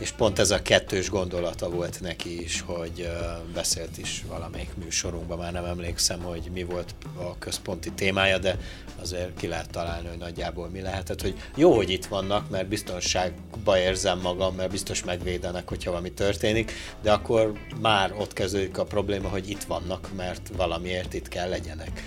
és 0.00 0.10
pont 0.10 0.38
ez 0.38 0.50
a 0.50 0.62
kettős 0.62 1.10
gondolata 1.10 1.70
volt 1.70 2.00
neki 2.00 2.42
is, 2.42 2.60
hogy 2.66 3.08
beszélt 3.54 3.98
is 3.98 4.24
valamelyik 4.28 4.70
műsorunkban, 4.84 5.38
már 5.38 5.52
nem 5.52 5.64
emlékszem, 5.64 6.20
hogy 6.20 6.50
mi 6.52 6.62
volt 6.62 6.94
a 7.16 7.38
központi 7.38 7.92
témája, 7.92 8.38
de 8.38 8.56
azért 9.00 9.36
ki 9.36 9.46
lehet 9.46 9.70
találni, 9.70 10.08
hogy 10.08 10.18
nagyjából 10.18 10.68
mi 10.68 10.80
lehetett, 10.80 11.20
hogy 11.20 11.34
jó, 11.56 11.74
hogy 11.74 11.90
itt 11.90 12.06
vannak, 12.06 12.50
mert 12.50 12.68
biztonságba 12.68 13.78
érzem 13.78 14.20
magam, 14.20 14.54
mert 14.54 14.70
biztos 14.70 15.04
megvédenek, 15.04 15.68
hogyha 15.68 15.90
valami 15.90 16.12
történik, 16.12 16.72
de 17.02 17.12
akkor 17.12 17.52
már 17.80 18.12
ott 18.18 18.32
kezdődik 18.32 18.78
a 18.78 18.84
probléma, 18.84 19.28
hogy 19.28 19.50
itt 19.50 19.62
vannak, 19.62 20.08
mert 20.16 20.50
valamiért 20.56 21.14
itt 21.14 21.28
kell 21.28 21.48
legyenek. 21.48 22.02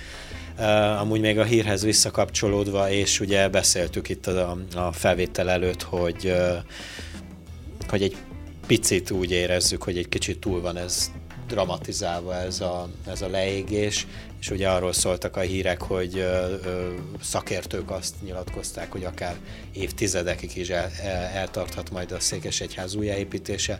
Uh, 0.57 1.01
amúgy 1.01 1.19
még 1.19 1.39
a 1.39 1.43
hírhez 1.43 1.83
visszakapcsolódva, 1.83 2.89
és 2.89 3.19
ugye 3.19 3.49
beszéltük 3.49 4.09
itt 4.09 4.27
a, 4.27 4.57
a 4.75 4.91
felvétel 4.91 5.49
előtt, 5.49 5.81
hogy 5.81 6.25
uh, 6.25 6.57
hogy 7.93 8.03
egy 8.03 8.17
picit 8.67 9.11
úgy 9.11 9.31
érezzük, 9.31 9.83
hogy 9.83 9.97
egy 9.97 10.09
kicsit 10.09 10.39
túl 10.39 10.61
van 10.61 10.77
ez 10.77 11.11
dramatizálva 11.47 12.35
ez 12.35 12.61
a, 12.61 12.89
ez 13.07 13.21
a 13.21 13.27
leégés, 13.27 14.07
és 14.39 14.49
ugye 14.49 14.69
arról 14.69 14.93
szóltak 14.93 15.37
a 15.37 15.39
hírek, 15.39 15.81
hogy 15.81 16.17
ö, 16.17 16.55
ö, 16.63 16.93
szakértők 17.21 17.91
azt 17.91 18.15
nyilatkozták, 18.21 18.91
hogy 18.91 19.03
akár 19.03 19.35
évtizedekig 19.73 20.57
is 20.57 20.69
el, 20.69 20.91
eltarthat 21.33 21.91
majd 21.91 22.11
a 22.11 22.19
Székesegyház 22.19 22.95
újjáépítése. 22.95 23.77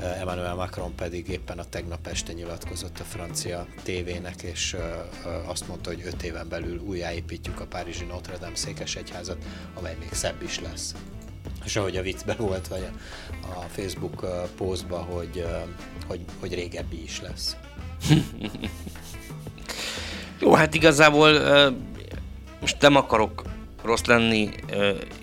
Emmanuel 0.00 0.54
Macron 0.54 0.94
pedig 0.94 1.28
éppen 1.28 1.58
a 1.58 1.68
tegnap 1.68 2.06
este 2.06 2.32
nyilatkozott 2.32 2.98
a 2.98 3.04
francia 3.04 3.66
tévének, 3.82 4.42
és 4.42 4.74
ö, 4.74 4.78
ö, 4.78 5.30
azt 5.46 5.68
mondta, 5.68 5.90
hogy 5.90 6.02
öt 6.04 6.22
éven 6.22 6.48
belül 6.48 6.78
újjáépítjük 6.78 7.60
a 7.60 7.66
Párizsi 7.66 8.04
Notre 8.04 8.36
Dame 8.36 8.56
Székesegyházat, 8.56 9.44
amely 9.74 9.96
még 10.00 10.12
szebb 10.12 10.42
is 10.42 10.60
lesz 10.60 10.94
és 11.64 11.76
ahogy 11.76 11.96
a 11.96 12.02
viccben 12.02 12.36
volt, 12.38 12.68
vagy 12.68 12.88
a, 13.42 13.60
Facebook 13.60 14.26
posztban, 14.56 15.04
hogy, 15.04 15.46
hogy, 16.06 16.20
hogy 16.40 16.54
régebbi 16.54 17.02
is 17.02 17.20
lesz. 17.20 17.56
Jó, 20.40 20.54
hát 20.54 20.74
igazából 20.74 21.30
most 22.60 22.76
nem 22.80 22.96
akarok 22.96 23.42
rossz 23.82 24.04
lenni, 24.04 24.50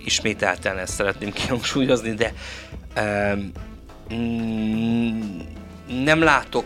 ismételten 0.03 0.77
ezt 0.77 0.93
szeretném 0.93 1.31
kihangsúlyozni, 1.31 2.13
de 2.13 2.33
mm, 4.13 5.39
nem 6.03 6.21
látok 6.21 6.65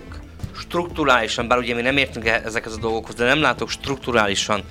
strukturálisan, 0.57 1.47
bár 1.47 1.57
ugye 1.57 1.75
mi 1.75 1.81
nem 1.81 1.97
értünk 1.97 2.27
e- 2.27 2.41
ezekhez 2.45 2.73
a 2.73 2.79
dolgokhoz, 2.79 3.15
de 3.15 3.25
nem 3.25 3.41
látok 3.41 3.69
strukturálisan 3.69 4.63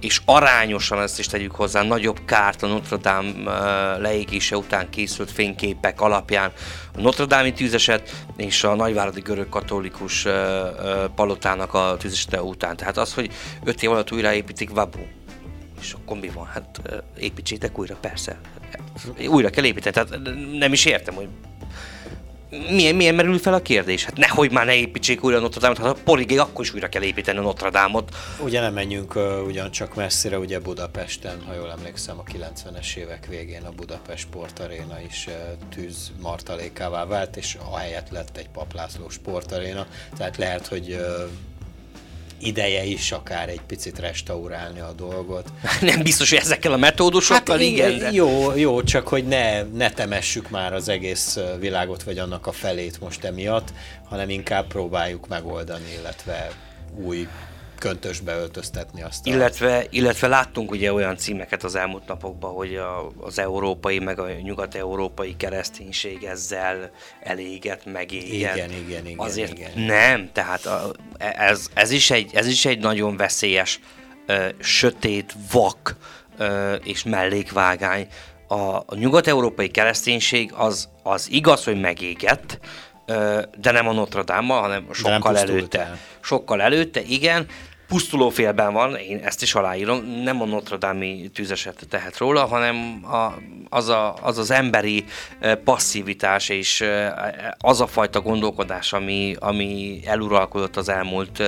és 0.00 0.20
arányosan 0.24 1.00
ezt 1.00 1.18
is 1.18 1.26
tegyük 1.26 1.54
hozzá, 1.54 1.82
nagyobb 1.82 2.24
kárt 2.24 2.62
a 2.62 2.66
Notre 2.66 2.96
Dame 2.96 3.32
leégése 3.98 4.56
után 4.56 4.90
készült 4.90 5.30
fényképek 5.30 6.00
alapján 6.00 6.52
a 6.96 7.00
Notre 7.00 7.24
Dame-i 7.24 7.52
tűzeset 7.52 8.24
és 8.36 8.64
a 8.64 8.74
nagyváradi 8.74 9.20
görög 9.20 9.48
katolikus 9.48 10.26
palotának 11.14 11.74
a 11.74 11.96
tűzesete 11.98 12.42
után. 12.42 12.76
Tehát 12.76 12.96
az, 12.96 13.14
hogy 13.14 13.30
öt 13.64 13.82
év 13.82 13.90
alatt 13.90 14.12
újraépítik, 14.12 14.70
vabu. 14.70 14.98
És 15.80 15.92
akkor 15.92 16.18
mi 16.18 16.28
van? 16.28 16.46
Hát 16.46 16.80
építsétek 17.18 17.78
újra, 17.78 17.96
persze. 18.00 18.40
Újra 19.28 19.50
kell 19.50 19.64
építeni. 19.64 19.94
Tehát 19.94 20.18
nem 20.58 20.72
is 20.72 20.84
értem, 20.84 21.14
hogy 21.14 21.28
milyen, 22.70 22.94
milyen 22.94 23.14
merül 23.14 23.38
fel 23.38 23.54
a 23.54 23.62
kérdés? 23.62 24.04
Hát 24.04 24.16
nehogy 24.16 24.50
már 24.50 24.66
ne 24.66 24.74
építsék 24.74 25.24
újra 25.24 25.38
Notre 25.38 25.60
Dame-ot, 25.60 25.78
hát 25.78 25.86
a 25.86 26.02
porigé 26.04 26.36
akkor 26.36 26.64
is 26.64 26.74
újra 26.74 26.88
kell 26.88 27.02
építeni 27.02 27.38
a 27.38 27.42
Notre 27.42 27.70
Dame-ot. 27.70 28.16
Ugye 28.38 28.60
nem 28.60 28.72
menjünk 28.72 29.14
uh, 29.14 29.46
ugyancsak 29.46 29.94
messzire, 29.94 30.38
ugye 30.38 30.58
Budapesten, 30.58 31.42
ha 31.46 31.54
jól 31.54 31.70
emlékszem, 31.70 32.18
a 32.18 32.22
90-es 32.22 32.96
évek 32.96 33.26
végén 33.26 33.62
a 33.62 33.70
Budapest 33.70 34.22
Sportaréna 34.22 35.00
is 35.08 35.26
uh, 35.26 35.34
tűz 35.74 36.12
martalékává 36.20 37.04
vált, 37.06 37.36
és 37.36 37.56
a 37.70 37.78
helyet 37.78 38.10
lett 38.10 38.36
egy 38.36 38.48
Paplászló 38.48 39.08
Sportaréna, 39.08 39.86
tehát 40.16 40.36
lehet, 40.36 40.66
hogy 40.66 40.90
uh, 40.90 41.30
ideje 42.46 42.84
is 42.84 43.12
akár 43.12 43.48
egy 43.48 43.60
picit 43.66 43.98
restaurálni 43.98 44.80
a 44.80 44.92
dolgot. 44.92 45.52
Nem 45.80 46.02
biztos, 46.02 46.30
hogy 46.30 46.38
ezekkel 46.38 46.72
a 46.72 46.76
metódusokkal, 46.76 47.56
hát, 47.56 47.66
igen. 47.66 47.98
De... 47.98 48.12
Jó, 48.12 48.56
jó, 48.56 48.82
csak 48.82 49.08
hogy 49.08 49.24
ne, 49.24 49.62
ne 49.62 49.90
temessük 49.90 50.50
már 50.50 50.72
az 50.72 50.88
egész 50.88 51.38
világot, 51.58 52.02
vagy 52.02 52.18
annak 52.18 52.46
a 52.46 52.52
felét 52.52 53.00
most 53.00 53.24
emiatt, 53.24 53.72
hanem 54.08 54.28
inkább 54.28 54.66
próbáljuk 54.66 55.28
megoldani, 55.28 55.92
illetve 56.00 56.50
új 56.96 57.28
köntösbe 57.84 58.36
öltöztetni 58.36 59.02
azt. 59.02 59.26
Illetve, 59.26 59.86
illetve 59.90 60.26
láttunk 60.26 60.70
ugye 60.70 60.92
olyan 60.92 61.16
címeket 61.16 61.64
az 61.64 61.74
elmúlt 61.74 62.06
napokban, 62.06 62.52
hogy 62.52 62.76
a, 62.76 63.12
az 63.20 63.38
európai, 63.38 63.98
meg 63.98 64.18
a 64.18 64.26
nyugat-európai 64.42 65.36
kereszténység 65.36 66.24
ezzel 66.24 66.90
eléget, 67.20 67.84
megéget. 67.84 68.56
Igen, 68.56 68.70
igen, 68.70 69.06
igen. 69.06 69.18
Azért 69.18 69.58
igen. 69.58 69.70
nem, 69.76 70.30
tehát 70.32 70.66
a, 70.66 70.92
ez, 71.18 71.66
ez, 71.74 71.90
is 71.90 72.10
egy, 72.10 72.30
ez 72.34 72.46
is 72.46 72.64
egy 72.64 72.78
nagyon 72.78 73.16
veszélyes, 73.16 73.80
ö, 74.26 74.48
sötét, 74.60 75.34
vak 75.52 75.96
ö, 76.38 76.74
és 76.74 77.02
mellékvágány. 77.02 78.06
A, 78.48 78.76
a 78.76 78.94
nyugat-európai 78.94 79.68
kereszténység 79.68 80.52
az, 80.54 80.88
az 81.02 81.28
igaz, 81.30 81.64
hogy 81.64 81.80
megégett, 81.80 82.58
de 83.58 83.70
nem 83.70 83.88
a 83.88 83.92
Notre 83.92 84.22
Dame, 84.22 84.54
hanem 84.54 84.86
sokkal 84.92 85.38
előtte. 85.38 85.80
El. 85.80 85.98
Sokkal 86.20 86.62
előtte, 86.62 87.02
igen, 87.02 87.46
pusztuló 87.86 88.28
félben 88.28 88.72
van, 88.72 88.96
én 88.96 89.18
ezt 89.24 89.42
is 89.42 89.54
aláírom, 89.54 90.04
nem 90.04 90.42
a 90.42 90.44
Notre 90.44 90.76
Dame-i 90.76 91.30
tűzeset 91.34 91.86
tehet 91.88 92.18
róla, 92.18 92.44
hanem 92.44 93.04
a, 93.04 93.32
az, 93.68 93.88
a, 93.88 94.16
az 94.22 94.38
az 94.38 94.50
emberi 94.50 95.04
passzivitás 95.64 96.48
és 96.48 96.84
az 97.58 97.80
a 97.80 97.86
fajta 97.86 98.20
gondolkodás, 98.20 98.92
ami, 98.92 99.36
ami 99.38 100.00
eluralkodott 100.04 100.76
az 100.76 100.88
elmúlt 100.88 101.42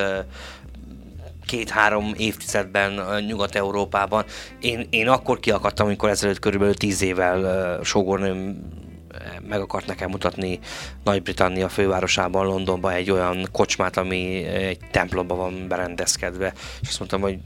két-három 1.47 2.15
évtizedben 2.17 3.23
Nyugat-Európában. 3.27 4.25
Én, 4.61 4.87
én 4.91 5.09
akkor 5.09 5.41
kiakadtam, 5.41 5.87
amikor 5.87 6.09
ezelőtt 6.09 6.39
körülbelül 6.39 6.75
tíz 6.75 7.03
évvel 7.03 7.81
sógornőm 7.83 8.75
meg 9.49 9.61
akart 9.61 9.87
nekem 9.87 10.11
mutatni 10.11 10.59
Nagy-Britannia 11.05 11.69
fővárosában, 11.69 12.47
Londonban 12.47 12.93
egy 12.93 13.11
olyan 13.11 13.49
kocsmát, 13.53 13.97
ami 13.97 14.45
egy 14.45 14.79
templomban 14.91 15.37
van 15.37 15.69
berendezkedve, 15.69 16.53
és 16.81 16.89
azt 16.89 16.99
mondtam, 16.99 17.21
hogy 17.21 17.39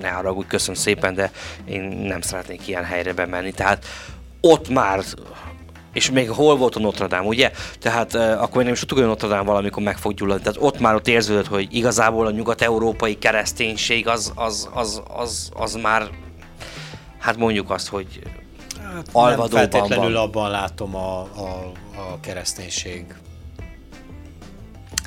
ne 0.00 0.08
haragudj, 0.08 0.48
köszönöm 0.48 0.74
szépen, 0.74 1.14
de 1.14 1.30
én 1.64 1.82
nem 1.82 2.20
szeretnék 2.20 2.68
ilyen 2.68 2.84
helyre 2.84 3.12
bemenni. 3.12 3.52
Tehát 3.52 3.84
ott 4.40 4.68
már 4.68 5.04
és 5.92 6.10
még 6.10 6.30
hol 6.30 6.56
volt 6.56 6.76
a 6.76 6.80
Notre 6.80 7.06
Dame, 7.06 7.26
ugye? 7.26 7.50
Tehát 7.80 8.14
uh, 8.14 8.42
akkor 8.42 8.56
még 8.56 8.64
nem 8.64 8.72
is 8.72 8.78
tudtuk, 8.78 8.98
hogy 8.98 9.06
Notre 9.06 9.28
Dame 9.28 9.42
valamikor 9.42 9.82
meg 9.82 9.98
fog 9.98 10.14
gyulladni. 10.14 10.42
Tehát 10.42 10.58
ott 10.62 10.80
már 10.80 10.94
ott 10.94 11.08
érződött, 11.08 11.46
hogy 11.46 11.68
igazából 11.70 12.26
a 12.26 12.30
nyugat-európai 12.30 13.18
kereszténység 13.18 14.08
az, 14.08 14.32
az, 14.34 14.68
az, 14.72 15.02
az, 15.16 15.50
az 15.54 15.74
már, 15.74 16.08
hát 17.18 17.36
mondjuk 17.36 17.70
azt, 17.70 17.88
hogy 17.88 18.06
Hát 18.94 19.08
alvadóban 19.12 19.48
nem 19.50 19.70
feltétlenül 19.70 20.12
van. 20.12 20.22
abban 20.22 20.50
látom 20.50 20.96
a, 20.96 21.20
a, 21.20 21.72
a 21.96 22.20
kereszténység 22.20 23.14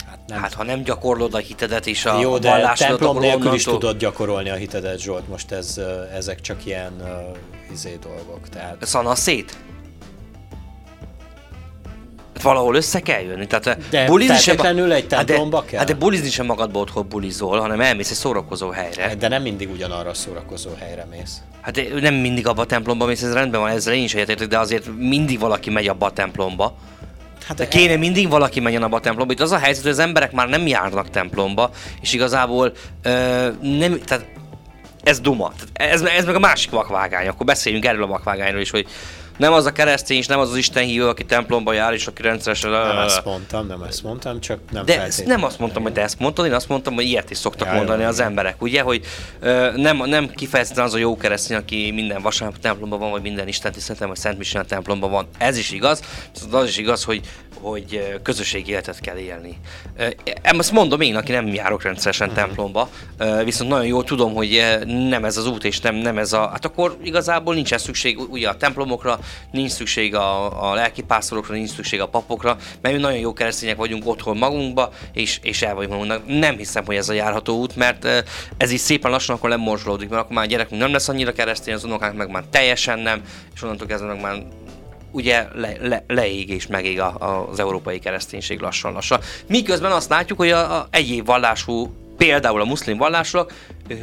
hát, 0.07 0.19
nem. 0.27 0.39
hát 0.39 0.53
ha 0.53 0.63
nem 0.63 0.83
gyakorlod 0.83 1.33
a 1.33 1.37
hitedet 1.37 1.87
és 1.87 2.05
a 2.05 2.19
Jó, 2.19 2.37
de 2.37 2.73
templom 2.75 3.19
nélkül 3.19 3.53
is 3.53 3.63
tudod 3.63 3.97
gyakorolni 3.97 4.49
a 4.49 4.55
hitedet, 4.55 4.99
Zsolt. 4.99 5.27
Most 5.27 5.51
ez, 5.51 5.79
ezek 6.13 6.41
csak 6.41 6.65
ilyen 6.65 6.93
uh, 7.01 7.71
izé 7.71 7.99
dolgok. 8.01 8.49
Tehát... 8.49 8.85
Szana 8.85 9.15
szét? 9.15 9.57
valahol 12.41 12.75
össze 12.75 12.99
kell 12.99 13.21
jönni. 13.21 13.47
Tehát 13.47 13.89
de 13.89 14.05
bulizni 14.05 14.35
sem, 14.35 14.91
egy 14.91 15.07
templomba 15.07 15.55
hát 15.55 15.65
de, 15.65 15.71
kell? 15.71 15.79
Hát 15.79 15.87
de 15.87 15.93
bulizni 15.93 16.29
sem 16.29 16.45
magadból 16.45 16.81
otthon 16.81 17.07
bulizol, 17.09 17.59
hanem 17.59 17.81
elmész 17.81 18.09
egy 18.09 18.17
szórakozó 18.17 18.69
helyre. 18.69 19.15
De 19.15 19.27
nem 19.27 19.41
mindig 19.41 19.71
ugyanarra 19.71 20.09
a 20.09 20.13
szórakozó 20.13 20.69
helyre 20.79 21.07
mész. 21.11 21.41
Hát 21.61 21.81
nem 22.01 22.13
mindig 22.13 22.47
abba 22.47 22.61
a 22.61 22.65
templomba 22.65 23.05
mész, 23.05 23.21
ez 23.21 23.33
rendben 23.33 23.61
van, 23.61 23.69
ezzel 23.69 23.93
én 23.93 24.03
is 24.03 24.13
egyetértek, 24.13 24.47
de 24.47 24.59
azért 24.59 24.97
mindig 24.97 25.39
valaki 25.39 25.69
megy 25.69 25.87
abba 25.87 26.05
a 26.05 26.11
templomba. 26.11 26.75
Hát 27.47 27.57
de 27.57 27.67
kéne 27.67 27.95
mindig 27.95 28.29
valaki 28.29 28.59
menjen 28.59 28.83
abba 28.83 28.95
a 28.95 28.99
templomba. 28.99 29.33
Itt 29.33 29.39
az 29.39 29.51
a 29.51 29.57
helyzet, 29.57 29.83
hogy 29.83 29.91
az 29.91 29.99
emberek 29.99 30.31
már 30.31 30.49
nem 30.49 30.67
járnak 30.67 31.09
templomba, 31.09 31.71
és 32.01 32.13
igazából 32.13 32.73
ö, 33.03 33.47
nem, 33.61 33.99
tehát 34.05 34.25
ez 35.03 35.19
duma. 35.19 35.51
Ez, 35.73 36.01
ez 36.01 36.25
meg 36.25 36.35
a 36.35 36.39
másik 36.39 36.71
vakvágány. 36.71 37.27
Akkor 37.27 37.45
beszéljünk 37.45 37.85
erről 37.85 38.03
a 38.03 38.07
vakvágányról 38.07 38.61
is, 38.61 38.69
hogy 38.69 38.87
nem 39.41 39.53
az 39.53 39.65
a 39.65 39.71
keresztény, 39.71 40.17
és 40.17 40.27
nem 40.27 40.39
az 40.39 40.49
az 40.49 40.55
Isten 40.55 40.83
hívő, 40.83 41.07
aki 41.07 41.25
templomba 41.25 41.73
jár, 41.73 41.93
és 41.93 42.07
aki 42.07 42.21
rendszeresen... 42.21 42.69
Nem 42.69 42.97
ezt 42.97 43.25
mondtam, 43.25 43.67
nem 43.67 43.81
ezt 43.83 44.03
mondtam, 44.03 44.39
csak 44.39 44.59
nem 44.71 44.85
De 44.85 45.07
nem 45.25 45.43
azt 45.43 45.59
mondtam, 45.59 45.83
hogy 45.83 45.93
te 45.93 46.01
ezt 46.01 46.19
mondtad, 46.19 46.45
én 46.45 46.53
azt 46.53 46.67
mondtam, 46.67 46.93
hogy 46.93 47.05
ilyet 47.05 47.29
is 47.29 47.37
szoktak 47.37 47.67
ja, 47.67 47.73
mondani 47.73 48.01
jó, 48.01 48.07
az 48.07 48.19
emberek, 48.19 48.61
ugye, 48.61 48.81
hogy 48.81 49.05
uh, 49.41 49.75
nem, 49.75 49.97
nem 49.97 50.29
kifejezetten 50.29 50.83
az 50.83 50.93
a 50.93 50.97
jó 50.97 51.17
keresztény, 51.17 51.57
aki 51.57 51.91
minden 51.91 52.21
vasárnap 52.21 52.59
templomban 52.59 52.99
van, 52.99 53.11
vagy 53.11 53.21
minden 53.21 53.47
Isten 53.47 53.71
tiszteleten, 53.71 54.07
vagy 54.07 54.17
Szent 54.17 54.37
Misén 54.37 54.63
templomban 54.67 55.11
van. 55.11 55.27
Ez 55.37 55.57
is 55.57 55.71
igaz, 55.71 56.01
viszont 56.33 56.53
az 56.53 56.67
is 56.67 56.77
igaz, 56.77 57.03
hogy 57.03 57.21
hogy 57.61 58.19
közösségi 58.23 58.71
életet 58.71 58.99
kell 58.99 59.17
élni. 59.17 59.57
Ezt 60.41 60.71
mondom 60.71 61.01
én, 61.01 61.15
aki 61.15 61.31
nem 61.31 61.47
járok 61.47 61.83
rendszeresen 61.83 62.29
uh-huh. 62.29 62.43
templomba, 62.43 62.89
viszont 63.43 63.69
nagyon 63.69 63.85
jól 63.85 64.03
tudom, 64.03 64.33
hogy 64.33 64.77
nem 65.09 65.25
ez 65.25 65.37
az 65.37 65.47
út, 65.47 65.63
és 65.63 65.79
nem, 65.79 65.95
nem 65.95 66.17
ez 66.17 66.33
a... 66.33 66.49
Hát 66.49 66.65
akkor 66.65 66.97
igazából 67.03 67.53
nincsen 67.53 67.77
szükség 67.77 68.19
ugye 68.19 68.49
a 68.49 68.57
templomokra, 68.57 69.19
nincs 69.51 69.71
szükség 69.71 70.15
a, 70.15 70.69
a 70.69 70.73
lelkipásztorokra, 70.73 71.53
nincs 71.53 71.69
szükség 71.69 72.01
a 72.01 72.07
papokra, 72.07 72.57
mert 72.81 72.95
mi 72.95 73.01
nagyon 73.01 73.19
jó 73.19 73.33
keresztények 73.33 73.75
vagyunk 73.75 74.07
otthon 74.07 74.37
magunkba, 74.37 74.91
és, 75.13 75.39
és 75.41 75.61
el 75.61 75.75
vagyunk 75.75 75.91
magunknak. 75.93 76.39
Nem 76.39 76.57
hiszem, 76.57 76.85
hogy 76.85 76.95
ez 76.95 77.09
a 77.09 77.13
járható 77.13 77.59
út, 77.59 77.75
mert 77.75 78.07
ez 78.57 78.71
is 78.71 78.79
szépen 78.79 79.11
lassan 79.11 79.35
akkor 79.35 79.49
lemorzsolódik, 79.49 80.09
mert 80.09 80.21
akkor 80.21 80.35
már 80.35 80.45
a 80.45 80.47
gyerekünk 80.47 80.81
nem 80.81 80.91
lesz 80.91 81.07
annyira 81.07 81.31
keresztény, 81.31 81.73
az 81.73 81.83
unokánk 81.83 82.17
meg 82.17 82.29
már 82.29 82.43
teljesen 82.49 82.99
nem, 82.99 83.21
és 83.53 83.63
onnantól 83.63 83.87
kezdve 83.87 84.07
meg 84.07 84.21
már 84.21 84.43
ugye 85.11 85.47
le, 85.53 85.75
le, 85.81 86.03
leég 86.07 86.49
és 86.49 86.67
megég 86.67 86.99
a, 86.99 87.15
a, 87.19 87.47
az 87.49 87.59
európai 87.59 87.99
kereszténység 87.99 88.59
lassan-lassan. 88.59 89.19
Miközben 89.47 89.91
azt 89.91 90.09
látjuk, 90.09 90.37
hogy 90.37 90.51
a, 90.51 90.75
a 90.77 90.87
egyéb 90.91 91.25
vallású 91.25 91.93
például 92.17 92.61
a 92.61 92.65
muszlim 92.65 92.97
vallások 92.97 93.51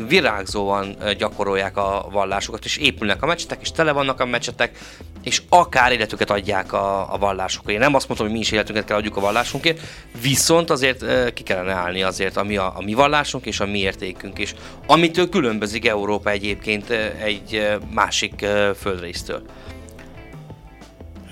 virágzóan 0.09 0.97
gyakorolják 1.19 1.77
a 1.77 2.09
vallásokat, 2.11 2.65
és 2.65 2.77
épülnek 2.77 3.23
a 3.23 3.27
mecsetek, 3.27 3.59
és 3.61 3.71
tele 3.71 3.93
vannak 3.93 4.21
a 4.21 4.27
mecsetek, 4.27 4.79
és 5.23 5.43
akár 5.49 5.93
életüket 5.93 6.31
adják 6.31 6.73
a, 6.73 7.13
a 7.15 7.19
vallásokért. 7.19 7.73
Én 7.73 7.79
nem 7.79 7.95
azt 7.95 8.09
mondom, 8.09 8.27
hogy 8.27 8.35
mi 8.37 8.41
is 8.41 8.53
életünket 8.53 8.85
kell 8.85 8.97
adjuk 8.97 9.17
a 9.17 9.21
vallásunkért, 9.21 9.81
viszont 10.23 10.71
azért 10.71 11.33
ki 11.33 11.43
kellene 11.43 11.73
állni 11.73 12.03
azért, 12.03 12.37
ami 12.37 12.57
a, 12.57 12.73
a 12.77 12.83
mi 12.83 12.95
vallásunk 12.95 13.47
és 13.47 13.61
a 13.61 13.67
mi 13.67 13.79
értékünk 13.79 14.39
is, 14.39 14.55
amitől 14.87 15.29
különbözik 15.29 15.87
Európa 15.87 16.31
egyébként 16.31 16.91
egy 17.25 17.79
másik 17.95 18.47
földrésztől. 18.81 19.43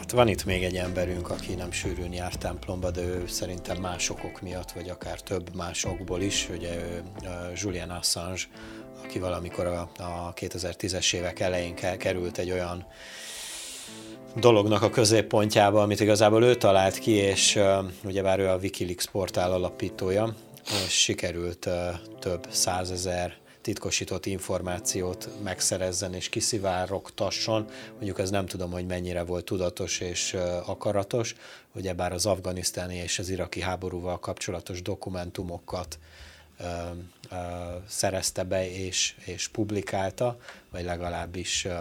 Hát 0.06 0.14
van 0.14 0.28
itt 0.28 0.44
még 0.44 0.64
egy 0.64 0.76
emberünk, 0.76 1.30
aki 1.30 1.54
nem 1.54 1.70
sűrűn 1.70 2.12
jár 2.12 2.34
templomba, 2.34 2.90
de 2.90 3.00
ő 3.00 3.24
szerintem 3.26 3.76
más 3.76 4.10
okok 4.10 4.40
miatt, 4.40 4.72
vagy 4.72 4.88
akár 4.88 5.20
több 5.20 5.54
más 5.54 5.84
okból 5.84 6.20
is. 6.20 6.48
Ugye 6.56 6.74
ő 6.74 7.02
Julian 7.54 7.90
Assange, 7.90 8.40
aki 9.04 9.18
valamikor 9.18 9.66
a, 9.66 9.90
a 9.98 10.32
2010-es 10.34 11.14
évek 11.14 11.40
elején 11.40 11.74
került 11.74 12.38
egy 12.38 12.50
olyan 12.50 12.86
dolognak 14.36 14.82
a 14.82 14.90
középpontjába, 14.90 15.82
amit 15.82 16.00
igazából 16.00 16.44
ő 16.44 16.54
talált 16.54 16.98
ki, 16.98 17.10
és 17.10 17.58
ugyebár 18.04 18.38
ő 18.38 18.48
a 18.48 18.56
Wikileaks 18.56 19.06
portál 19.06 19.52
alapítója, 19.52 20.34
és 20.86 20.92
sikerült 20.92 21.68
több 22.18 22.46
százezer 22.50 23.36
titkosított 23.66 24.26
információt 24.26 25.28
megszerezzen 25.42 26.14
és 26.14 26.28
kiszivárogtasson. 26.28 27.68
Mondjuk 27.92 28.18
ez 28.18 28.30
nem 28.30 28.46
tudom, 28.46 28.70
hogy 28.70 28.86
mennyire 28.86 29.22
volt 29.22 29.44
tudatos 29.44 30.00
és 30.00 30.36
akaratos, 30.66 31.34
bár 31.96 32.12
az 32.12 32.26
afganisztáni 32.26 32.96
és 32.96 33.18
az 33.18 33.28
iraki 33.28 33.60
háborúval 33.60 34.18
kapcsolatos 34.18 34.82
dokumentumokat 34.82 35.98
ö, 36.58 36.64
ö, 37.30 37.36
szerezte 37.88 38.42
be 38.42 38.70
és, 38.70 39.14
és 39.24 39.48
publikálta, 39.48 40.38
vagy 40.70 40.84
legalábbis 40.84 41.64
ö, 41.64 41.74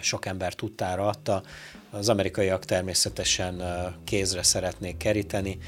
sok 0.00 0.26
ember 0.26 0.54
tudtára 0.54 1.06
adta. 1.08 1.42
Az 1.90 2.08
amerikaiak 2.08 2.64
természetesen 2.64 3.62
kézre 4.04 4.42
szeretnék 4.42 4.96
keríteni, 4.96 5.58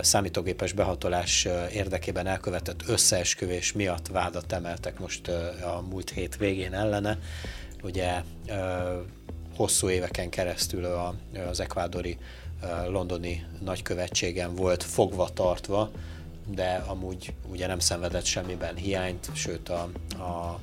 számítógépes 0.00 0.72
behatolás 0.72 1.48
érdekében 1.72 2.26
elkövetett 2.26 2.82
összeesküvés 2.86 3.72
miatt 3.72 4.06
vádat 4.08 4.52
emeltek 4.52 4.98
most 4.98 5.28
a 5.62 5.84
múlt 5.90 6.10
hét 6.10 6.36
végén 6.36 6.74
ellene. 6.74 7.18
Ugye 7.82 8.22
hosszú 9.56 9.88
éveken 9.88 10.30
keresztül 10.30 10.84
az 11.48 11.60
ekvádori 11.60 12.18
londoni 12.88 13.46
nagykövetségen 13.64 14.54
volt 14.54 14.82
fogva 14.82 15.28
tartva, 15.28 15.90
de 16.46 16.84
amúgy 16.86 17.34
ugye 17.50 17.66
nem 17.66 17.78
szenvedett 17.78 18.24
semmiben 18.24 18.76
hiányt, 18.76 19.30
sőt 19.34 19.68
a, 19.68 19.88
a 20.18 20.60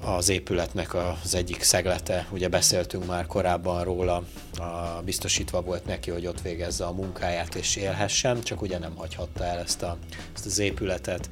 az 0.00 0.28
épületnek 0.28 0.94
az 0.94 1.34
egyik 1.34 1.62
szeglete, 1.62 2.26
ugye 2.30 2.48
beszéltünk 2.48 3.06
már 3.06 3.26
korábban 3.26 3.84
róla, 3.84 4.22
a, 4.58 5.02
biztosítva 5.04 5.60
volt 5.60 5.84
neki, 5.84 6.10
hogy 6.10 6.26
ott 6.26 6.40
végezze 6.40 6.84
a 6.84 6.92
munkáját 6.92 7.54
és 7.54 7.76
élhessen, 7.76 8.42
csak 8.42 8.62
ugye 8.62 8.78
nem 8.78 8.96
hagyhatta 8.96 9.44
el 9.44 9.58
ezt, 9.58 9.82
a, 9.82 9.96
ezt 10.34 10.46
az 10.46 10.58
épületet. 10.58 11.28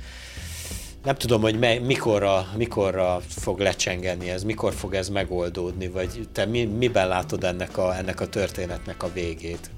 Nem 1.04 1.14
tudom, 1.14 1.40
hogy 1.40 1.58
me, 1.58 1.78
mikorra, 1.78 2.46
mikorra 2.56 3.20
fog 3.28 3.58
lecsengeni 3.58 4.30
ez, 4.30 4.42
mikor 4.42 4.74
fog 4.74 4.94
ez 4.94 5.08
megoldódni, 5.08 5.88
vagy 5.88 6.28
te 6.32 6.44
mi, 6.44 6.64
miben 6.64 7.08
látod 7.08 7.44
ennek 7.44 7.78
a, 7.78 7.96
ennek 7.96 8.20
a 8.20 8.28
történetnek 8.28 9.02
a 9.02 9.12
végét? 9.12 9.70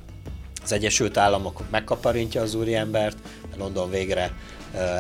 Az 0.63 0.73
Egyesült 0.73 1.17
Államok 1.17 1.71
megkaparintja 1.71 2.43
az 2.43 2.55
úriembert, 2.55 3.19
London 3.57 3.91
végre 3.91 4.33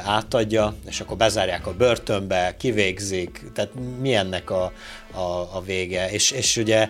átadja, 0.05 0.75
és 0.87 1.01
akkor 1.01 1.17
bezárják 1.17 1.67
a 1.67 1.75
börtönbe, 1.75 2.55
kivégzik, 2.59 3.43
tehát 3.55 3.71
mi 4.01 4.15
ennek 4.15 4.51
a, 4.51 4.73
a, 5.13 5.49
a 5.53 5.63
vége. 5.65 6.11
És, 6.11 6.31
és 6.31 6.57
ugye 6.57 6.89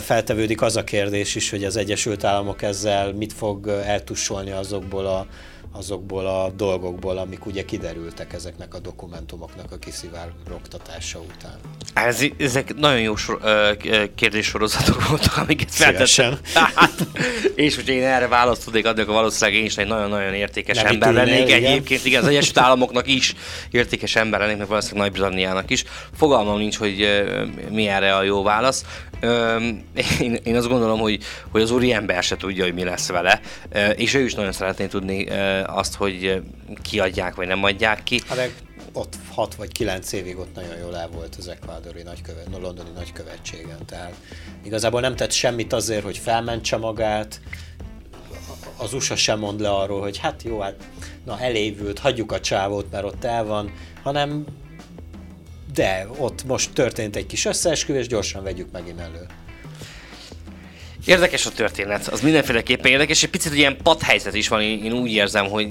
feltevődik 0.00 0.62
az 0.62 0.76
a 0.76 0.84
kérdés 0.84 1.34
is, 1.34 1.50
hogy 1.50 1.64
az 1.64 1.76
Egyesült 1.76 2.24
Államok 2.24 2.62
ezzel 2.62 3.12
mit 3.12 3.32
fog 3.32 3.68
eltussolni 3.68 4.50
azokból 4.50 5.06
a 5.06 5.26
azokból 5.72 6.26
a 6.26 6.50
dolgokból, 6.56 7.18
amik 7.18 7.46
ugye 7.46 7.64
kiderültek 7.64 8.32
ezeknek 8.32 8.74
a 8.74 8.78
dokumentumoknak 8.78 9.72
a 9.72 9.76
kiszivárogtatása 9.76 11.18
után. 11.18 11.58
Ez, 11.94 12.22
ezek 12.38 12.74
nagyon 12.74 13.00
jó 13.00 13.16
sor, 13.16 13.40
kérdéssorozatok 14.14 15.08
voltak, 15.08 15.36
amiket 15.36 15.70
feltettem. 15.70 16.38
Hát, 16.74 17.06
és 17.54 17.74
hogy 17.74 17.88
én 17.88 18.02
erre 18.02 18.28
választ 18.28 18.64
tudnék 18.64 18.86
adni, 18.86 19.02
akkor 19.02 19.14
valószínűleg 19.14 19.60
én 19.60 19.66
is 19.66 19.76
egy 19.76 19.86
nagyon-nagyon 19.86 20.34
értékes 20.34 20.76
Nem 20.76 20.86
ember 20.86 21.12
lennék. 21.12 21.48
Igen. 21.48 21.64
Egyébként 21.64 22.04
igen, 22.04 22.22
az 22.22 22.28
Egyesült 22.28 22.58
Államoknak 22.58 23.06
is 23.06 23.34
értékes 23.70 24.16
ember 24.16 24.40
lennék, 24.40 24.56
meg 24.56 24.68
valószínűleg 24.68 25.10
Nagy-Britanniának 25.10 25.70
is. 25.70 25.84
Fogalmam 26.16 26.58
nincs, 26.58 26.76
hogy 26.76 27.24
mi 27.70 27.86
erre 27.86 28.16
a 28.16 28.22
jó 28.22 28.42
válasz. 28.42 28.84
Én, 30.20 30.38
én 30.42 30.56
azt 30.56 30.68
gondolom, 30.68 30.98
hogy, 30.98 31.22
hogy 31.50 31.62
az 31.62 31.70
úri 31.70 31.92
ember 31.92 32.22
se 32.22 32.36
tudja, 32.36 32.64
hogy 32.64 32.74
mi 32.74 32.84
lesz 32.84 33.08
vele, 33.08 33.40
és 33.96 34.14
ő 34.14 34.20
is 34.20 34.34
nagyon 34.34 34.52
szeretné 34.52 34.86
tudni 34.86 35.26
azt, 35.66 35.94
hogy 35.94 36.42
kiadják 36.82 37.34
vagy 37.34 37.46
nem 37.46 37.64
adják 37.64 38.02
ki. 38.02 38.20
Hát 38.28 38.50
ott 38.92 39.16
6 39.34 39.54
vagy 39.54 39.72
9 39.72 40.12
évig 40.12 40.38
ott 40.38 40.54
nagyon 40.54 40.76
jól 40.76 40.96
el 40.96 41.08
volt 41.08 41.34
az 41.38 41.48
ekvádori 41.48 42.02
nagykövet, 42.02 42.48
no, 42.50 42.58
londoni 42.58 42.90
nagykövetségen, 42.94 43.86
tehát 43.86 44.14
igazából 44.64 45.00
nem 45.00 45.16
tett 45.16 45.30
semmit 45.30 45.72
azért, 45.72 46.04
hogy 46.04 46.18
felmentse 46.18 46.76
magát, 46.76 47.40
az 48.76 48.94
USA 48.94 49.16
sem 49.16 49.38
mond 49.38 49.60
le 49.60 49.70
arról, 49.70 50.00
hogy 50.00 50.18
hát 50.18 50.42
jó, 50.42 50.60
hát 50.60 50.74
na 51.24 51.40
elévült, 51.40 51.98
hagyjuk 51.98 52.32
a 52.32 52.40
csávót, 52.40 52.90
mert 52.90 53.04
ott 53.04 53.24
el 53.24 53.44
van, 53.44 53.72
hanem 54.02 54.44
de 55.74 56.06
ott 56.18 56.44
most 56.44 56.72
történt 56.72 57.16
egy 57.16 57.26
kis 57.26 57.44
összeesküvés, 57.44 58.06
gyorsan 58.06 58.42
vegyük 58.42 58.70
megint 58.72 59.00
elő. 59.00 59.26
Érdekes 61.04 61.46
a 61.46 61.50
történet, 61.50 62.08
az 62.08 62.20
mindenféleképpen 62.20 62.90
érdekes, 62.90 63.22
egy 63.22 63.30
picit 63.30 63.54
ilyen 63.54 63.76
padhelyzet 63.82 64.34
is 64.34 64.48
van, 64.48 64.62
én 64.62 64.92
úgy 64.92 65.10
érzem, 65.10 65.46
hogy 65.46 65.68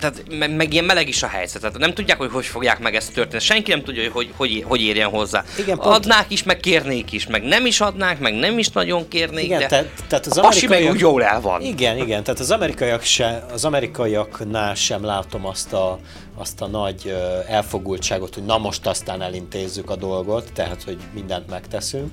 tehát 0.00 0.22
meg, 0.38 0.56
meg 0.56 0.72
ilyen 0.72 0.84
meleg 0.84 1.08
is 1.08 1.22
a 1.22 1.26
helyzet. 1.26 1.60
Tehát 1.60 1.78
nem 1.78 1.94
tudják, 1.94 2.18
hogy 2.18 2.30
hogy 2.32 2.46
fogják 2.46 2.78
meg 2.78 2.94
ezt 2.94 3.12
történni. 3.12 3.42
Senki 3.42 3.70
nem 3.70 3.82
tudja, 3.82 4.10
hogy 4.12 4.32
hogy, 4.36 4.64
hogy 4.66 4.80
érjen 4.80 5.08
hozzá. 5.08 5.44
Igen, 5.58 5.78
pont. 5.78 5.94
Adnák 5.94 6.30
is, 6.30 6.42
meg 6.42 6.60
kérnék 6.60 7.12
is, 7.12 7.26
meg 7.26 7.42
nem 7.42 7.66
is 7.66 7.80
adnák, 7.80 8.18
meg 8.18 8.34
nem 8.34 8.58
is 8.58 8.68
nagyon 8.68 9.08
kérnék, 9.08 9.44
igen, 9.44 9.58
de 9.58 9.66
te, 9.66 9.90
tehát 10.08 10.26
az 10.26 10.38
amerikaiak... 10.38 10.82
meg 10.82 10.92
úgy 10.92 11.00
jól 11.00 11.24
el 11.24 11.40
van. 11.40 11.62
Igen, 11.62 11.98
igen, 11.98 12.22
tehát 12.22 12.40
az 12.40 12.50
amerikaiak 12.50 13.02
se, 13.02 13.46
az 13.52 13.64
amerikaiaknál 13.64 14.74
sem 14.74 15.04
látom 15.04 15.46
azt 15.46 15.72
a, 15.72 15.98
azt 16.36 16.60
a 16.60 16.66
nagy 16.66 17.14
elfogultságot, 17.48 18.34
hogy 18.34 18.44
na 18.44 18.58
most 18.58 18.86
aztán 18.86 19.22
elintézzük 19.22 19.90
a 19.90 19.96
dolgot, 19.96 20.52
tehát 20.52 20.82
hogy 20.82 20.98
mindent 21.14 21.48
megteszünk 21.50 22.10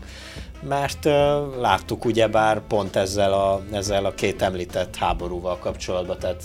mert 0.68 1.06
uh, 1.06 1.12
láttuk 1.60 2.06
ugyebár 2.06 2.62
pont 2.68 2.96
ezzel 2.96 3.34
a, 3.34 3.62
ezzel 3.72 4.06
a 4.06 4.14
két 4.14 4.42
említett 4.42 4.96
háborúval 4.96 5.58
kapcsolatban, 5.58 6.20
tehát 6.20 6.44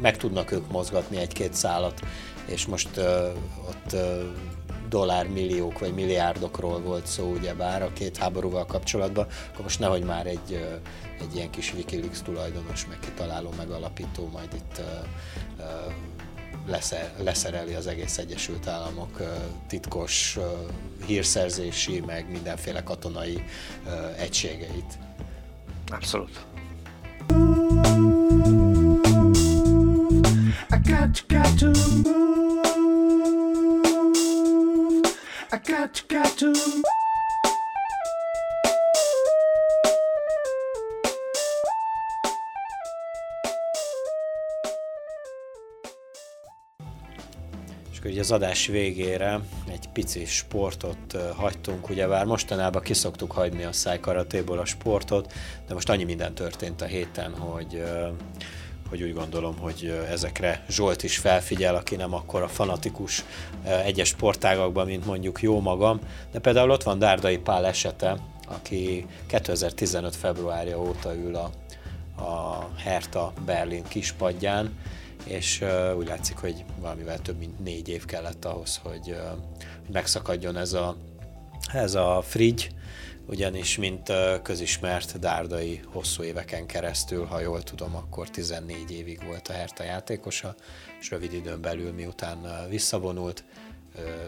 meg 0.00 0.16
tudnak 0.16 0.52
ők 0.52 0.70
mozgatni 0.70 1.16
egy-két 1.16 1.54
szálat, 1.54 2.00
és 2.46 2.66
most 2.66 2.96
uh, 2.96 3.04
ott 3.68 3.92
uh, 3.92 4.22
dollármilliók 4.88 5.78
vagy 5.78 5.94
milliárdokról 5.94 6.80
volt 6.80 7.06
szó 7.06 7.32
ugyebár 7.32 7.82
a 7.82 7.92
két 7.92 8.16
háborúval 8.16 8.66
kapcsolatban, 8.66 9.26
akkor 9.48 9.62
most 9.62 9.78
nehogy 9.78 10.02
már 10.02 10.26
egy, 10.26 10.50
uh, 10.50 10.80
egy 11.20 11.34
ilyen 11.34 11.50
kis 11.50 11.74
Wikileaks 11.74 12.22
tulajdonos, 12.22 12.86
meg 12.86 12.98
kitaláló, 12.98 13.52
megalapító 13.56 14.28
majd 14.32 14.48
itt 14.54 14.78
uh, 14.78 14.84
uh, 15.58 15.92
leszereli 17.22 17.74
az 17.74 17.86
egész 17.86 18.18
Egyesült 18.18 18.66
Államok 18.66 19.22
titkos 19.68 20.38
hírszerzési, 21.06 22.00
meg 22.06 22.30
mindenféle 22.30 22.82
katonai 22.82 23.44
egységeit. 24.16 24.98
Abszolút. 25.90 26.46
I 30.78 30.80
got, 30.80 31.26
got 31.26 31.58
to 31.58 31.66
move. 31.66 32.16
I 35.50 35.58
got, 35.58 36.04
got 36.06 36.38
to 36.38 36.46
move. 36.46 36.84
hogy 48.02 48.18
az 48.18 48.30
adás 48.30 48.66
végére 48.66 49.40
egy 49.70 49.88
pici 49.92 50.24
sportot 50.24 51.16
hagytunk, 51.36 51.90
ugye 51.90 52.06
bár 52.06 52.24
mostanában 52.24 52.82
kiszoktuk 52.82 53.32
hagyni 53.32 53.64
a 53.64 53.72
szájkaratéból 53.72 54.58
a 54.58 54.64
sportot, 54.64 55.32
de 55.66 55.74
most 55.74 55.88
annyi 55.88 56.04
minden 56.04 56.34
történt 56.34 56.80
a 56.80 56.84
héten, 56.84 57.34
hogy 57.34 57.82
hogy 58.88 59.02
úgy 59.02 59.14
gondolom, 59.14 59.58
hogy 59.58 60.02
ezekre 60.10 60.64
Zsolt 60.68 61.02
is 61.02 61.18
felfigyel, 61.18 61.74
aki 61.74 61.96
nem 61.96 62.14
akkor 62.14 62.42
a 62.42 62.48
fanatikus 62.48 63.24
egyes 63.84 64.08
sportágakban, 64.08 64.86
mint 64.86 65.06
mondjuk 65.06 65.42
jó 65.42 65.60
magam, 65.60 66.00
de 66.32 66.38
például 66.38 66.70
ott 66.70 66.82
van 66.82 66.98
Dárdai 66.98 67.38
Pál 67.38 67.66
esete, 67.66 68.18
aki 68.48 69.06
2015. 69.26 70.16
februárja 70.16 70.80
óta 70.80 71.14
ül 71.14 71.34
a, 71.36 71.50
a 72.22 72.68
Hertha 72.76 73.32
Berlin 73.44 73.84
kispadján, 73.88 74.78
és 75.24 75.64
úgy 75.96 76.06
látszik, 76.06 76.36
hogy 76.36 76.64
valamivel 76.80 77.18
több 77.18 77.38
mint 77.38 77.58
négy 77.58 77.88
év 77.88 78.04
kellett 78.04 78.44
ahhoz, 78.44 78.80
hogy 78.82 79.10
uh, 79.10 79.16
megszakadjon 79.92 80.56
ez 80.56 80.72
a, 80.72 80.96
ez 81.72 81.94
a 81.94 82.22
frigy, 82.26 82.70
ugyanis, 83.28 83.76
mint 83.76 84.12
közismert 84.42 85.18
Dárdai 85.18 85.80
hosszú 85.86 86.22
éveken 86.22 86.66
keresztül, 86.66 87.24
ha 87.24 87.40
jól 87.40 87.62
tudom, 87.62 87.96
akkor 87.96 88.30
14 88.30 88.90
évig 88.90 89.24
volt 89.26 89.48
a 89.48 89.52
Herta 89.52 89.82
játékosa, 89.82 90.54
és 91.00 91.10
rövid 91.10 91.32
időn 91.32 91.60
belül, 91.60 91.92
miután 91.92 92.66
visszavonult, 92.68 93.44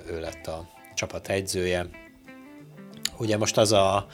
ő 0.07 0.21
lett 0.21 0.47
a 0.47 0.69
csapat 0.95 1.29
egyzője. 1.29 1.87
Ugye 3.19 3.37
most 3.37 3.57
az 3.57 3.73
a 3.73 4.07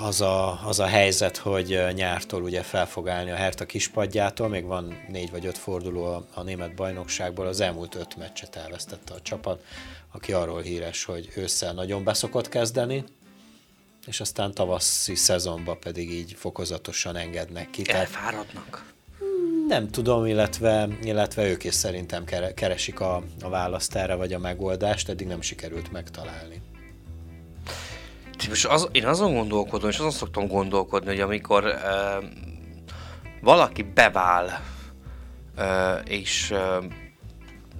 az 0.00 0.20
a, 0.20 0.66
az 0.66 0.80
a 0.80 0.86
helyzet, 0.86 1.36
hogy 1.36 1.84
nyártól 1.92 2.42
ugye 2.42 2.62
fel 2.62 2.86
fog 2.86 3.08
állni 3.08 3.30
a 3.30 3.34
Herta 3.34 3.66
kispadjától, 3.66 4.48
még 4.48 4.64
van 4.64 5.04
négy 5.08 5.30
vagy 5.30 5.46
öt 5.46 5.58
forduló 5.58 6.04
a, 6.04 6.26
a 6.34 6.42
német 6.42 6.74
bajnokságból, 6.74 7.46
az 7.46 7.60
elmúlt 7.60 7.94
öt 7.94 8.16
meccset 8.16 8.56
elvesztette 8.56 9.14
a 9.14 9.20
csapat, 9.20 9.64
aki 10.18 10.32
arról 10.32 10.60
híres, 10.60 11.04
hogy 11.04 11.28
ősszel 11.36 11.72
nagyon 11.72 12.04
beszokott 12.04 12.48
kezdeni, 12.48 13.04
és 14.06 14.20
aztán 14.20 14.54
tavaszi 14.54 15.14
szezonban 15.14 15.80
pedig 15.80 16.10
így 16.10 16.34
fokozatosan 16.36 17.16
engednek 17.16 17.70
ki. 17.70 17.82
Elfáradnak? 17.86 18.92
Nem 19.68 19.90
tudom, 19.90 20.26
illetve, 20.26 20.88
illetve 21.02 21.48
ők 21.48 21.64
is 21.64 21.74
szerintem 21.74 22.24
keresik 22.54 23.00
a, 23.00 23.22
a 23.40 23.48
választ 23.48 23.94
erre, 23.94 24.14
vagy 24.14 24.32
a 24.32 24.38
megoldást, 24.38 25.08
eddig 25.08 25.26
nem 25.26 25.40
sikerült 25.40 25.92
megtalálni. 25.92 26.62
Most 28.48 28.66
az, 28.66 28.88
én 28.92 29.06
azon 29.06 29.34
gondolkodom, 29.34 29.88
és 29.90 29.98
azon 29.98 30.10
szoktam 30.10 30.46
gondolkodni, 30.46 31.08
hogy 31.08 31.20
amikor 31.20 31.64
uh, 31.64 32.24
valaki 33.40 33.82
bevál, 33.82 34.64
uh, 35.56 36.10
és 36.10 36.50
uh, 36.50 36.84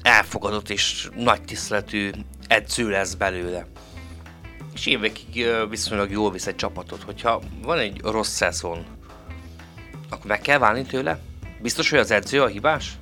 elfogadott 0.08 0.70
és 0.70 1.08
nagy 1.16 1.42
tiszteletű 1.42 2.10
edző 2.46 2.88
lesz 2.88 3.14
belőle, 3.14 3.66
és 4.74 4.86
évekig 4.86 5.46
viszonylag 5.68 6.10
jól 6.10 6.32
visz 6.32 6.46
egy 6.46 6.56
csapatot, 6.56 7.02
hogyha 7.02 7.42
van 7.62 7.78
egy 7.78 8.00
rossz 8.02 8.34
szezon, 8.34 8.86
akkor 10.08 10.26
meg 10.26 10.40
kell 10.40 10.58
válni 10.58 10.82
tőle? 10.82 11.18
Biztos, 11.62 11.90
hogy 11.90 11.98
az 11.98 12.10
edző 12.10 12.42
a 12.42 12.46
hibás? 12.46 12.92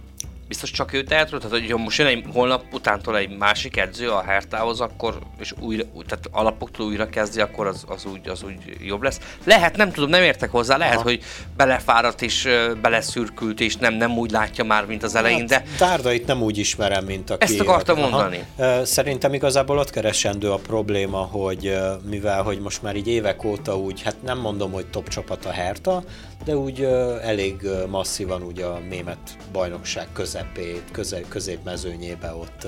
Biztos 0.49 0.71
csak 0.71 0.93
ő 0.93 1.03
tehet 1.03 1.29
tehát 1.31 1.51
hogy 1.51 1.75
most 1.77 1.99
jön 1.99 2.07
egy 2.07 2.25
holnap 2.33 2.65
utántól 2.73 3.17
egy 3.17 3.37
másik 3.37 3.77
edző 3.77 4.11
a 4.11 4.23
Hertához, 4.23 4.81
akkor, 4.81 5.19
és 5.41 5.53
újra, 5.61 5.85
tehát 6.07 6.25
alapoktól 6.31 6.87
újra 6.87 7.09
kezdi, 7.09 7.41
akkor 7.41 7.67
az, 7.67 7.85
az, 7.89 8.05
úgy, 8.05 8.29
az 8.29 8.43
úgy 8.43 8.57
jobb 8.81 9.03
lesz. 9.03 9.21
Lehet, 9.45 9.77
nem 9.77 9.93
tudom, 9.93 10.11
nem 10.11 10.23
értek 10.23 10.51
hozzá, 10.51 10.77
lehet, 10.77 10.95
Aha. 10.95 11.03
hogy 11.03 11.23
belefáradt 11.57 12.23
és 12.23 12.49
beleszürkült, 12.83 13.61
és 13.61 13.77
nem, 13.77 13.95
nem 13.95 14.19
úgy 14.19 14.31
látja 14.31 14.65
már, 14.65 14.87
mint 14.87 15.03
az 15.03 15.15
elején, 15.15 15.39
hát, 15.39 15.49
de... 15.49 15.65
Dárdait 15.79 16.27
nem 16.27 16.43
úgy 16.43 16.59
ismerem, 16.59 17.05
mint 17.05 17.31
aki... 17.31 17.45
Ezt 17.45 17.61
akartam 17.61 17.99
mondani. 17.99 18.45
Aha. 18.57 18.85
Szerintem 18.85 19.35
igazából 19.35 19.79
ott 19.79 19.91
keresendő 19.91 20.51
a 20.51 20.57
probléma, 20.57 21.19
hogy 21.19 21.79
mivel, 22.09 22.43
hogy 22.43 22.59
most 22.59 22.83
már 22.83 22.97
így 22.97 23.09
évek 23.09 23.45
óta 23.45 23.79
úgy, 23.79 24.03
hát 24.03 24.17
nem 24.23 24.39
mondom, 24.39 24.73
hogy 24.73 24.87
top 24.87 25.09
csapat 25.09 25.45
a 25.45 25.51
Herta, 25.51 26.03
de 26.45 26.57
úgy 26.57 26.83
elég 27.23 27.69
masszívan 27.89 28.43
úgy 28.43 28.61
a 28.61 28.79
német 28.89 29.37
bajnokság 29.53 30.09
közepét, 30.13 30.83
köze, 30.93 31.21
középmezőnyébe 31.29 32.35
ott, 32.35 32.67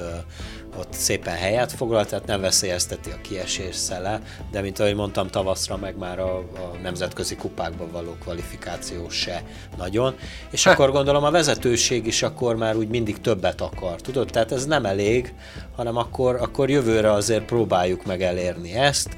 ott 0.78 0.92
szépen 0.92 1.34
helyet 1.34 1.72
foglalt, 1.72 2.08
tehát 2.08 2.26
nem 2.26 2.40
veszélyezteti 2.40 3.10
a 3.10 3.20
kiesés 3.20 3.74
szele, 3.74 4.20
de 4.50 4.60
mint 4.60 4.78
ahogy 4.78 4.94
mondtam, 4.94 5.28
tavaszra 5.28 5.76
meg 5.76 5.96
már 5.96 6.18
a, 6.18 6.36
a 6.38 6.76
nemzetközi 6.82 7.36
kupákban 7.36 7.90
való 7.90 8.16
kvalifikáció 8.20 9.08
se 9.08 9.42
nagyon, 9.76 10.14
és 10.50 10.64
ha. 10.64 10.70
akkor 10.70 10.90
gondolom 10.90 11.24
a 11.24 11.30
vezetőség 11.30 12.06
is 12.06 12.22
akkor 12.22 12.56
már 12.56 12.76
úgy 12.76 12.88
mindig 12.88 13.20
többet 13.20 13.60
akar, 13.60 14.00
tudod? 14.00 14.28
Tehát 14.30 14.52
ez 14.52 14.66
nem 14.66 14.84
elég, 14.84 15.34
hanem 15.76 15.96
akkor, 15.96 16.34
akkor 16.34 16.70
jövőre 16.70 17.12
azért 17.12 17.44
próbáljuk 17.44 18.06
meg 18.06 18.22
elérni 18.22 18.72
ezt, 18.72 19.16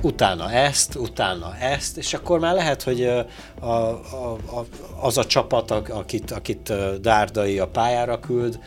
utána 0.00 0.52
ezt, 0.52 0.94
utána 0.94 1.56
ezt, 1.56 1.96
és 1.96 2.14
akkor 2.14 2.38
már 2.38 2.54
lehet, 2.54 2.82
hogy 2.82 3.04
a, 3.04 3.26
a, 3.60 3.66
a, 3.66 4.66
az 5.00 5.18
a 5.18 5.26
csapat, 5.26 5.70
akit, 5.70 6.30
akit 6.30 6.72
Dárdai 7.00 7.58
a 7.58 7.66
pályára 7.66 8.20
küld, 8.20 8.58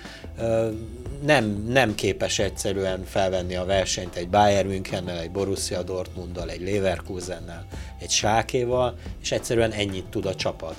nem, 1.25 1.65
nem 1.67 1.95
képes 1.95 2.39
egyszerűen 2.39 3.03
felvenni 3.05 3.55
a 3.55 3.65
versenyt 3.65 4.15
egy 4.15 4.29
Bayern 4.29 4.67
Münchennel, 4.67 5.19
egy 5.19 5.31
Borussia 5.31 5.83
Dortmunddal, 5.83 6.49
egy 6.49 6.61
Leverkusennel, 6.61 7.65
egy 7.99 8.09
Sákéval, 8.09 8.97
és 9.21 9.31
egyszerűen 9.31 9.71
ennyit 9.71 10.05
tud 10.05 10.25
a 10.25 10.35
csapat. 10.35 10.75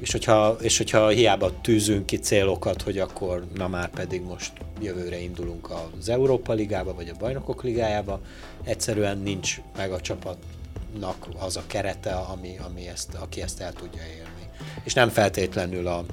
És 0.00 0.12
hogyha, 0.12 0.56
és 0.60 0.76
hogyha 0.76 1.08
hiába 1.08 1.60
tűzünk 1.60 2.06
ki 2.06 2.16
célokat, 2.16 2.82
hogy 2.82 2.98
akkor 2.98 3.46
na 3.54 3.68
már 3.68 3.88
pedig 3.90 4.22
most 4.22 4.52
jövőre 4.80 5.20
indulunk 5.20 5.70
az 5.70 6.08
Európa 6.08 6.52
Ligába, 6.52 6.94
vagy 6.94 7.08
a 7.08 7.16
Bajnokok 7.18 7.62
Ligájába, 7.62 8.20
egyszerűen 8.64 9.18
nincs 9.18 9.60
meg 9.76 9.92
a 9.92 10.00
csapatnak 10.00 11.28
az 11.38 11.56
a 11.56 11.62
kerete, 11.66 12.12
ami, 12.14 12.56
ami 12.66 12.88
ezt, 12.88 13.14
aki 13.14 13.42
ezt 13.42 13.60
el 13.60 13.72
tudja 13.72 14.02
érni. 14.02 14.48
És 14.84 14.94
nem 14.94 15.08
feltétlenül 15.08 15.86
a, 15.86 16.04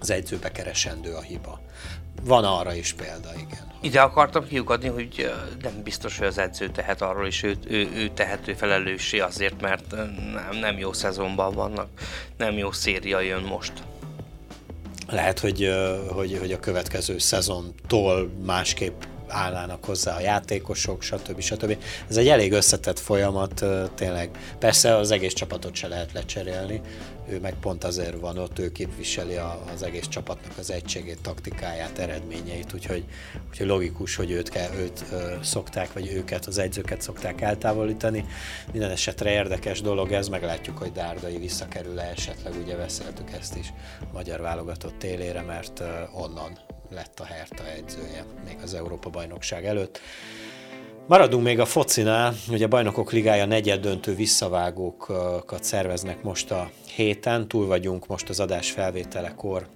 az 0.00 0.10
edzőbe 0.10 0.52
keresendő 0.52 1.12
a 1.14 1.20
hiba. 1.20 1.60
Van 2.24 2.44
arra 2.44 2.74
is 2.74 2.92
példa, 2.92 3.28
igen. 3.34 3.68
Ide 3.80 4.00
akartam 4.00 4.46
kiukadni, 4.46 4.88
hogy 4.88 5.32
nem 5.62 5.82
biztos, 5.82 6.18
hogy 6.18 6.26
az 6.26 6.38
edző 6.38 6.68
tehet 6.68 7.02
arról 7.02 7.26
is, 7.26 7.42
ő, 7.42 7.56
ő, 7.68 7.88
ő 7.94 8.08
tehető 8.14 8.54
felelőssé 8.54 9.18
azért, 9.18 9.60
mert 9.60 9.90
nem, 9.90 10.58
nem 10.60 10.78
jó 10.78 10.92
szezonban 10.92 11.54
vannak, 11.54 11.88
nem 12.36 12.58
jó 12.58 12.72
széria 12.72 13.20
jön 13.20 13.42
most. 13.42 13.72
Lehet, 15.08 15.38
hogy, 15.38 15.70
hogy, 16.08 16.38
hogy 16.38 16.52
a 16.52 16.60
következő 16.60 17.18
szezontól 17.18 18.30
másképp 18.44 19.02
állnának 19.30 19.84
hozzá 19.84 20.16
a 20.16 20.20
játékosok, 20.20 21.02
stb. 21.02 21.40
stb. 21.40 21.76
Ez 22.08 22.16
egy 22.16 22.28
elég 22.28 22.52
összetett 22.52 22.98
folyamat, 22.98 23.64
tényleg. 23.94 24.30
Persze 24.58 24.96
az 24.96 25.10
egész 25.10 25.32
csapatot 25.32 25.74
se 25.74 25.88
lehet 25.88 26.12
lecserélni, 26.12 26.80
ő 27.28 27.40
meg 27.40 27.54
pont 27.60 27.84
azért 27.84 28.20
van 28.20 28.38
ott, 28.38 28.58
ő 28.58 28.72
képviseli 28.72 29.36
az 29.74 29.82
egész 29.82 30.08
csapatnak 30.08 30.58
az 30.58 30.70
egységét, 30.70 31.18
taktikáját, 31.22 31.98
eredményeit, 31.98 32.74
úgyhogy, 32.74 33.04
úgyhogy 33.48 33.66
logikus, 33.66 34.16
hogy 34.16 34.30
őt, 34.30 34.48
kell, 34.48 34.72
őt 34.74 35.04
szokták, 35.42 35.92
vagy 35.92 36.12
őket, 36.12 36.46
az 36.46 36.58
egyzőket 36.58 37.00
szokták 37.00 37.40
eltávolítani. 37.40 38.24
Minden 38.72 38.90
esetre 38.90 39.30
érdekes 39.30 39.80
dolog 39.80 40.12
ez, 40.12 40.28
meglátjuk, 40.28 40.78
hogy 40.78 40.92
Dárdai 40.92 41.38
visszakerül-e 41.38 42.10
esetleg, 42.16 42.52
ugye 42.62 42.76
beszéltük 42.76 43.30
ezt 43.40 43.56
is 43.56 43.72
magyar 44.12 44.40
válogatott 44.40 44.98
télére, 44.98 45.42
mert 45.42 45.82
onnan 46.12 46.58
lett 46.90 47.20
a 47.20 47.24
Herta 47.24 47.68
edzője, 47.68 48.24
még 48.44 48.56
az 48.62 48.74
Európa 48.74 49.10
bajnokság 49.10 49.66
előtt. 49.66 50.00
Maradunk 51.06 51.44
még 51.44 51.60
a 51.60 51.64
focinál, 51.64 52.34
ugye 52.48 52.64
a 52.64 52.68
Bajnokok 52.68 53.12
Ligája 53.12 53.44
negyed 53.44 53.80
döntő 53.80 54.14
visszavágókat 54.14 55.64
szerveznek 55.64 56.22
most 56.22 56.50
a 56.50 56.70
héten, 56.94 57.48
túl 57.48 57.66
vagyunk 57.66 58.06
most 58.06 58.28
az 58.28 58.40
adás 58.40 58.70
felvételekor 58.70 59.68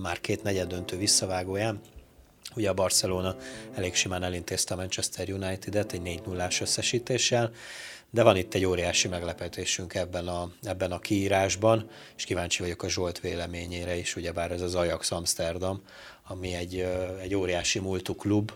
már 0.00 0.20
két 0.20 0.42
negyed 0.42 0.68
döntő 0.68 0.96
visszavágóján. 0.96 1.80
Ugye 2.56 2.68
a 2.68 2.74
Barcelona 2.74 3.36
elég 3.74 3.94
simán 3.94 4.22
elintézte 4.22 4.74
a 4.74 4.76
Manchester 4.76 5.30
United-et 5.30 5.92
egy 5.92 6.02
4 6.02 6.22
0 6.26 6.48
összesítéssel, 6.60 7.50
de 8.10 8.22
van 8.22 8.36
itt 8.36 8.54
egy 8.54 8.64
óriási 8.64 9.08
meglepetésünk 9.08 9.94
ebben 9.94 10.28
a, 10.28 10.50
ebben 10.62 10.92
a 10.92 10.98
kiírásban, 10.98 11.90
és 12.16 12.24
kíváncsi 12.24 12.62
vagyok 12.62 12.82
a 12.82 12.88
Zsolt 12.88 13.20
véleményére 13.20 13.96
is, 13.96 14.16
ugyebár 14.16 14.50
ez 14.50 14.60
az 14.60 14.74
Ajax 14.74 15.10
Amsterdam, 15.10 15.82
ami 16.28 16.54
egy, 16.54 16.86
egy 17.20 17.34
óriási 17.34 17.78
múltú 17.78 18.14
klub, 18.14 18.52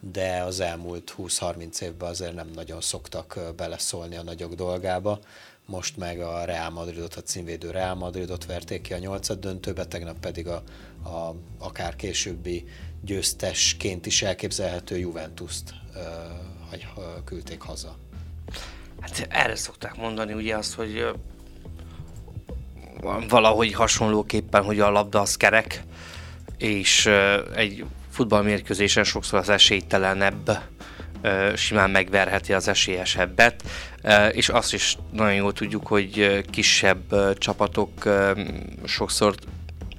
de 0.00 0.42
az 0.42 0.60
elmúlt 0.60 1.14
20-30 1.18 1.80
évben 1.80 2.08
azért 2.08 2.34
nem 2.34 2.50
nagyon 2.54 2.80
szoktak 2.80 3.40
beleszólni 3.56 4.16
a 4.16 4.22
nagyok 4.22 4.54
dolgába. 4.54 5.18
Most 5.66 5.96
meg 5.96 6.20
a 6.20 6.44
Real 6.44 6.70
Madridot, 6.70 7.14
a 7.14 7.22
címvédő 7.22 7.70
Real 7.70 7.94
Madridot 7.94 8.46
verték 8.46 8.82
ki 8.82 8.92
a 8.92 8.98
nyolcad 8.98 9.38
döntőbe, 9.38 9.86
tegnap 9.86 10.18
pedig 10.18 10.46
a, 10.48 10.62
a 11.04 11.34
akár 11.58 11.96
későbbi 11.96 12.64
győztesként 13.00 14.06
is 14.06 14.22
elképzelhető 14.22 14.98
Juventus-t 14.98 15.74
uh, 15.94 17.24
küldték 17.24 17.60
haza. 17.60 17.96
Hát 19.00 19.26
erre 19.30 19.56
szokták 19.56 19.96
mondani 19.96 20.32
ugye 20.32 20.56
azt, 20.56 20.74
hogy 20.74 21.14
valahogy 23.28 23.72
hasonlóképpen, 23.72 24.64
hogy 24.64 24.80
a 24.80 24.90
labda 24.90 25.20
az 25.20 25.36
kerek, 25.36 25.84
és 26.58 27.10
egy 27.54 27.84
futballmérkőzésen 28.10 29.04
sokszor 29.04 29.38
az 29.38 29.48
esélytelenebb 29.48 30.58
simán 31.54 31.90
megverheti 31.90 32.52
az 32.52 32.68
esélyesebbet, 32.68 33.62
és 34.30 34.48
azt 34.48 34.74
is 34.74 34.96
nagyon 35.12 35.34
jól 35.34 35.52
tudjuk, 35.52 35.86
hogy 35.86 36.42
kisebb 36.50 37.38
csapatok 37.38 37.90
sokszor 38.84 39.34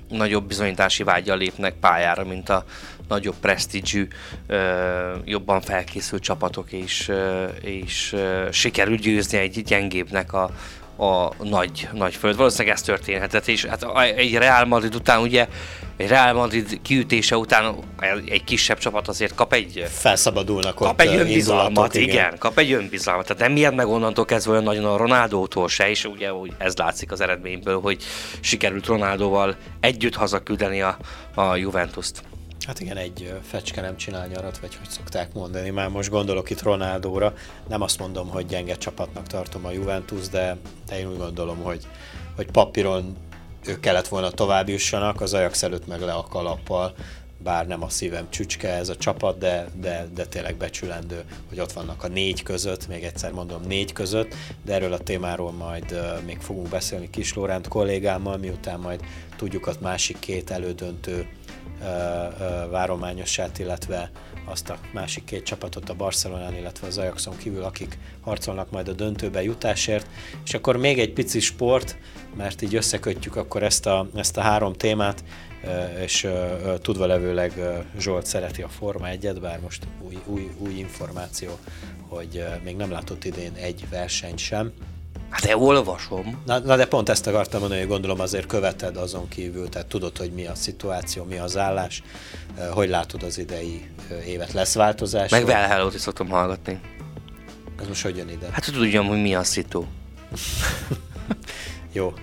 nagyobb 0.09 0.47
bizonyítási 0.47 1.03
vágyal 1.03 1.37
lépnek 1.37 1.73
pályára, 1.73 2.23
mint 2.23 2.49
a 2.49 2.65
nagyobb 3.07 3.35
presztígyű, 3.41 4.07
jobban 5.25 5.61
felkészült 5.61 6.21
csapatok, 6.21 6.71
és, 6.71 7.11
és 7.61 8.15
sikerül 8.51 8.97
győzni 8.97 9.37
egy 9.37 9.63
gyengébbnek 9.63 10.33
a, 10.33 10.51
a 10.97 11.43
nagy, 11.43 11.87
nagy 11.93 12.15
föld. 12.15 12.35
Valószínűleg 12.35 12.75
ez 12.75 12.81
történhetett, 12.81 13.47
és 13.47 13.65
hát 13.65 13.85
egy 14.15 14.35
Real 14.35 14.65
Madrid 14.65 14.95
után 14.95 15.21
ugye 15.21 15.47
egy 15.97 16.07
Real 16.07 16.33
Madrid 16.33 16.79
kiütése 16.81 17.37
után 17.37 17.75
egy 18.25 18.43
kisebb 18.43 18.77
csapat 18.77 19.07
azért 19.07 19.35
kap 19.35 19.53
egy... 19.53 19.85
Felszabadulnak 19.89 20.75
Kap 20.75 21.01
egy 21.01 21.15
önbizalmat, 21.15 21.95
igen. 21.95 22.09
igen. 22.09 22.37
kap 22.37 22.57
egy 22.57 22.71
önbizalmat. 22.71 23.27
Tehát 23.27 23.41
nem 23.41 23.55
ilyen 23.55 23.73
meg 23.73 23.87
onnantól 23.87 24.25
kezdve 24.25 24.51
olyan 24.51 24.63
nagyon 24.63 24.85
a 24.85 24.97
Ronaldótól 24.97 25.69
se, 25.69 25.89
és 25.89 26.05
ugye 26.05 26.29
hogy 26.29 26.51
ez 26.57 26.75
látszik 26.75 27.11
az 27.11 27.21
eredményből, 27.21 27.79
hogy 27.79 28.03
sikerült 28.39 28.85
Ronaldóval 28.85 29.55
együtt 29.79 30.15
hazaküldeni 30.15 30.81
a, 30.81 30.97
a 31.35 31.55
Juventus-t. 31.55 32.23
Hát 32.67 32.79
igen, 32.79 32.97
egy 32.97 33.33
fecske 33.41 33.81
nem 33.81 33.97
csinál 33.97 34.27
nyarat, 34.27 34.59
vagy 34.59 34.75
hogy 34.75 34.89
szokták 34.89 35.33
mondani. 35.33 35.69
Már 35.69 35.89
most 35.89 36.09
gondolok 36.09 36.49
itt 36.49 36.61
Ronaldóra. 36.61 37.33
Nem 37.67 37.81
azt 37.81 37.99
mondom, 37.99 38.29
hogy 38.29 38.45
gyenge 38.45 38.75
csapatnak 38.75 39.27
tartom 39.27 39.65
a 39.65 39.71
Juventus, 39.71 40.27
de, 40.27 40.57
de 40.87 40.99
én 40.99 41.09
úgy 41.09 41.17
gondolom, 41.17 41.57
hogy, 41.57 41.87
hogy 42.35 42.51
papíron 42.51 43.15
ők 43.65 43.79
kellett 43.79 44.07
volna 44.07 44.29
tovább 44.29 44.69
jussanak, 44.69 45.21
az 45.21 45.33
Ajax 45.33 45.63
előtt 45.63 45.87
meg 45.87 46.01
le 46.01 46.13
a 46.13 46.23
kalappal, 46.23 46.93
bár 47.43 47.67
nem 47.67 47.83
a 47.83 47.89
szívem 47.89 48.29
csücske 48.29 48.69
ez 48.69 48.89
a 48.89 48.95
csapat, 48.95 49.37
de, 49.37 49.67
de, 49.81 50.07
de 50.13 50.25
tényleg 50.25 50.55
becsülendő, 50.55 51.23
hogy 51.49 51.59
ott 51.59 51.71
vannak 51.71 52.03
a 52.03 52.07
négy 52.07 52.43
között, 52.43 52.87
még 52.87 53.03
egyszer 53.03 53.31
mondom 53.31 53.61
négy 53.67 53.93
között, 53.93 54.35
de 54.65 54.73
erről 54.73 54.93
a 54.93 54.97
témáról 54.97 55.51
majd 55.51 55.99
még 56.25 56.39
fogunk 56.39 56.69
beszélni 56.69 57.09
Kis 57.09 57.33
Lóránt 57.33 57.67
kollégámmal, 57.67 58.37
miután 58.37 58.79
majd 58.79 59.01
tudjuk 59.35 59.67
a 59.67 59.73
másik 59.81 60.19
két 60.19 60.51
elődöntő 60.51 61.27
várományosát, 62.69 63.59
illetve 63.59 64.11
azt 64.45 64.69
a 64.69 64.77
másik 64.93 65.23
két 65.23 65.43
csapatot 65.43 65.89
a 65.89 65.93
Barcelonán, 65.93 66.55
illetve 66.55 66.87
az 66.87 66.97
Ajaxon 66.97 67.37
kívül, 67.37 67.63
akik 67.63 67.97
harcolnak 68.21 68.71
majd 68.71 68.87
a 68.87 68.93
döntőbe 68.93 69.43
jutásért. 69.43 70.07
És 70.43 70.53
akkor 70.53 70.77
még 70.77 70.99
egy 70.99 71.13
pici 71.13 71.39
sport, 71.39 71.97
mert 72.35 72.61
így 72.61 72.75
összekötjük 72.75 73.35
akkor 73.35 73.63
ezt 73.63 73.85
a, 73.85 74.09
ezt 74.15 74.37
a 74.37 74.41
három 74.41 74.73
témát, 74.73 75.23
és 76.03 76.27
tudva 76.81 77.05
levőleg 77.05 77.53
Zsolt 77.99 78.25
szereti 78.25 78.61
a 78.61 78.69
Forma 78.69 79.07
1-et, 79.11 79.37
bár 79.41 79.59
most 79.59 79.87
új, 80.01 80.17
új, 80.25 80.51
új 80.57 80.73
információ, 80.73 81.57
hogy 82.07 82.45
még 82.63 82.75
nem 82.75 82.91
látott 82.91 83.25
idén 83.25 83.53
egy 83.53 83.85
versenyt 83.89 84.37
sem, 84.37 84.71
Hát 85.29 85.41
de 85.41 85.57
olvasom. 85.57 86.41
Na, 86.45 86.59
na 86.59 86.75
de 86.75 86.85
pont 86.85 87.09
ezt 87.09 87.27
akartam 87.27 87.59
mondani, 87.59 87.81
hogy 87.81 87.89
gondolom 87.89 88.19
azért 88.19 88.45
követed 88.45 88.97
azon 88.97 89.27
kívül, 89.27 89.69
tehát 89.69 89.87
tudod, 89.87 90.17
hogy 90.17 90.31
mi 90.31 90.45
a 90.47 90.55
szituáció, 90.55 91.23
mi 91.23 91.37
az 91.37 91.57
állás, 91.57 92.03
hogy 92.71 92.89
látod 92.89 93.23
az 93.23 93.37
idei 93.37 93.89
évet, 94.25 94.53
lesz 94.53 94.73
változás? 94.73 95.31
Meg 95.31 95.45
Well 95.45 95.67
hello 95.67 95.89
is 95.93 96.01
szoktam 96.01 96.29
hallgatni. 96.29 96.79
Ez 97.79 97.87
most 97.87 98.01
hogy 98.01 98.17
jön 98.17 98.29
ide? 98.29 98.47
Hát 98.51 98.71
tudjam, 98.71 99.07
hogy 99.07 99.21
mi 99.21 99.35
a 99.35 99.43
szitu. 99.43 99.85
Jó, 101.97 102.13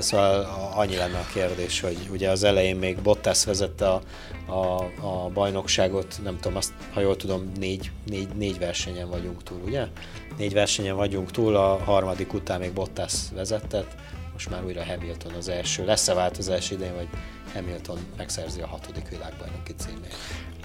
szóval 0.00 0.70
annyi 0.74 0.96
lenne 0.96 1.18
a 1.18 1.26
kérdés, 1.32 1.80
hogy 1.80 1.96
ugye 2.10 2.30
az 2.30 2.42
elején 2.42 2.76
még 2.76 3.02
Bottas 3.02 3.44
vezette 3.44 3.88
a, 3.88 4.02
a, 4.46 4.90
a 5.00 5.30
bajnokságot, 5.34 6.18
nem 6.22 6.38
tudom, 6.40 6.56
azt, 6.56 6.72
ha 6.92 7.00
jól 7.00 7.16
tudom, 7.16 7.52
négy, 7.58 7.90
négy, 8.06 8.28
négy 8.28 8.58
versenyen 8.58 9.08
vagyunk 9.08 9.42
túl, 9.42 9.60
ugye? 9.64 9.86
Négy 10.36 10.52
versenyen 10.52 10.96
vagyunk 10.96 11.30
túl, 11.30 11.56
a 11.56 11.78
harmadik 11.84 12.32
után 12.32 12.60
még 12.60 12.72
Bottas 12.72 13.12
vezetett, 13.34 13.94
most 14.32 14.50
már 14.50 14.64
újra 14.64 14.84
Hamilton 14.84 15.32
az 15.32 15.48
első. 15.48 15.84
Lesz-e 15.84 16.14
változás 16.14 16.70
idén, 16.70 16.94
vagy 16.94 17.08
Hamilton 17.54 17.98
megszerzi 18.16 18.60
a 18.60 18.66
hatodik 18.66 19.08
világbajnoki 19.08 19.74
címét? 19.76 20.14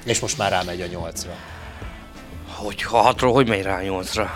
És 0.05 0.19
most 0.19 0.37
már 0.37 0.51
rámegy 0.51 0.81
a 0.81 0.87
nyolcra. 0.87 1.31
Hogy 2.47 2.81
ha 2.81 2.97
hatról, 2.97 3.33
hogy 3.33 3.47
megy 3.47 3.63
rá 3.63 3.77
a 3.77 3.83
nyolcra? 3.83 4.29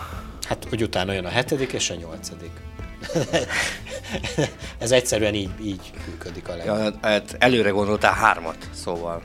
Hát, 0.47 0.65
hogy 0.69 0.84
utána 0.84 1.13
jön 1.13 1.25
a 1.25 1.30
hetedik 1.30 1.73
és 1.73 1.89
a 1.89 1.95
nyolcadik. 1.95 2.51
Ez 4.80 4.91
egyszerűen 4.91 5.34
így, 5.34 5.50
így 5.64 5.91
működik 6.08 6.48
a 6.48 6.56
legjobb. 6.56 6.78
Ja, 6.78 6.91
hát 7.02 7.36
előre 7.39 7.70
gondoltál 7.70 8.14
hármat, 8.14 8.58
szóval. 8.84 9.22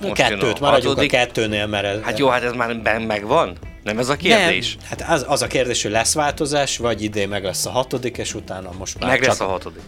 Most 0.00 0.14
Kettőt, 0.14 0.60
maradjunk 0.60 0.94
hatodik. 0.96 1.12
a 1.12 1.16
kettőnél, 1.16 1.66
mert... 1.66 1.84
Ez, 1.84 2.00
hát 2.02 2.18
jó, 2.18 2.28
hát 2.28 2.42
ez 2.42 2.52
már 2.52 2.98
megvan? 2.98 3.58
Nem 3.82 3.98
ez 3.98 4.08
a 4.08 4.16
kérdés? 4.16 4.76
Nem. 4.76 4.86
Hát 4.88 5.10
az, 5.10 5.24
az 5.28 5.42
a 5.42 5.46
kérdés, 5.46 5.82
hogy 5.82 5.90
lesz 5.90 6.14
változás, 6.14 6.76
vagy 6.76 7.02
idén 7.02 7.28
meg 7.28 7.44
lesz 7.44 7.66
a 7.66 7.70
hatodik, 7.70 8.16
és 8.16 8.34
utána 8.34 8.70
most 8.78 8.98
már 8.98 9.10
Meg 9.10 9.18
csak... 9.18 9.28
lesz 9.28 9.40
a 9.40 9.46
hatodik. 9.46 9.82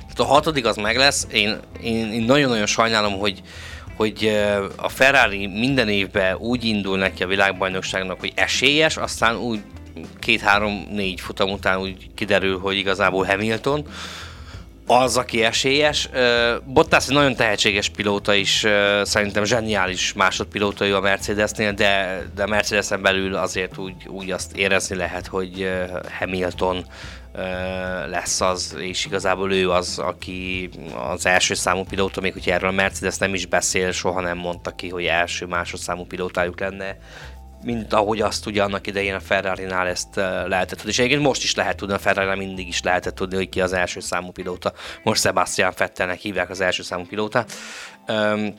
Tehát 0.00 0.30
a 0.30 0.34
hatodik 0.34 0.66
az 0.66 0.76
meg 0.76 0.96
lesz. 0.96 1.26
Én, 1.32 1.58
én, 1.82 2.12
én 2.12 2.22
nagyon-nagyon 2.22 2.66
sajnálom, 2.66 3.18
hogy, 3.18 3.42
hogy 3.96 4.42
a 4.76 4.88
Ferrari 4.88 5.46
minden 5.46 5.88
évben 5.88 6.36
úgy 6.36 6.64
indul 6.64 6.98
neki 6.98 7.22
a 7.22 7.26
világbajnokságnak, 7.26 8.20
hogy 8.20 8.32
esélyes, 8.34 8.96
aztán 8.96 9.36
úgy 9.36 9.60
két-három-négy 10.18 11.20
futam 11.20 11.50
után 11.50 11.80
úgy 11.80 12.10
kiderül, 12.14 12.58
hogy 12.58 12.76
igazából 12.76 13.24
Hamilton 13.24 13.86
az, 14.86 15.16
aki 15.16 15.42
esélyes. 15.42 16.08
Bottas 16.64 17.08
egy 17.08 17.14
nagyon 17.14 17.34
tehetséges 17.34 17.88
pilóta 17.88 18.34
is, 18.34 18.66
szerintem 19.02 19.44
zseniális 19.44 20.12
másodpilóta 20.12 20.86
ő 20.86 20.96
a 20.96 21.00
Mercedesnél, 21.00 21.72
de, 21.72 22.22
de 22.34 22.46
Mercedesen 22.46 23.02
belül 23.02 23.34
azért 23.34 23.78
úgy, 23.78 23.94
úgy 24.06 24.30
azt 24.30 24.56
érezni 24.56 24.96
lehet, 24.96 25.26
hogy 25.26 25.70
Hamilton 26.18 26.86
lesz 28.10 28.40
az, 28.40 28.76
és 28.78 29.04
igazából 29.04 29.52
ő 29.52 29.70
az, 29.70 29.98
aki 29.98 30.70
az 31.12 31.26
első 31.26 31.54
számú 31.54 31.84
pilóta, 31.84 32.20
még 32.20 32.32
hogyha 32.32 32.50
erről 32.50 32.70
a 32.70 32.72
Mercedes 32.72 33.18
nem 33.18 33.34
is 33.34 33.46
beszél, 33.46 33.92
soha 33.92 34.20
nem 34.20 34.38
mondta 34.38 34.70
ki, 34.70 34.88
hogy 34.88 35.04
első 35.04 35.46
másodszámú 35.46 36.04
pilótájuk 36.04 36.60
lenne 36.60 36.96
mint 37.64 37.92
ahogy 37.92 38.20
azt 38.20 38.46
ugye 38.46 38.62
annak 38.62 38.86
idején 38.86 39.14
a 39.14 39.20
Ferrari-nál 39.20 39.86
ezt 39.86 40.16
lehetett 40.46 40.76
tudni. 40.76 40.90
És 40.90 40.98
egyébként 40.98 41.22
most 41.22 41.42
is 41.42 41.54
lehet 41.54 41.76
tudni, 41.76 41.94
a 41.94 41.98
ferrari 41.98 42.38
mindig 42.38 42.68
is 42.68 42.82
lehetett 42.82 43.14
tudni, 43.14 43.36
hogy 43.36 43.48
ki 43.48 43.60
az 43.60 43.72
első 43.72 44.00
számú 44.00 44.30
pilóta. 44.30 44.72
Most 45.02 45.22
Sebastian 45.22 45.72
Vettelnek 45.76 46.18
hívják 46.18 46.50
az 46.50 46.60
első 46.60 46.82
számú 46.82 47.04
pilótát. 47.04 47.52
Um, 48.08 48.54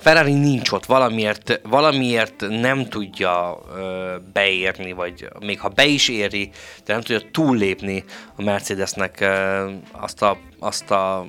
Ferrari 0.00 0.32
nincs 0.32 0.70
ott, 0.70 0.84
valamiért, 0.84 1.60
valamiért 1.62 2.44
nem 2.48 2.88
tudja 2.88 3.58
ö, 3.74 4.14
beérni, 4.32 4.92
vagy 4.92 5.28
még 5.40 5.60
ha 5.60 5.68
be 5.68 5.84
is 5.84 6.08
éri, 6.08 6.50
de 6.84 6.92
nem 6.92 7.02
tudja 7.02 7.30
túllépni 7.30 8.04
a 8.36 8.42
Mercedesnek 8.42 9.20
ö, 9.20 9.70
azt 9.92 10.22
a, 10.22 10.38
azt 10.58 10.90
a 10.90 11.26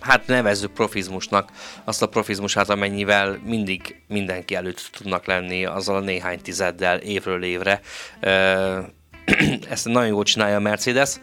hát 0.00 0.26
nevezzük 0.26 0.72
profizmusnak, 0.72 1.50
azt 1.84 2.02
a 2.02 2.08
profizmusát, 2.08 2.68
amennyivel 2.68 3.38
mindig 3.44 4.02
mindenki 4.08 4.54
előtt 4.54 4.90
tudnak 4.96 5.26
lenni 5.26 5.64
azzal 5.64 5.96
a 5.96 6.00
néhány 6.00 6.40
tizeddel 6.40 6.98
évről 6.98 7.42
évre. 7.42 7.80
Ezt 9.70 9.84
nagyon 9.84 10.08
jól 10.08 10.24
csinálja 10.24 10.56
a 10.56 10.60
Mercedes. 10.60 11.16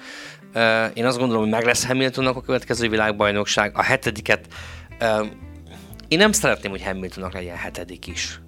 Én 0.93 1.05
azt 1.05 1.17
gondolom, 1.17 1.41
hogy 1.41 1.51
meg 1.51 1.65
lesz 1.65 1.85
Hamiltonnak 1.85 2.35
a 2.35 2.41
következő 2.41 2.89
világbajnokság. 2.89 3.71
A 3.75 3.83
hetediket 3.83 4.47
én 6.07 6.17
nem 6.17 6.31
szeretném, 6.31 6.71
hogy 6.71 6.83
Hamiltonnak 6.83 7.33
legyen 7.33 7.55
hetedik 7.55 8.07
is. 8.07 8.39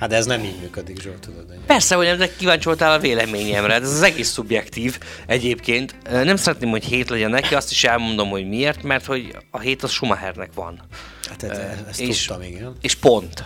Hát 0.00 0.08
de 0.08 0.16
ez 0.16 0.26
nem 0.26 0.44
így 0.44 0.60
működik, 0.60 1.00
Zsolt, 1.00 1.18
tudod. 1.18 1.50
Ennyi. 1.50 1.60
Persze, 1.66 1.94
hogy 1.94 2.06
ennek 2.06 2.36
kíváncsi 2.36 2.64
voltál 2.64 2.92
a 2.92 2.98
véleményemre, 2.98 3.74
ez 3.74 3.92
az 3.92 4.02
egész 4.02 4.28
szubjektív 4.28 4.98
egyébként. 5.26 5.94
Nem 6.10 6.36
szeretném, 6.36 6.70
hogy 6.70 6.84
hét 6.84 7.08
legyen 7.08 7.30
neki, 7.30 7.54
azt 7.54 7.70
is 7.70 7.84
elmondom, 7.84 8.28
hogy 8.28 8.48
miért, 8.48 8.82
mert 8.82 9.04
hogy 9.04 9.36
a 9.50 9.58
hét 9.58 9.82
az 9.82 9.90
Schumachernek 9.90 10.50
van. 10.54 10.80
Hát 11.28 11.42
ez, 11.42 11.58
ezt 11.88 12.00
és, 12.00 12.24
tudtam, 12.24 12.42
igen. 12.42 12.76
És 12.80 12.94
pont. 12.94 13.44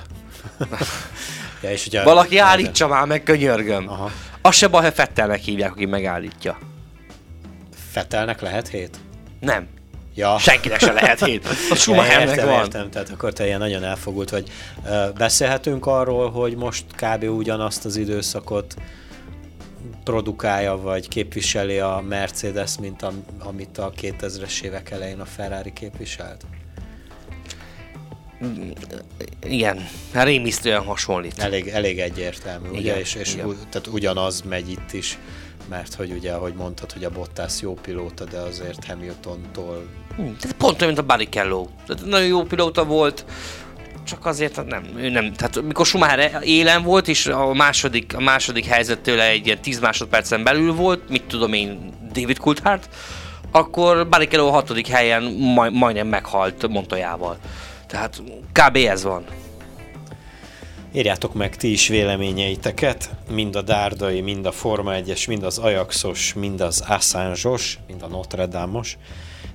ja, 1.63 1.71
és 1.71 1.87
ugye 1.87 2.03
Valaki 2.03 2.39
állítsa 2.39 2.89
már 2.89 3.07
meg, 3.07 3.23
könyörgöm. 3.23 3.89
Aha. 3.89 4.11
Az 4.43 4.55
se 4.55 4.69
baj, 4.69 4.83
ha 4.83 4.93
Fettelnek 4.93 5.41
hívják, 5.41 5.71
aki 5.71 5.85
megállítja. 5.85 6.59
Fettelnek 7.91 8.41
lehet 8.41 8.69
hét? 8.69 8.97
Nem. 9.41 9.69
Ja. 10.15 10.39
Senkinek 10.39 10.81
se 10.81 10.93
lehet 10.93 11.25
hét. 11.25 11.47
A 11.71 11.75
Schumachernek 11.75 12.37
ja, 12.37 12.47
van. 12.47 12.59
Értem, 12.59 12.91
tehát 12.91 13.09
akkor 13.09 13.33
te 13.33 13.47
ilyen 13.47 13.59
nagyon 13.59 13.85
elfogult 13.85 14.31
vagy. 14.31 14.51
Beszélhetünk 15.17 15.87
arról, 15.87 16.31
hogy 16.31 16.57
most 16.57 16.85
kb. 16.97 17.23
ugyanazt 17.23 17.85
az 17.85 17.97
időszakot 17.97 18.75
produkálja, 20.05 20.77
vagy 20.77 21.09
képviseli 21.09 21.79
a 21.79 22.05
Mercedes, 22.09 22.71
mint 22.81 23.03
am, 23.03 23.25
amit 23.39 23.79
a 23.79 23.93
2000-es 24.01 24.63
évek 24.63 24.91
elején 24.91 25.21
a 25.21 25.25
Ferrari 25.25 25.73
képviselt? 25.73 26.45
Igen, 29.45 29.89
hát 30.13 30.25
rémisztően 30.25 30.83
hasonlít. 30.83 31.39
Elég, 31.39 31.69
elég 31.69 32.01
egyértelmű, 32.01 32.69
igen, 32.69 32.81
ugye? 32.81 33.01
És, 33.01 33.15
és 33.15 33.35
igen. 33.35 33.57
tehát 33.71 33.87
ugyanaz 33.87 34.41
megy 34.41 34.71
itt 34.71 34.93
is 34.93 35.19
mert 35.69 35.95
hogy 35.95 36.13
ugye, 36.13 36.33
ahogy 36.33 36.55
mondtad, 36.55 36.93
hogy 36.93 37.05
a 37.05 37.11
Bottas 37.11 37.61
jó 37.61 37.75
pilóta, 37.75 38.25
de 38.25 38.39
azért 38.39 38.85
Hamiltontól... 38.85 39.87
Hmm, 40.17 40.37
tehát 40.41 40.57
pont 40.57 40.81
olyan, 40.83 40.95
mint 40.95 40.99
a 40.99 41.07
Barrichello. 41.07 41.67
Tehát 41.87 42.05
nagyon 42.05 42.27
jó 42.27 42.43
pilóta 42.43 42.85
volt, 42.85 43.25
csak 44.05 44.27
azért 44.27 44.67
nem, 44.67 44.85
ő 44.97 45.09
nem, 45.09 45.33
tehát 45.33 45.63
mikor 45.63 45.87
Schumacher 45.87 46.39
élen 46.43 46.83
volt, 46.83 47.09
és 47.09 47.27
a 47.27 47.53
második, 47.53 48.17
a 48.17 48.21
második 48.21 48.65
helyzet 48.65 49.01
tőle 49.01 49.29
egy 49.29 49.47
ilyen 49.47 49.61
10 49.61 49.81
másodpercen 49.81 50.43
belül 50.43 50.75
volt, 50.75 51.09
mit 51.09 51.23
tudom 51.23 51.53
én, 51.53 51.93
David 52.13 52.39
Coulthard, 52.39 52.89
akkor 53.51 54.09
Barrichello 54.09 54.47
a 54.47 54.51
hatodik 54.51 54.87
helyen 54.87 55.23
maj, 55.23 55.71
majdnem 55.71 56.07
meghalt 56.07 56.69
Montoyával. 56.69 57.37
Tehát 57.87 58.23
kb. 58.53 58.77
ez 58.77 59.03
van. 59.03 59.25
Írjátok 60.95 61.35
meg 61.35 61.57
ti 61.57 61.71
is 61.71 61.89
véleményeiteket, 61.89 63.11
mind 63.31 63.57
a 63.57 63.63
Dárdai, 63.63 64.21
mind 64.21 64.47
a 64.47 64.53
Forma 64.53 64.93
1-es, 64.95 65.29
mind 65.29 65.43
az 65.43 65.59
Ajaxos, 65.59 66.35
mind 66.35 66.61
az 66.61 66.85
Assange-os, 66.87 67.79
mind 67.87 68.03
a 68.03 68.07
Notre 68.07 68.47
Dame-os, 68.47 68.97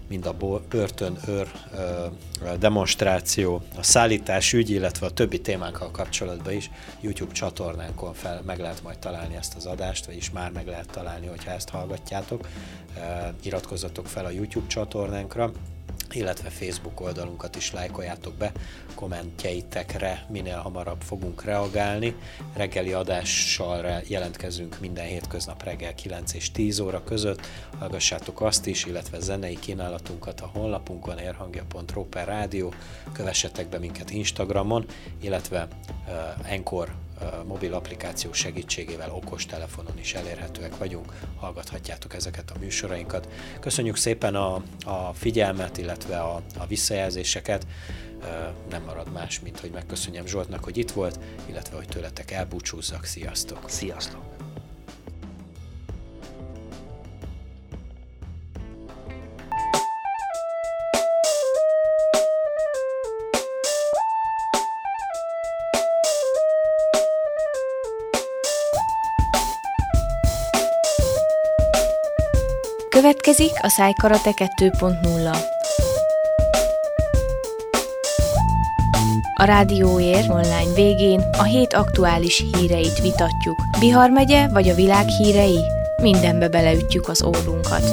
mind 0.07 0.25
a 0.25 0.35
börtönőr 0.69 1.51
demonstráció, 2.59 3.61
a 3.77 3.83
szállítás 3.83 4.53
ügy, 4.53 4.69
illetve 4.69 5.05
a 5.05 5.11
többi 5.11 5.41
témánkkal 5.41 5.91
kapcsolatban 5.91 6.53
is 6.53 6.69
YouTube 7.01 7.33
csatornánkon 7.33 8.13
fel 8.13 8.41
meg 8.45 8.59
lehet 8.59 8.83
majd 8.83 8.99
találni 8.99 9.35
ezt 9.35 9.55
az 9.55 9.65
adást, 9.65 10.05
vagyis 10.05 10.31
már 10.31 10.51
meg 10.51 10.67
lehet 10.67 10.89
találni, 10.91 11.27
hogyha 11.27 11.51
ezt 11.51 11.69
hallgatjátok. 11.69 12.47
Iratkozzatok 13.41 14.07
fel 14.07 14.25
a 14.25 14.29
YouTube 14.29 14.67
csatornánkra, 14.67 15.51
illetve 16.15 16.49
Facebook 16.49 17.01
oldalunkat 17.01 17.55
is 17.55 17.71
lájkoljátok 17.71 18.33
be, 18.33 18.51
kommentjeitekre 18.95 20.25
minél 20.29 20.57
hamarabb 20.57 21.01
fogunk 21.01 21.43
reagálni. 21.43 22.15
Reggeli 22.53 22.93
adással 22.93 24.01
jelentkezünk 24.07 24.79
minden 24.79 25.05
hétköznap 25.05 25.63
reggel 25.63 25.95
9 25.95 26.33
és 26.33 26.51
10 26.51 26.79
óra 26.79 27.03
között. 27.03 27.47
Hallgassátok 27.79 28.41
azt 28.41 28.65
is, 28.65 28.85
illetve 28.85 29.19
zenei 29.19 29.59
kínálatunkat 29.59 30.41
a 30.41 30.49
honlapunkon 30.53 31.17
érhangja.ro 31.17 32.03
per 32.03 32.27
rádió. 32.27 32.73
Kövessetek 33.13 33.69
be 33.69 33.79
minket 33.79 34.09
Instagramon, 34.09 34.85
illetve 35.21 35.67
uh, 36.07 36.51
Encore 36.51 37.06
mobil 37.45 37.73
applikáció 37.73 38.33
segítségével 38.33 39.11
okostelefonon 39.11 39.99
is 39.99 40.13
elérhetőek 40.13 40.77
vagyunk, 40.77 41.13
hallgathatjátok 41.35 42.13
ezeket 42.13 42.51
a 42.51 42.59
műsorainkat. 42.59 43.27
Köszönjük 43.59 43.95
szépen 43.95 44.35
a, 44.35 44.55
a 44.85 45.13
figyelmet, 45.13 45.77
illetve 45.77 46.19
a, 46.19 46.41
a 46.57 46.65
visszajelzéseket. 46.67 47.67
Nem 48.69 48.83
marad 48.83 49.11
más, 49.11 49.39
mint 49.39 49.59
hogy 49.59 49.71
megköszönjem 49.71 50.25
Zsoltnak, 50.25 50.63
hogy 50.63 50.77
itt 50.77 50.91
volt, 50.91 51.19
illetve 51.45 51.75
hogy 51.75 51.87
tőletek 51.87 52.31
elbúcsúzzak. 52.31 53.05
Sziasztok! 53.05 53.69
Sziasztok! 53.69 54.36
Következik 73.27 73.63
a 73.63 73.69
Szájkarate 73.69 74.31
2.0. 74.31 75.37
A 79.33 79.43
Rádióér 79.43 80.29
online 80.29 80.73
végén 80.75 81.19
a 81.37 81.43
hét 81.43 81.73
aktuális 81.73 82.43
híreit 82.51 83.01
vitatjuk. 83.01 83.59
Bihar 83.79 84.09
megye 84.09 84.47
vagy 84.47 84.69
a 84.69 84.75
világ 84.75 85.07
hírei? 85.07 85.59
Mindenbe 86.01 86.49
beleütjük 86.49 87.07
az 87.07 87.23
órunkat. 87.23 87.91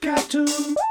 Got 0.00 0.30
to 0.30 0.38
move. 0.38 0.89